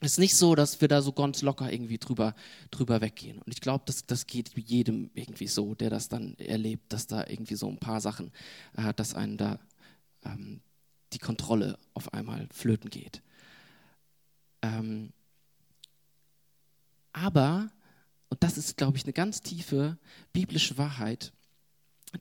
Es 0.00 0.12
ist 0.12 0.18
nicht 0.18 0.36
so, 0.36 0.56
dass 0.56 0.80
wir 0.80 0.88
da 0.88 1.00
so 1.00 1.12
ganz 1.12 1.42
locker 1.42 1.72
irgendwie 1.72 1.98
drüber, 1.98 2.34
drüber 2.72 3.00
weggehen. 3.00 3.38
Und 3.38 3.52
ich 3.54 3.60
glaube, 3.60 3.84
das, 3.86 4.04
das 4.04 4.26
geht 4.26 4.50
jedem 4.56 5.10
irgendwie 5.14 5.46
so, 5.46 5.76
der 5.76 5.90
das 5.90 6.08
dann 6.08 6.34
erlebt, 6.38 6.92
dass 6.92 7.06
da 7.06 7.24
irgendwie 7.26 7.54
so 7.54 7.68
ein 7.68 7.78
paar 7.78 8.00
Sachen, 8.00 8.32
äh, 8.76 8.92
dass 8.94 9.14
einen 9.14 9.36
da 9.36 9.60
ähm, 10.24 10.60
die 11.12 11.18
Kontrolle 11.18 11.78
auf 11.94 12.12
einmal 12.12 12.48
flöten 12.52 12.90
geht. 12.90 13.22
Ähm, 14.62 15.12
aber, 17.12 17.70
und 18.28 18.42
das 18.42 18.56
ist, 18.56 18.76
glaube 18.76 18.96
ich, 18.96 19.04
eine 19.04 19.12
ganz 19.12 19.42
tiefe 19.42 19.98
biblische 20.32 20.78
Wahrheit, 20.78 21.32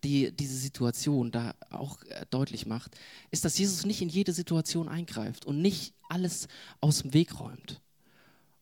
die 0.03 0.31
diese 0.31 0.55
Situation 0.55 1.31
da 1.31 1.53
auch 1.69 2.01
äh, 2.03 2.25
deutlich 2.29 2.65
macht, 2.65 2.97
ist, 3.29 3.45
dass 3.45 3.57
Jesus 3.57 3.85
nicht 3.85 4.01
in 4.01 4.09
jede 4.09 4.33
Situation 4.33 4.87
eingreift 4.87 5.45
und 5.45 5.61
nicht 5.61 5.93
alles 6.09 6.47
aus 6.79 7.01
dem 7.01 7.13
Weg 7.13 7.39
räumt. 7.39 7.81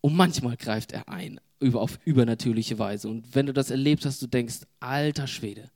Und 0.01 0.15
manchmal 0.15 0.57
greift 0.57 0.91
er 0.91 1.09
ein, 1.09 1.39
über, 1.59 1.81
auf 1.81 1.99
übernatürliche 2.05 2.79
Weise. 2.79 3.09
Und 3.09 3.35
wenn 3.35 3.45
du 3.45 3.53
das 3.53 3.69
erlebt 3.69 4.05
hast, 4.05 4.21
du 4.21 4.27
denkst, 4.27 4.61
alter 4.79 5.27
Schwede, 5.27 5.69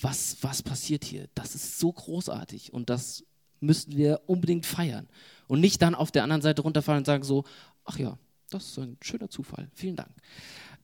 was, 0.00 0.36
was 0.42 0.62
passiert 0.62 1.04
hier? 1.04 1.28
Das 1.34 1.54
ist 1.54 1.78
so 1.78 1.92
großartig 1.92 2.72
und 2.72 2.90
das 2.90 3.24
müssten 3.60 3.96
wir 3.96 4.20
unbedingt 4.26 4.66
feiern. 4.66 5.08
Und 5.48 5.60
nicht 5.60 5.80
dann 5.82 5.94
auf 5.94 6.10
der 6.10 6.22
anderen 6.22 6.42
Seite 6.42 6.62
runterfallen 6.62 7.00
und 7.00 7.06
sagen 7.06 7.22
so, 7.22 7.44
ach 7.84 7.98
ja, 7.98 8.18
das 8.50 8.66
ist 8.66 8.78
ein 8.78 8.96
schöner 9.00 9.28
Zufall, 9.28 9.68
vielen 9.74 9.96
Dank. 9.96 10.10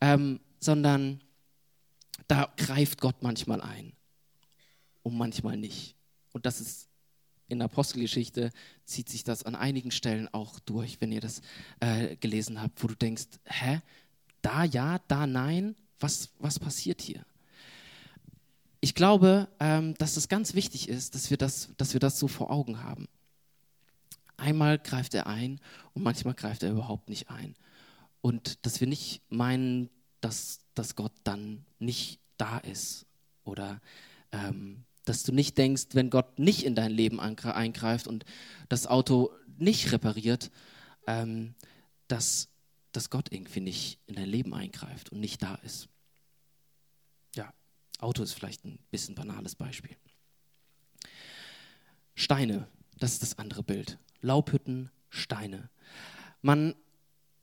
Ähm, 0.00 0.40
sondern 0.60 1.20
da 2.28 2.52
greift 2.56 3.00
Gott 3.00 3.22
manchmal 3.22 3.60
ein 3.60 3.92
und 5.02 5.16
manchmal 5.16 5.56
nicht. 5.56 5.96
Und 6.32 6.46
das 6.46 6.60
ist 6.60 6.88
in 7.48 7.58
der 7.58 7.66
Apostelgeschichte, 7.66 8.50
zieht 8.84 9.08
sich 9.08 9.24
das 9.24 9.42
an 9.42 9.54
einigen 9.54 9.90
Stellen 9.90 10.28
auch 10.32 10.58
durch, 10.60 11.00
wenn 11.00 11.12
ihr 11.12 11.20
das 11.20 11.42
äh, 11.80 12.16
gelesen 12.16 12.62
habt, 12.62 12.82
wo 12.82 12.88
du 12.88 12.94
denkst, 12.94 13.26
hä, 13.44 13.80
da 14.40 14.64
ja, 14.64 14.98
da 15.08 15.26
nein, 15.26 15.76
was, 16.00 16.30
was 16.38 16.58
passiert 16.58 17.02
hier? 17.02 17.24
Ich 18.84 18.96
glaube, 18.96 19.48
ähm, 19.60 19.94
dass 19.94 20.16
es 20.16 20.28
ganz 20.28 20.54
wichtig 20.54 20.88
ist, 20.88 21.14
dass 21.14 21.30
wir 21.30 21.36
das, 21.36 21.68
dass 21.76 21.92
wir 21.92 22.00
das 22.00 22.18
so 22.18 22.26
vor 22.26 22.50
Augen 22.50 22.82
haben. 22.82 23.06
Einmal 24.36 24.76
greift 24.76 25.14
er 25.14 25.28
ein 25.28 25.60
und 25.94 26.02
manchmal 26.02 26.34
greift 26.34 26.64
er 26.64 26.72
überhaupt 26.72 27.08
nicht 27.08 27.30
ein. 27.30 27.54
Und 28.22 28.66
dass 28.66 28.80
wir 28.80 28.88
nicht 28.88 29.22
meinen, 29.30 29.88
dass, 30.20 30.58
dass 30.74 30.96
Gott 30.96 31.12
dann 31.22 31.64
nicht 31.78 32.18
da 32.38 32.58
ist. 32.58 33.06
Oder 33.44 33.80
ähm, 34.32 34.84
dass 35.04 35.22
du 35.22 35.30
nicht 35.30 35.58
denkst, 35.58 35.86
wenn 35.92 36.10
Gott 36.10 36.40
nicht 36.40 36.64
in 36.64 36.74
dein 36.74 36.90
Leben 36.90 37.20
eingreift 37.20 38.08
und 38.08 38.24
das 38.68 38.88
Auto 38.88 39.30
nicht 39.58 39.92
repariert, 39.92 40.50
ähm, 41.06 41.54
dass, 42.08 42.48
dass 42.90 43.10
Gott 43.10 43.30
irgendwie 43.30 43.60
nicht 43.60 44.00
in 44.08 44.16
dein 44.16 44.28
Leben 44.28 44.54
eingreift 44.54 45.12
und 45.12 45.20
nicht 45.20 45.40
da 45.40 45.54
ist. 45.64 45.88
Auto 48.02 48.22
ist 48.22 48.32
vielleicht 48.32 48.64
ein 48.64 48.78
bisschen 48.90 49.14
banales 49.14 49.54
Beispiel. 49.54 49.96
Steine, 52.14 52.66
das 52.98 53.14
ist 53.14 53.22
das 53.22 53.38
andere 53.38 53.62
Bild. 53.62 53.98
Laubhütten, 54.20 54.90
Steine. 55.08 55.70
Man 56.40 56.74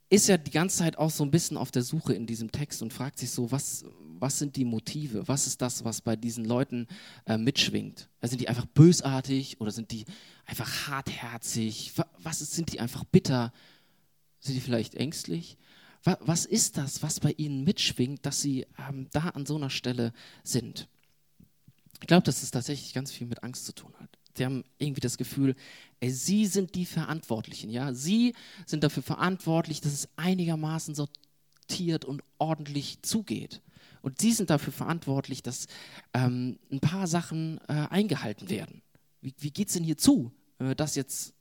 ist 0.09 0.27
ja 0.27 0.37
die 0.37 0.51
ganze 0.51 0.77
Zeit 0.77 0.97
auch 0.97 1.11
so 1.11 1.23
ein 1.23 1.31
bisschen 1.31 1.57
auf 1.57 1.71
der 1.71 1.83
Suche 1.83 2.13
in 2.13 2.25
diesem 2.25 2.51
Text 2.51 2.81
und 2.81 2.93
fragt 2.93 3.19
sich 3.19 3.29
so, 3.29 3.51
was, 3.51 3.85
was 4.19 4.39
sind 4.39 4.55
die 4.55 4.65
Motive? 4.65 5.27
Was 5.27 5.47
ist 5.47 5.61
das, 5.61 5.83
was 5.83 6.01
bei 6.01 6.15
diesen 6.15 6.45
Leuten 6.45 6.87
äh, 7.25 7.37
mitschwingt? 7.37 8.09
Also 8.19 8.31
sind 8.31 8.41
die 8.41 8.49
einfach 8.49 8.65
bösartig 8.65 9.61
oder 9.61 9.71
sind 9.71 9.91
die 9.91 10.05
einfach 10.45 10.87
hartherzig? 10.87 11.93
Was 12.17 12.41
ist, 12.41 12.53
sind 12.53 12.73
die 12.73 12.79
einfach 12.79 13.03
bitter? 13.03 13.53
Sind 14.39 14.55
die 14.55 14.61
vielleicht 14.61 14.95
ängstlich? 14.95 15.57
Was, 16.03 16.45
ist 16.45 16.77
das, 16.77 17.03
was 17.03 17.19
bei 17.19 17.33
ihnen 17.33 17.63
mitschwingt, 17.63 18.25
dass 18.25 18.41
sie 18.41 18.65
ähm, 18.89 19.07
da 19.11 19.29
an 19.29 19.45
so 19.45 19.55
einer 19.55 19.69
Stelle 19.69 20.13
sind? 20.43 20.87
Ich 22.01 22.07
glaube, 22.07 22.23
dass 22.23 22.41
es 22.41 22.51
tatsächlich 22.51 22.93
ganz 22.93 23.11
viel 23.11 23.27
mit 23.27 23.43
Angst 23.43 23.65
zu 23.65 23.73
tun 23.73 23.93
hat. 23.99 24.09
Sie 24.35 24.45
haben 24.45 24.63
irgendwie 24.77 25.01
das 25.01 25.17
Gefühl, 25.17 25.55
ey, 25.99 26.11
sie 26.11 26.45
sind 26.45 26.75
die 26.75 26.85
Verantwortlichen, 26.85 27.69
ja. 27.69 27.93
Sie 27.93 28.33
sind 28.65 28.83
dafür 28.85 29.03
verantwortlich, 29.03 29.81
dass 29.81 29.91
es 29.91 30.09
einigermaßen 30.15 30.95
sortiert 30.95 32.05
und 32.05 32.23
ordentlich 32.37 33.01
zugeht. 33.01 33.61
Und 34.01 34.21
sie 34.21 34.31
sind 34.31 34.49
dafür 34.49 34.71
verantwortlich, 34.71 35.43
dass 35.43 35.67
ähm, 36.13 36.57
ein 36.71 36.79
paar 36.79 37.07
Sachen 37.07 37.59
äh, 37.67 37.73
eingehalten 37.89 38.49
werden. 38.49 38.81
Wie, 39.19 39.33
wie 39.39 39.51
geht 39.51 39.67
es 39.67 39.73
denn 39.73 39.83
hier 39.83 39.97
zu, 39.97 40.31
wenn 40.57 40.69
wir 40.69 40.75
das 40.75 40.95
jetzt 40.95 41.33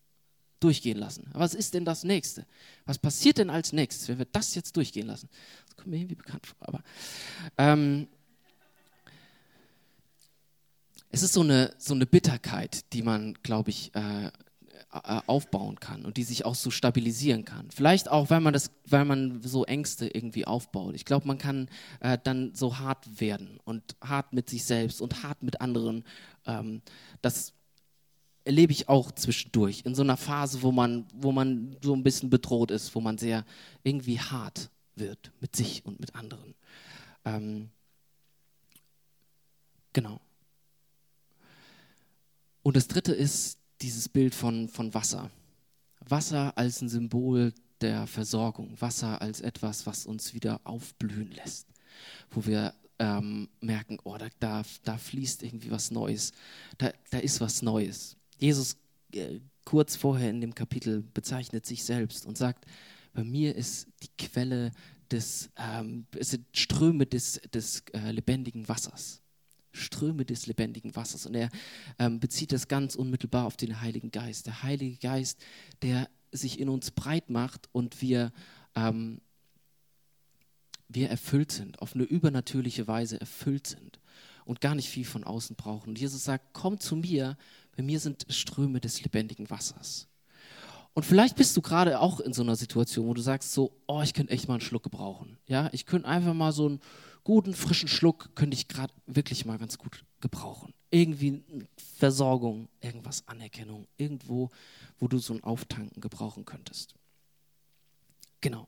durchgehen 0.61 0.99
lassen? 0.99 1.29
Was 1.33 1.55
ist 1.55 1.75
denn 1.75 1.85
das 1.85 2.05
Nächste? 2.05 2.47
Was 2.87 2.99
passiert 2.99 3.39
denn 3.39 3.51
als 3.51 3.73
nächstes, 3.73 4.09
wenn 4.09 4.19
wir 4.19 4.27
das 4.27 4.55
jetzt 4.55 4.77
durchgehen 4.77 5.07
lassen? 5.07 5.29
Das 5.67 5.77
kommt 5.77 5.89
mir 5.89 5.99
irgendwie 5.99 6.17
bekannt 6.17 6.47
vor. 6.47 6.57
Aber 6.61 6.83
ähm, 7.57 8.09
es 11.11 11.23
ist 11.23 11.33
so 11.33 11.41
eine, 11.41 11.75
so 11.79 11.95
eine 11.95 12.07
Bitterkeit, 12.07 12.93
die 12.93 13.03
man, 13.03 13.35
glaube 13.43 13.71
ich, 13.71 13.95
äh, 13.95 14.31
äh, 14.91 15.21
aufbauen 15.27 15.79
kann 15.81 16.07
und 16.07 16.17
die 16.17 16.25
sich 16.25 16.47
auch 16.47 16.55
so 16.55 16.71
stabilisieren 16.71 17.45
kann. 17.45 17.71
Vielleicht 17.71 18.11
auch, 18.11 18.31
weil 18.31 18.41
man 18.41 18.55
das, 18.55 18.71
weil 18.87 19.05
man 19.05 19.43
so 19.43 19.67
Ängste 19.67 20.09
irgendwie 20.09 20.47
aufbaut. 20.47 20.95
Ich 20.95 21.05
glaube, 21.05 21.27
man 21.27 21.37
kann 21.37 21.69
äh, 22.01 22.17
dann 22.23 22.55
so 22.55 22.79
hart 22.79 23.21
werden 23.21 23.59
und 23.65 23.83
hart 24.03 24.33
mit 24.33 24.49
sich 24.49 24.65
selbst 24.65 25.03
und 25.03 25.23
hart 25.23 25.43
mit 25.43 25.61
anderen. 25.61 26.05
Ähm, 26.47 26.81
das 27.21 27.53
erlebe 28.49 28.73
ich 28.73 28.89
auch 28.89 29.13
zwischendurch 29.13 29.83
in 29.85 29.95
so 29.95 30.01
einer 30.01 30.17
Phase, 30.17 30.63
wo 30.63 30.73
man, 30.73 31.07
wo 31.13 31.33
man 31.33 31.77
so 31.83 31.95
ein 31.95 32.03
bisschen 32.03 32.31
bedroht 32.31 32.71
ist, 32.71 32.95
wo 32.95 33.01
man 33.01 33.19
sehr 33.19 33.45
irgendwie 33.83 34.19
hart 34.19 34.71
wird 34.97 35.31
mit 35.39 35.55
sich 35.55 35.85
und 35.85 36.01
mit 36.01 36.15
anderen. 36.15 36.55
Ähm, 37.27 37.69
genau. 39.93 40.19
Und 42.63 42.75
das 42.75 42.89
dritte 42.89 43.13
ist 43.13 43.59
dieses 43.83 44.09
Bild 44.09 44.35
von, 44.35 44.71
von 44.71 44.95
Wasser. 44.95 45.31
Wasser 46.01 46.57
als 46.57 46.81
ein 46.81 46.89
Symbol 46.89 47.53
der 47.83 48.07
Versorgung, 48.07 48.81
Wasser 48.81 49.21
als 49.21 49.43
etwas, 49.43 49.85
was 49.85 50.07
uns 50.07 50.33
wieder 50.33 50.63
aufblühen 50.65 51.33
lässt, 51.33 51.67
wo 52.31 52.47
wir 52.47 52.73
ähm, 52.99 53.51
merken, 53.61 53.99
oh, 54.05 54.17
da, 54.17 54.29
da, 54.41 54.63
da, 54.85 54.97
fließt 54.97 55.43
irgendwie 55.43 55.71
was 55.71 55.91
Neues, 55.91 56.33
da, 56.79 56.91
da 57.11 57.19
ist 57.19 57.43
was 57.43 57.61
Neues. 57.61 58.18
Jesus 58.39 58.77
äh, 59.13 59.41
kurz 59.65 59.97
vorher 59.97 60.31
in 60.31 60.41
dem 60.41 60.55
Kapitel 60.55 61.03
bezeichnet 61.13 61.67
sich 61.67 61.85
selbst 61.85 62.25
und 62.25 62.39
sagt, 62.39 62.65
bei 63.13 63.25
mir 63.25 63.55
ist 63.55 63.87
die 64.03 64.11
Quelle 64.17 64.73
des, 65.11 65.51
ähm, 65.57 66.07
es 66.17 66.31
sind 66.31 66.47
Ströme 66.53 67.07
des, 67.07 67.41
des 67.53 67.83
äh, 67.93 68.13
lebendigen 68.13 68.69
Wassers. 68.69 69.21
Ströme 69.73 70.25
des 70.25 70.47
lebendigen 70.47 70.97
Wassers. 70.97 71.27
Und 71.27 71.35
er 71.35 71.51
ähm, 71.99 72.21
bezieht 72.21 72.53
das 72.53 72.69
ganz 72.69 72.95
unmittelbar 72.95 73.47
auf 73.47 73.57
den 73.57 73.81
Heiligen 73.81 74.11
Geist. 74.11 74.47
Der 74.47 74.63
Heilige 74.63 74.97
Geist, 74.97 75.41
der 75.83 76.09
sich 76.33 76.59
in 76.59 76.69
uns 76.69 76.91
breit 76.91 77.31
macht 77.31 77.69
und 77.73 78.01
wir, 78.01 78.33
ähm, 78.75 79.21
wir 80.89 81.11
erfüllt 81.11 81.53
sind, 81.53 81.81
auf 81.81 81.95
eine 81.95 82.05
übernatürliche 82.05 82.87
Weise 82.87 83.21
erfüllt 83.21 83.67
sind 83.67 84.01
und 84.45 84.61
gar 84.61 84.75
nicht 84.75 84.89
viel 84.89 85.05
von 85.05 85.25
außen 85.25 85.57
brauchen. 85.57 85.91
Und 85.91 85.99
Jesus 85.99 86.25
sagt, 86.25 86.55
komm 86.55 86.81
zu 86.81 86.97
mir, 86.97 87.37
bei 87.79 87.85
mir 87.85 88.01
sind 88.01 88.27
Ströme 88.29 88.81
des 88.81 89.05
lebendigen 89.05 89.49
Wassers. 89.51 90.09
Und 90.95 91.07
vielleicht 91.07 91.37
bist 91.37 91.57
du 91.57 91.63
gerade 91.63 92.01
auch 92.01 92.19
in 92.19 92.33
so 92.33 92.43
einer 92.43 92.57
Situation, 92.57 93.07
wo 93.07 93.15
du 93.15 93.23
sagst 93.23 93.53
so, 93.53 93.71
oh, 93.87 94.03
ich 94.03 94.15
könnte 94.15 94.33
echt 94.33 94.49
mal 94.49 94.55
einen 94.55 94.63
Schluck 94.63 94.83
gebrauchen. 94.83 95.39
Ja, 95.47 95.69
ich 95.71 95.87
könnte 95.87 96.09
einfach 96.09 96.35
mal 96.35 96.51
so 96.51 96.67
einen 96.67 96.81
guten, 97.23 97.55
frischen 97.55 97.89
Schluck 97.89 98.35
könnte 98.35 98.57
ich 98.57 98.67
gerade 98.67 98.93
wirklich 99.07 99.45
mal 99.45 99.59
ganz 99.59 99.79
gut 99.79 100.05
gebrauchen. 100.21 100.75
Irgendwie 100.91 101.45
Versorgung, 101.77 102.69
irgendwas 102.81 103.23
Anerkennung, 103.29 103.87
irgendwo, 103.97 104.51
wo 104.99 105.07
du 105.07 105.19
so 105.19 105.35
ein 105.35 105.45
Auftanken 105.45 106.01
gebrauchen 106.01 106.45
könntest. 106.45 106.97
Genau. 108.41 108.67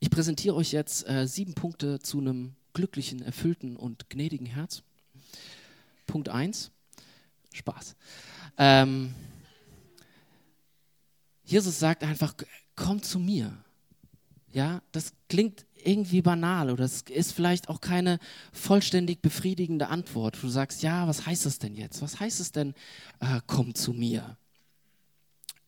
Ich 0.00 0.10
präsentiere 0.10 0.56
euch 0.56 0.72
jetzt 0.72 1.08
äh, 1.08 1.28
sieben 1.28 1.54
Punkte 1.54 2.00
zu 2.00 2.18
einem 2.18 2.56
glücklichen, 2.72 3.22
erfüllten 3.22 3.76
und 3.76 4.10
gnädigen 4.10 4.46
Herz. 4.46 4.82
Punkt 6.08 6.30
1. 6.30 6.72
Spaß. 7.52 7.96
Ähm, 8.56 9.14
Jesus 11.44 11.78
sagt 11.78 12.04
einfach, 12.04 12.34
komm 12.76 13.02
zu 13.02 13.18
mir. 13.18 13.56
Ja, 14.52 14.82
das 14.92 15.12
klingt 15.28 15.66
irgendwie 15.84 16.22
banal 16.22 16.70
oder 16.70 16.84
es 16.84 17.02
ist 17.02 17.32
vielleicht 17.32 17.68
auch 17.68 17.80
keine 17.80 18.18
vollständig 18.52 19.22
befriedigende 19.22 19.88
Antwort. 19.88 20.36
Du 20.42 20.48
sagst, 20.48 20.82
ja, 20.82 21.06
was 21.06 21.26
heißt 21.26 21.46
das 21.46 21.58
denn 21.58 21.74
jetzt? 21.74 22.02
Was 22.02 22.20
heißt 22.20 22.40
es 22.40 22.52
denn, 22.52 22.74
äh, 23.20 23.40
komm 23.46 23.74
zu 23.74 23.92
mir? 23.92 24.36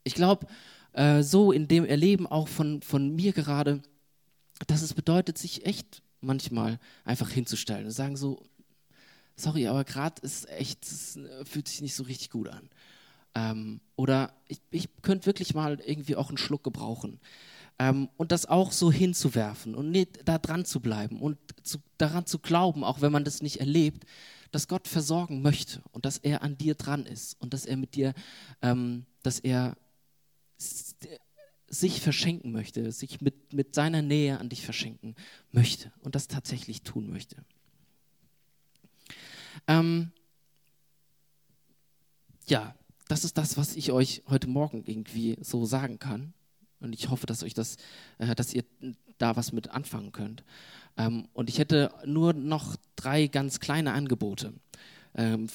Ich 0.03 0.15
glaube, 0.15 0.47
äh, 0.93 1.23
so 1.23 1.53
in 1.53 1.69
dem 1.69 1.85
Erleben 1.85 2.27
auch 2.27 2.49
von, 2.49 2.83
von 2.83 3.15
mir 3.15 3.33
gerade, 3.33 3.83
dass 4.67 4.83
es 4.83 4.95
bedeutet, 4.95 5.39
sich 5.39 5.67
echt 5.67 6.03
manchmal 6.21 6.79
einfach 7.05 7.31
hinzustellen 7.31 7.87
und 7.87 7.93
sagen 7.93 8.17
so, 8.17 8.43
sorry, 9.41 9.67
aber 9.67 9.85
gerade 9.85 10.21
ist 10.23 10.49
echt, 10.49 10.85
es 10.85 11.19
fühlt 11.45 11.69
sich 11.69 11.81
nicht 11.81 11.95
so 11.95 12.05
richtig 12.05 12.31
gut 12.31 12.49
an. 12.49 12.69
Ähm, 13.35 13.81
oder 13.97 14.33
ich, 14.49 14.61
ich 14.71 14.89
könnte 15.03 15.27
wirklich 15.27 15.55
mal 15.55 15.81
irgendwie 15.81 16.17
auch 16.17 16.29
einen 16.29 16.39
Schluck 16.39 16.65
gebrauchen. 16.65 17.21
Ähm, 17.79 18.09
und 18.17 18.33
das 18.33 18.47
auch 18.47 18.73
so 18.73 18.93
hinzuwerfen 18.93 19.75
und 19.75 19.91
nicht 19.91 20.29
da 20.29 20.39
dran 20.39 20.65
zu 20.65 20.81
bleiben 20.81 21.21
und 21.21 21.39
zu, 21.63 21.79
daran 21.97 22.27
zu 22.27 22.39
glauben, 22.39 22.85
auch 22.85 23.01
wenn 23.01 23.13
man 23.13 23.25
das 23.25 23.43
nicht 23.43 23.61
erlebt, 23.61 24.05
dass 24.51 24.69
Gott 24.69 24.89
versorgen 24.89 25.43
möchte 25.43 25.81
und 25.93 26.05
dass 26.05 26.19
er 26.19 26.43
an 26.43 26.59
dir 26.59 26.75
dran 26.75 27.07
ist 27.07 27.41
und 27.41 27.55
dass 27.55 27.65
er 27.65 27.77
mit 27.77 27.95
dir, 27.95 28.15
ähm, 28.63 29.07
dass 29.23 29.39
er 29.39 29.77
sich 31.69 32.01
verschenken 32.01 32.53
möchte, 32.53 32.91
sich 32.93 33.21
mit, 33.21 33.53
mit 33.53 33.75
seiner 33.75 34.03
Nähe 34.03 34.39
an 34.39 34.49
dich 34.49 34.65
verschenken 34.65 35.15
möchte 35.53 35.93
und 36.01 36.15
das 36.15 36.27
tatsächlich 36.27 36.83
tun 36.83 37.09
möchte. 37.09 37.37
Ähm, 39.67 40.13
ja, 42.47 42.75
das 43.09 43.25
ist 43.25 43.39
das, 43.39 43.57
was 43.57 43.77
ich 43.77 43.93
euch 43.93 44.23
heute 44.29 44.49
Morgen 44.49 44.85
irgendwie 44.87 45.37
so 45.41 45.65
sagen 45.65 45.99
kann. 45.99 46.33
Und 46.81 46.95
ich 46.95 47.11
hoffe, 47.11 47.27
dass 47.27 47.43
euch 47.43 47.55
das, 47.55 47.77
äh, 48.19 48.35
dass 48.35 48.55
ihr 48.55 48.65
da 49.19 49.37
was 49.37 49.53
mit 49.53 49.71
anfangen 49.71 50.13
könnt. 50.13 50.45
Ähm, 50.97 51.29
und 51.33 51.49
ich 51.49 51.59
hätte 51.59 51.93
nur 52.05 52.33
noch 52.33 52.77
drei 52.97 53.27
ganz 53.27 53.61
kleine 53.61 53.93
Angebote. 53.93 54.53
Ähm, 55.15 55.49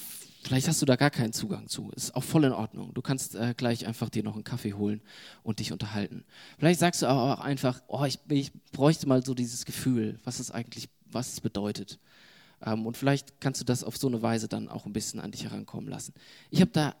vielleicht 0.44 0.68
hast 0.68 0.82
du 0.82 0.86
da 0.86 0.96
gar 0.96 1.10
keinen 1.10 1.32
Zugang 1.32 1.68
zu. 1.68 1.90
Ist 1.90 2.14
auch 2.14 2.22
voll 2.22 2.44
in 2.44 2.52
Ordnung. 2.52 2.94
Du 2.94 3.02
kannst 3.02 3.34
äh, 3.34 3.54
gleich 3.56 3.86
einfach 3.86 4.08
dir 4.08 4.22
noch 4.22 4.34
einen 4.34 4.44
Kaffee 4.44 4.74
holen 4.74 5.00
und 5.42 5.58
dich 5.58 5.72
unterhalten. 5.72 6.24
Vielleicht 6.58 6.80
sagst 6.80 7.02
du 7.02 7.06
auch 7.08 7.40
einfach, 7.40 7.82
oh, 7.88 8.04
ich, 8.04 8.18
ich 8.28 8.52
bräuchte 8.72 9.08
mal 9.08 9.24
so 9.24 9.34
dieses 9.34 9.64
Gefühl, 9.64 10.18
was 10.24 10.40
es 10.40 10.50
eigentlich, 10.50 10.88
was 11.10 11.32
es 11.32 11.40
bedeutet. 11.40 11.98
Ähm, 12.62 12.86
und 12.86 12.96
vielleicht 12.96 13.40
kannst 13.40 13.60
du 13.60 13.64
das 13.64 13.84
auf 13.84 13.96
so 13.96 14.08
eine 14.08 14.22
Weise 14.22 14.48
dann 14.48 14.68
auch 14.68 14.86
ein 14.86 14.92
bisschen 14.92 15.20
an 15.20 15.30
dich 15.30 15.44
herankommen 15.44 15.88
lassen. 15.88 16.14
Ich 16.50 16.60
habe 16.60 16.70
da 16.72 16.94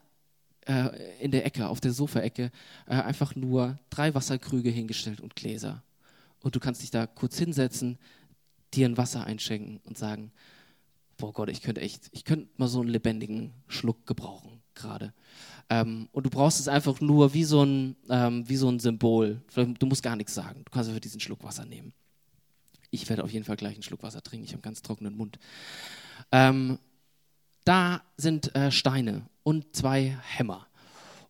äh, 0.66 1.22
in 1.22 1.30
der 1.30 1.46
Ecke, 1.46 1.68
auf 1.68 1.80
der 1.80 1.92
Sofaecke, 1.92 2.50
äh, 2.86 2.94
einfach 2.94 3.34
nur 3.34 3.78
drei 3.90 4.14
Wasserkrüge 4.14 4.70
hingestellt 4.70 5.20
und 5.20 5.36
Gläser. 5.36 5.82
Und 6.40 6.54
du 6.54 6.60
kannst 6.60 6.82
dich 6.82 6.90
da 6.90 7.06
kurz 7.06 7.38
hinsetzen, 7.38 7.98
dir 8.74 8.88
ein 8.88 8.96
Wasser 8.96 9.24
einschenken 9.24 9.80
und 9.84 9.96
sagen, 9.96 10.32
boah 11.16 11.32
Gott, 11.32 11.48
ich 11.48 11.62
könnte 11.62 11.80
echt, 11.80 12.08
ich 12.12 12.24
könnte 12.24 12.48
mal 12.56 12.68
so 12.68 12.80
einen 12.80 12.90
lebendigen 12.90 13.52
Schluck 13.68 14.06
gebrauchen 14.06 14.60
gerade. 14.74 15.12
Ähm, 15.70 16.08
und 16.12 16.26
du 16.26 16.30
brauchst 16.30 16.60
es 16.60 16.68
einfach 16.68 17.00
nur 17.00 17.34
wie 17.34 17.44
so 17.44 17.64
ein, 17.64 17.96
ähm, 18.08 18.48
wie 18.48 18.56
so 18.56 18.68
ein 18.68 18.78
Symbol. 18.78 19.42
Du 19.54 19.86
musst 19.86 20.02
gar 20.02 20.16
nichts 20.16 20.34
sagen. 20.34 20.62
Du 20.64 20.70
kannst 20.70 20.88
einfach 20.88 21.00
diesen 21.00 21.20
Schluck 21.20 21.42
Wasser 21.42 21.64
nehmen. 21.64 21.92
Ich 22.90 23.08
werde 23.08 23.24
auf 23.24 23.32
jeden 23.32 23.44
Fall 23.44 23.56
gleich 23.56 23.74
einen 23.74 23.82
Schluck 23.82 24.02
Wasser 24.02 24.22
trinken. 24.22 24.44
Ich 24.44 24.52
habe 24.52 24.58
einen 24.58 24.70
ganz 24.70 24.82
trockenen 24.82 25.16
Mund. 25.16 25.38
Ähm, 26.32 26.78
da 27.64 28.02
sind 28.16 28.54
äh, 28.54 28.70
Steine 28.70 29.28
und 29.42 29.74
zwei 29.74 30.18
Hämmer. 30.22 30.66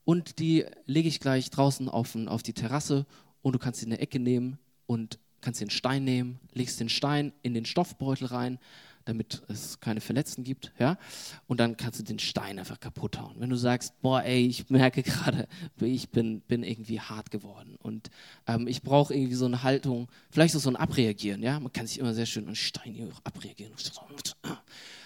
und 0.05 0.39
die 0.39 0.65
lege 0.87 1.09
ich 1.09 1.21
gleich 1.21 1.51
draußen 1.51 1.89
auf, 1.89 2.15
auf 2.27 2.43
die 2.43 2.53
Terrasse 2.53 3.07
und 3.43 3.55
du 3.55 3.59
kannst 3.59 3.81
sie 3.81 3.87
in 3.87 3.91
der 3.91 4.01
Ecke 4.01 4.19
nehmen 4.21 4.59
und 4.87 5.19
kannst 5.41 5.61
den 5.61 5.71
Stein 5.71 6.05
nehmen, 6.05 6.41
legst 6.53 6.81
den 6.81 6.89
Stein 6.89 7.33
in 7.43 7.55
den 7.55 7.65
Stoffbeutel 7.65 8.27
rein, 8.29 8.59
damit 9.07 9.43
es 9.49 9.81
keine 9.81 10.01
Verletzten 10.01 10.45
gibt, 10.45 10.73
ja, 10.79 10.99
und 11.47 11.59
dann 11.59 11.77
kannst 11.77 11.99
du 12.01 12.05
den 12.05 12.19
Stein 12.19 12.59
einfach 12.59 12.79
kaputt 12.79 13.19
hauen. 13.19 13.37
Wenn 13.39 13.49
du 13.49 13.57
sagst, 13.57 14.01
boah, 14.03 14.23
ey, 14.23 14.47
ich 14.47 14.69
merke 14.69 15.03
gerade, 15.03 15.49
ich 15.81 16.11
bin, 16.11 16.41
bin 16.43 16.63
irgendwie 16.63 17.01
hart 17.01 17.31
geworden 17.31 17.77
und 17.81 18.11
ähm, 18.47 18.67
ich 18.67 18.83
brauche 18.83 19.15
irgendwie 19.15 19.35
so 19.35 19.47
eine 19.47 19.63
Haltung, 19.63 20.09
vielleicht 20.31 20.55
so 20.55 20.69
ein 20.69 20.77
Abreagieren, 20.77 21.43
ja, 21.43 21.59
man 21.59 21.73
kann 21.73 21.87
sich 21.87 21.99
immer 21.99 22.15
sehr 22.15 22.27
schön 22.27 22.49
an 22.49 22.57
Stein 22.57 22.93
hier 22.93 23.09
abreagieren, 23.25 23.73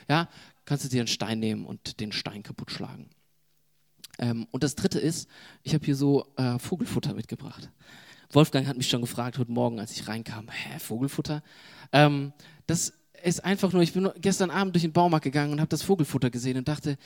ja, 0.09 0.29
kannst 0.65 0.85
du 0.85 0.89
dir 0.89 1.01
einen 1.01 1.09
Stein 1.09 1.39
nehmen 1.39 1.67
und 1.67 2.01
den 2.01 2.13
Stein 2.13 2.43
kaputt 2.43 2.71
schlagen. 2.71 3.11
Ähm, 4.19 4.47
und 4.51 4.63
das 4.63 4.75
Dritte 4.77 4.99
ist, 4.99 5.29
ich 5.63 5.75
habe 5.75 5.85
hier 5.85 5.97
so 5.97 6.27
äh, 6.37 6.59
Vogelfutter 6.59 7.15
mitgebracht. 7.15 7.71
Wolfgang 8.33 8.67
hat 8.67 8.77
mich 8.77 8.89
schon 8.89 9.01
gefragt 9.01 9.39
heute 9.39 9.51
Morgen, 9.51 9.81
als 9.81 9.93
ich 9.93 10.07
reinkam, 10.07 10.49
hä, 10.49 10.79
Vogelfutter? 10.79 11.43
Ähm, 11.93 12.33
das 12.67 12.93
ist 13.23 13.45
einfach 13.45 13.73
nur, 13.73 13.83
ich 13.83 13.93
bin 13.93 14.11
gestern 14.21 14.51
Abend 14.51 14.75
durch 14.75 14.83
den 14.83 14.93
Baumarkt 14.93 15.25
gegangen 15.25 15.53
und 15.53 15.61
habe 15.61 15.69
das 15.69 15.83
Vogelfutter 15.83 16.31
gesehen 16.31 16.57
und 16.57 16.69
dachte, 16.69 16.97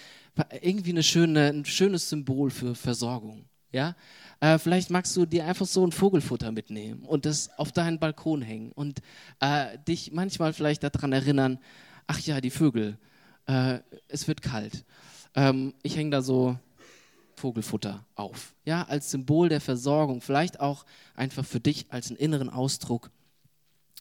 irgendwie 0.61 0.91
eine 0.91 1.03
schöne, 1.03 1.49
ein 1.49 1.65
schönes 1.65 2.09
Symbol 2.09 2.51
für 2.51 2.75
Versorgung. 2.75 3.45
Ja? 3.73 3.97
Äh, 4.41 4.59
vielleicht 4.59 4.91
magst 4.91 5.17
du 5.17 5.27
dir 5.27 5.47
einfach 5.47 5.67
so 5.67 5.87
ein 5.87 5.93
Vogelfutter 5.93 6.53
mitnehmen 6.53 7.03
und 7.03 7.27
das 7.27 7.51
auf 7.59 7.73
deinen 7.73 7.99
Balkon 7.99 8.43
hängen 8.43 8.73
und 8.73 9.01
äh, 9.41 9.79
dich 9.87 10.13
manchmal 10.13 10.53
vielleicht 10.53 10.83
daran 10.83 11.13
erinnern, 11.13 11.59
ach 12.07 12.21
ja, 12.21 12.41
die 12.41 12.51
Vögel, 12.51 12.99
äh, 13.47 13.79
es 14.09 14.29
wird 14.29 14.43
kalt. 14.43 14.85
Ähm, 15.35 15.75
ich 15.83 15.97
hänge 15.97 16.11
da 16.11 16.23
so 16.23 16.57
Vogelfutter 17.37 18.05
auf. 18.15 18.55
Ja, 18.65 18.85
als 18.85 19.11
Symbol 19.11 19.49
der 19.49 19.61
Versorgung, 19.61 20.21
vielleicht 20.21 20.61
auch 20.61 20.85
einfach 21.15 21.45
für 21.45 21.61
dich 21.61 21.87
als 21.89 22.09
einen 22.09 22.19
inneren 22.19 22.49
Ausdruck 22.49 23.11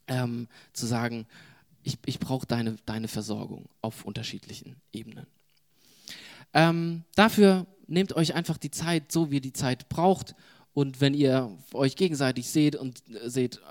ähm, 0.08 0.48
zu 0.74 0.86
sagen, 0.86 1.26
ich, 1.84 1.98
ich 2.06 2.20
brauche 2.20 2.48
deine, 2.48 2.78
deine 2.86 3.08
Versorgung 3.08 3.70
auf 3.82 4.06
unterschiedlichen 4.06 4.78
Ebenen. 4.92 5.28
Ähm, 6.54 7.04
dafür 7.16 7.66
nehmt 7.88 8.16
euch 8.16 8.34
einfach 8.34 8.58
die 8.58 8.72
Zeit, 8.72 9.12
so 9.12 9.32
wie 9.32 9.36
ihr 9.36 9.42
die 9.42 9.54
Zeit 9.54 9.90
braucht. 9.90 10.36
Und 10.74 11.02
wenn 11.02 11.14
ihr 11.14 11.56
euch 11.74 11.96
gegenseitig 11.96 12.50
seht 12.50 12.76
und 12.76 13.02
äh, 13.10 13.30
seht, 13.30 13.62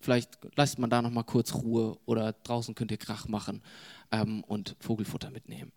vielleicht 0.00 0.38
lasst 0.56 0.78
man 0.78 0.90
da 0.90 1.02
noch 1.02 1.10
mal 1.10 1.22
kurz 1.22 1.54
Ruhe 1.54 1.98
oder 2.06 2.32
draußen 2.32 2.74
könnt 2.74 2.90
ihr 2.90 2.96
Krach 2.96 3.28
machen 3.28 3.62
ähm, 4.10 4.42
und 4.44 4.76
Vogelfutter 4.80 5.30
mitnehmen. 5.30 5.72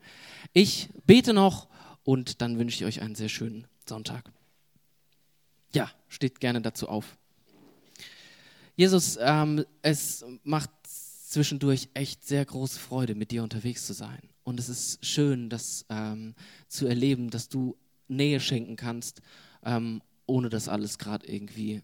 Ich 0.53 0.89
bete 1.05 1.33
noch 1.33 1.67
und 2.03 2.41
dann 2.41 2.57
wünsche 2.57 2.77
ich 2.77 2.85
euch 2.85 3.01
einen 3.01 3.15
sehr 3.15 3.29
schönen 3.29 3.67
Sonntag. 3.87 4.31
Ja, 5.73 5.91
steht 6.07 6.39
gerne 6.39 6.61
dazu 6.61 6.87
auf. 6.87 7.17
Jesus, 8.75 9.17
ähm, 9.21 9.65
es 9.83 10.25
macht 10.43 10.71
zwischendurch 11.33 11.89
echt 11.95 12.25
sehr 12.25 12.45
große 12.45 12.79
Freude, 12.79 13.15
mit 13.15 13.31
dir 13.31 13.41
unterwegs 13.41 13.87
zu 13.87 13.93
sein. 13.93 14.21
Und 14.43 14.59
es 14.59 14.69
ist 14.69 15.03
schön, 15.03 15.49
das 15.49 15.85
ähm, 15.89 16.35
zu 16.67 16.85
erleben, 16.85 17.31
dass 17.31 17.49
du 17.49 17.75
Nähe 18.07 18.39
schenken 18.39 18.75
kannst, 18.75 19.21
ähm, 19.63 20.01
ohne 20.27 20.49
dass 20.49 20.69
alles 20.69 20.99
gerade 20.99 21.27
irgendwie 21.27 21.81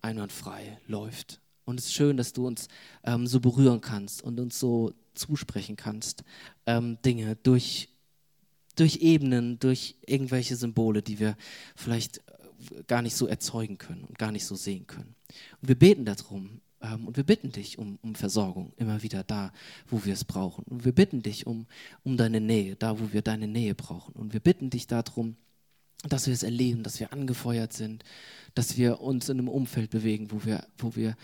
einwandfrei 0.00 0.78
läuft. 0.86 1.40
Und 1.66 1.78
es 1.78 1.86
ist 1.86 1.92
schön, 1.92 2.16
dass 2.16 2.32
du 2.32 2.46
uns 2.46 2.68
ähm, 3.04 3.26
so 3.26 3.40
berühren 3.40 3.82
kannst 3.82 4.22
und 4.22 4.40
uns 4.40 4.58
so 4.58 4.94
zusprechen 5.14 5.76
kannst, 5.76 6.24
ähm, 6.64 6.96
Dinge 7.04 7.36
durch 7.36 7.90
durch 8.76 8.98
Ebenen, 8.98 9.58
durch 9.58 9.96
irgendwelche 10.06 10.54
Symbole, 10.54 11.02
die 11.02 11.18
wir 11.18 11.36
vielleicht 11.74 12.18
äh, 12.18 12.84
gar 12.86 13.02
nicht 13.02 13.16
so 13.16 13.26
erzeugen 13.26 13.76
können 13.76 14.04
und 14.04 14.18
gar 14.18 14.30
nicht 14.32 14.46
so 14.46 14.54
sehen 14.54 14.86
können. 14.86 15.14
Und 15.60 15.68
wir 15.68 15.78
beten 15.78 16.04
darum 16.04 16.60
und 16.80 17.16
wir 17.16 17.24
bitten 17.24 17.52
dich 17.52 17.78
um, 17.78 17.98
um 18.02 18.14
Versorgung 18.14 18.72
immer 18.76 19.02
wieder 19.02 19.24
da, 19.24 19.52
wo 19.88 20.04
wir 20.04 20.12
es 20.12 20.24
brauchen. 20.24 20.64
Und 20.64 20.84
wir 20.84 20.92
bitten 20.92 21.22
dich 21.22 21.46
um, 21.46 21.66
um 22.04 22.16
deine 22.16 22.40
Nähe, 22.40 22.76
da, 22.76 23.00
wo 23.00 23.12
wir 23.12 23.22
deine 23.22 23.48
Nähe 23.48 23.74
brauchen. 23.74 24.14
Und 24.14 24.32
wir 24.32 24.40
bitten 24.40 24.70
dich 24.70 24.86
darum, 24.86 25.36
dass 26.08 26.26
wir 26.26 26.34
es 26.34 26.44
erleben, 26.44 26.84
dass 26.84 27.00
wir 27.00 27.12
angefeuert 27.12 27.72
sind, 27.72 28.04
dass 28.54 28.76
wir 28.76 29.00
uns 29.00 29.28
in 29.28 29.38
einem 29.38 29.48
Umfeld 29.48 29.90
bewegen, 29.90 30.30
wo 30.30 30.44
wir, 30.44 30.64
wo 30.76 30.94
wir 30.94 31.16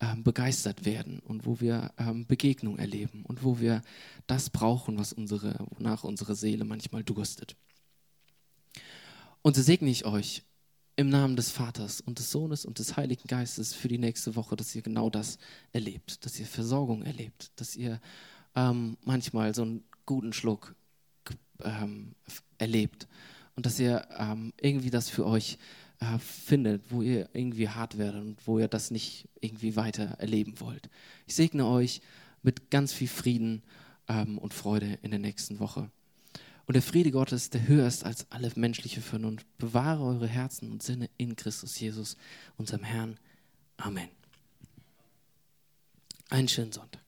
ähm, 0.00 0.22
begeistert 0.22 0.84
werden 0.84 1.20
und 1.20 1.44
wo 1.44 1.60
wir 1.60 1.92
ähm, 1.98 2.26
Begegnung 2.26 2.78
erleben 2.78 3.24
und 3.24 3.44
wo 3.44 3.60
wir 3.60 3.82
das 4.26 4.50
brauchen, 4.50 4.98
was 4.98 5.12
unsere, 5.12 5.54
wonach 5.76 6.04
unsere 6.04 6.34
Seele 6.34 6.64
manchmal 6.64 7.04
durstet. 7.04 7.56
Und 9.42 9.56
so 9.56 9.62
segne 9.62 9.90
ich 9.90 10.06
euch 10.06 10.42
im 10.96 11.08
Namen 11.08 11.36
des 11.36 11.50
Vaters 11.50 12.00
und 12.00 12.18
des 12.18 12.30
Sohnes 12.30 12.64
und 12.64 12.78
des 12.78 12.96
Heiligen 12.96 13.26
Geistes 13.26 13.74
für 13.74 13.88
die 13.88 13.98
nächste 13.98 14.36
Woche, 14.36 14.56
dass 14.56 14.74
ihr 14.74 14.82
genau 14.82 15.08
das 15.10 15.38
erlebt, 15.72 16.24
dass 16.24 16.38
ihr 16.38 16.46
Versorgung 16.46 17.02
erlebt, 17.02 17.50
dass 17.56 17.76
ihr 17.76 18.00
ähm, 18.54 18.96
manchmal 19.04 19.54
so 19.54 19.62
einen 19.62 19.84
guten 20.04 20.32
Schluck 20.32 20.74
ähm, 21.62 22.14
erlebt 22.58 23.08
und 23.56 23.66
dass 23.66 23.78
ihr 23.78 24.06
ähm, 24.18 24.52
irgendwie 24.60 24.90
das 24.90 25.08
für 25.08 25.26
euch 25.26 25.58
äh, 26.00 26.18
findet, 26.18 26.90
wo 26.90 27.02
ihr 27.02 27.28
irgendwie 27.32 27.68
hart 27.68 27.96
werdet 27.96 28.20
und 28.20 28.46
wo 28.46 28.58
ihr 28.58 28.68
das 28.68 28.90
nicht 28.90 29.28
irgendwie 29.40 29.76
weiter 29.76 30.16
erleben 30.18 30.60
wollt. 30.60 30.90
Ich 31.26 31.34
segne 31.34 31.66
euch 31.66 32.02
mit 32.42 32.70
ganz 32.70 32.92
viel 32.92 33.08
Frieden 33.08 33.62
ähm, 34.08 34.38
und 34.38 34.52
Freude 34.52 34.98
in 35.02 35.10
der 35.10 35.20
nächsten 35.20 35.58
Woche. 35.58 35.90
Und 36.72 36.76
der 36.76 36.82
Friede 36.82 37.10
Gottes, 37.10 37.50
der 37.50 37.68
höher 37.68 37.86
ist 37.86 38.02
als 38.02 38.24
alle 38.30 38.50
menschliche 38.54 39.02
Vernunft, 39.02 39.46
bewahre 39.58 40.04
eure 40.04 40.26
Herzen 40.26 40.72
und 40.72 40.82
Sinne 40.82 41.10
in 41.18 41.36
Christus 41.36 41.78
Jesus, 41.78 42.16
unserem 42.56 42.82
Herrn. 42.82 43.18
Amen. 43.76 44.08
Einen 46.30 46.48
schönen 46.48 46.72
Sonntag. 46.72 47.01